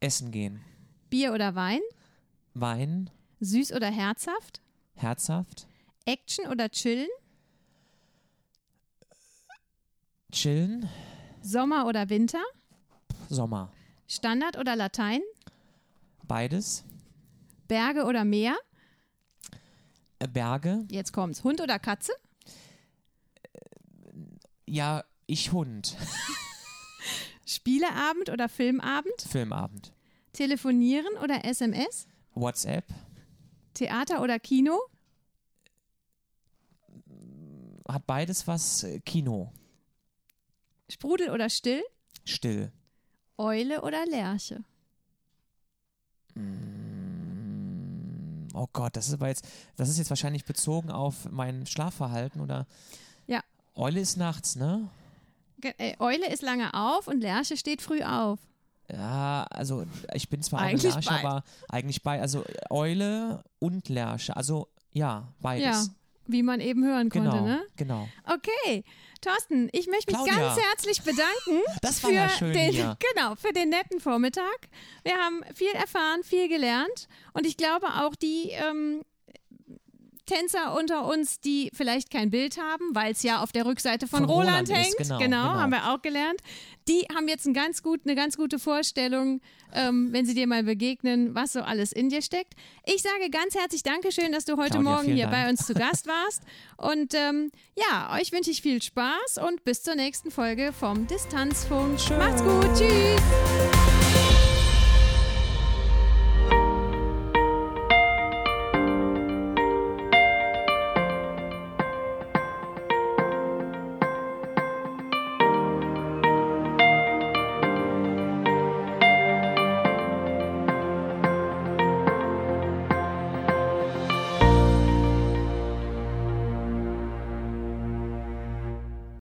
Essen 0.00 0.30
gehen. 0.30 0.60
Bier 1.10 1.32
oder 1.34 1.54
Wein? 1.54 1.80
Wein, 2.54 3.10
Süß 3.40 3.72
oder 3.72 3.90
herzhaft? 3.90 4.60
herzhaft, 4.94 5.66
Action 6.06 6.46
oder 6.46 6.70
chillen? 6.70 7.08
chillen, 10.32 10.88
Sommer 11.42 11.86
oder 11.86 12.08
Winter? 12.10 12.42
Sommer. 13.28 13.70
Standard 14.08 14.56
oder 14.56 14.74
Latein? 14.74 15.20
Beides. 16.26 16.82
Berge 17.68 18.04
oder 18.04 18.24
Meer? 18.24 18.56
Äh, 20.18 20.26
Berge. 20.28 20.86
Jetzt 20.90 21.12
kommt's. 21.12 21.44
Hund 21.44 21.60
oder 21.60 21.78
Katze? 21.78 22.12
Ja, 24.66 25.04
ich 25.26 25.52
Hund. 25.52 25.94
Spieleabend 27.46 28.30
oder 28.30 28.48
Filmabend? 28.48 29.20
Filmabend. 29.22 29.92
Telefonieren 30.32 31.14
oder 31.22 31.44
SMS? 31.44 32.06
WhatsApp. 32.34 32.84
Theater 33.74 34.22
oder 34.22 34.38
Kino? 34.38 34.78
Hat 37.86 38.06
beides 38.06 38.46
was. 38.46 38.84
äh, 38.84 39.00
Kino. 39.00 39.52
Sprudel 40.90 41.30
oder 41.30 41.48
Still? 41.50 41.82
Still. 42.24 42.72
Eule 43.38 43.82
oder 43.82 44.04
Lerche? 44.06 44.64
Oh 48.54 48.66
Gott, 48.72 48.96
das 48.96 49.08
ist 49.08 49.14
aber 49.14 49.28
jetzt, 49.28 49.46
das 49.76 49.88
ist 49.88 49.98
jetzt 49.98 50.10
wahrscheinlich 50.10 50.44
bezogen 50.44 50.90
auf 50.90 51.30
mein 51.30 51.66
Schlafverhalten 51.66 52.40
oder. 52.40 52.66
Ja. 53.26 53.40
Eule 53.74 54.00
ist 54.00 54.16
nachts, 54.16 54.56
ne? 54.56 54.88
Äh, 55.62 55.94
Eule 55.98 56.28
ist 56.32 56.42
lange 56.42 56.74
auf 56.74 57.06
und 57.08 57.20
Lerche 57.20 57.56
steht 57.56 57.82
früh 57.82 58.02
auf. 58.02 58.38
Ja, 58.90 59.46
also 59.50 59.84
ich 60.14 60.28
bin 60.28 60.42
zwar 60.42 60.60
Eigentlich 60.60 60.94
Lerche, 60.94 61.10
beid. 61.10 61.24
aber 61.24 61.44
eigentlich 61.68 62.02
bei, 62.02 62.20
also 62.20 62.44
Eule 62.70 63.44
und 63.58 63.88
Lerche. 63.88 64.34
Also 64.36 64.68
ja, 64.92 65.28
beides. 65.40 65.86
Ja, 65.86 65.94
wie 66.28 66.42
man 66.42 66.60
eben 66.60 66.84
hören 66.84 67.08
genau, 67.08 67.30
konnte, 67.30 67.44
ne? 67.44 67.66
genau. 67.76 68.08
Okay, 68.24 68.84
Thorsten, 69.20 69.68
ich 69.72 69.86
möchte 69.88 70.12
mich 70.12 70.24
Claudia. 70.24 70.48
ganz 70.48 70.60
herzlich 70.60 71.02
bedanken 71.02 71.62
Das 71.82 72.02
war 72.02 72.10
für 72.10 72.16
ja 72.16 72.28
schön 72.28 72.52
den, 72.52 72.72
hier. 72.72 72.96
genau, 73.14 73.34
für 73.34 73.52
den 73.52 73.70
netten 73.70 74.00
Vormittag. 74.00 74.68
Wir 75.02 75.16
haben 75.16 75.42
viel 75.54 75.72
erfahren, 75.72 76.22
viel 76.22 76.48
gelernt 76.48 77.08
und 77.32 77.46
ich 77.46 77.56
glaube 77.56 77.86
auch 77.86 78.14
die 78.14 78.50
ähm, 78.50 79.02
Tänzer 80.28 80.76
unter 80.78 81.06
uns, 81.06 81.40
die 81.40 81.70
vielleicht 81.74 82.10
kein 82.10 82.30
Bild 82.30 82.58
haben, 82.58 82.94
weil 82.94 83.12
es 83.12 83.22
ja 83.22 83.42
auf 83.42 83.50
der 83.50 83.66
Rückseite 83.66 84.06
von, 84.06 84.20
Von 84.20 84.30
Roland, 84.30 84.68
Roland 84.68 84.86
ist, 84.86 84.98
hängt, 84.98 84.98
genau, 84.98 85.18
genau. 85.18 85.38
haben 85.38 85.70
wir 85.72 85.92
auch 85.92 86.02
gelernt. 86.02 86.40
Die 86.86 87.06
haben 87.14 87.28
jetzt 87.28 87.46
ein 87.46 87.54
ganz 87.54 87.82
gut, 87.82 88.00
eine 88.04 88.14
ganz 88.14 88.36
gute 88.36 88.58
Vorstellung, 88.58 89.40
ähm, 89.74 90.08
wenn 90.12 90.24
sie 90.24 90.34
dir 90.34 90.46
mal 90.46 90.62
begegnen, 90.62 91.34
was 91.34 91.52
so 91.52 91.60
alles 91.60 91.92
in 91.92 92.08
dir 92.08 92.22
steckt. 92.22 92.54
Ich 92.86 93.02
sage 93.02 93.30
ganz 93.30 93.54
herzlich 93.54 93.82
Dankeschön, 93.82 94.32
dass 94.32 94.44
du 94.44 94.56
heute 94.56 94.78
Claudia, 94.78 94.90
Morgen 94.90 95.12
hier 95.12 95.26
Dank. 95.26 95.32
bei 95.32 95.50
uns 95.50 95.66
zu 95.66 95.74
Gast 95.74 96.06
warst. 96.06 96.42
Und 96.76 97.14
ähm, 97.14 97.50
ja, 97.76 98.16
euch 98.18 98.32
wünsche 98.32 98.50
ich 98.50 98.62
viel 98.62 98.82
Spaß 98.82 99.38
und 99.46 99.64
bis 99.64 99.82
zur 99.82 99.94
nächsten 99.94 100.30
Folge 100.30 100.72
vom 100.72 101.06
Distanzfunk. 101.06 101.98
Macht's 102.18 102.42
gut, 102.42 102.68
tschüss. 102.74 103.87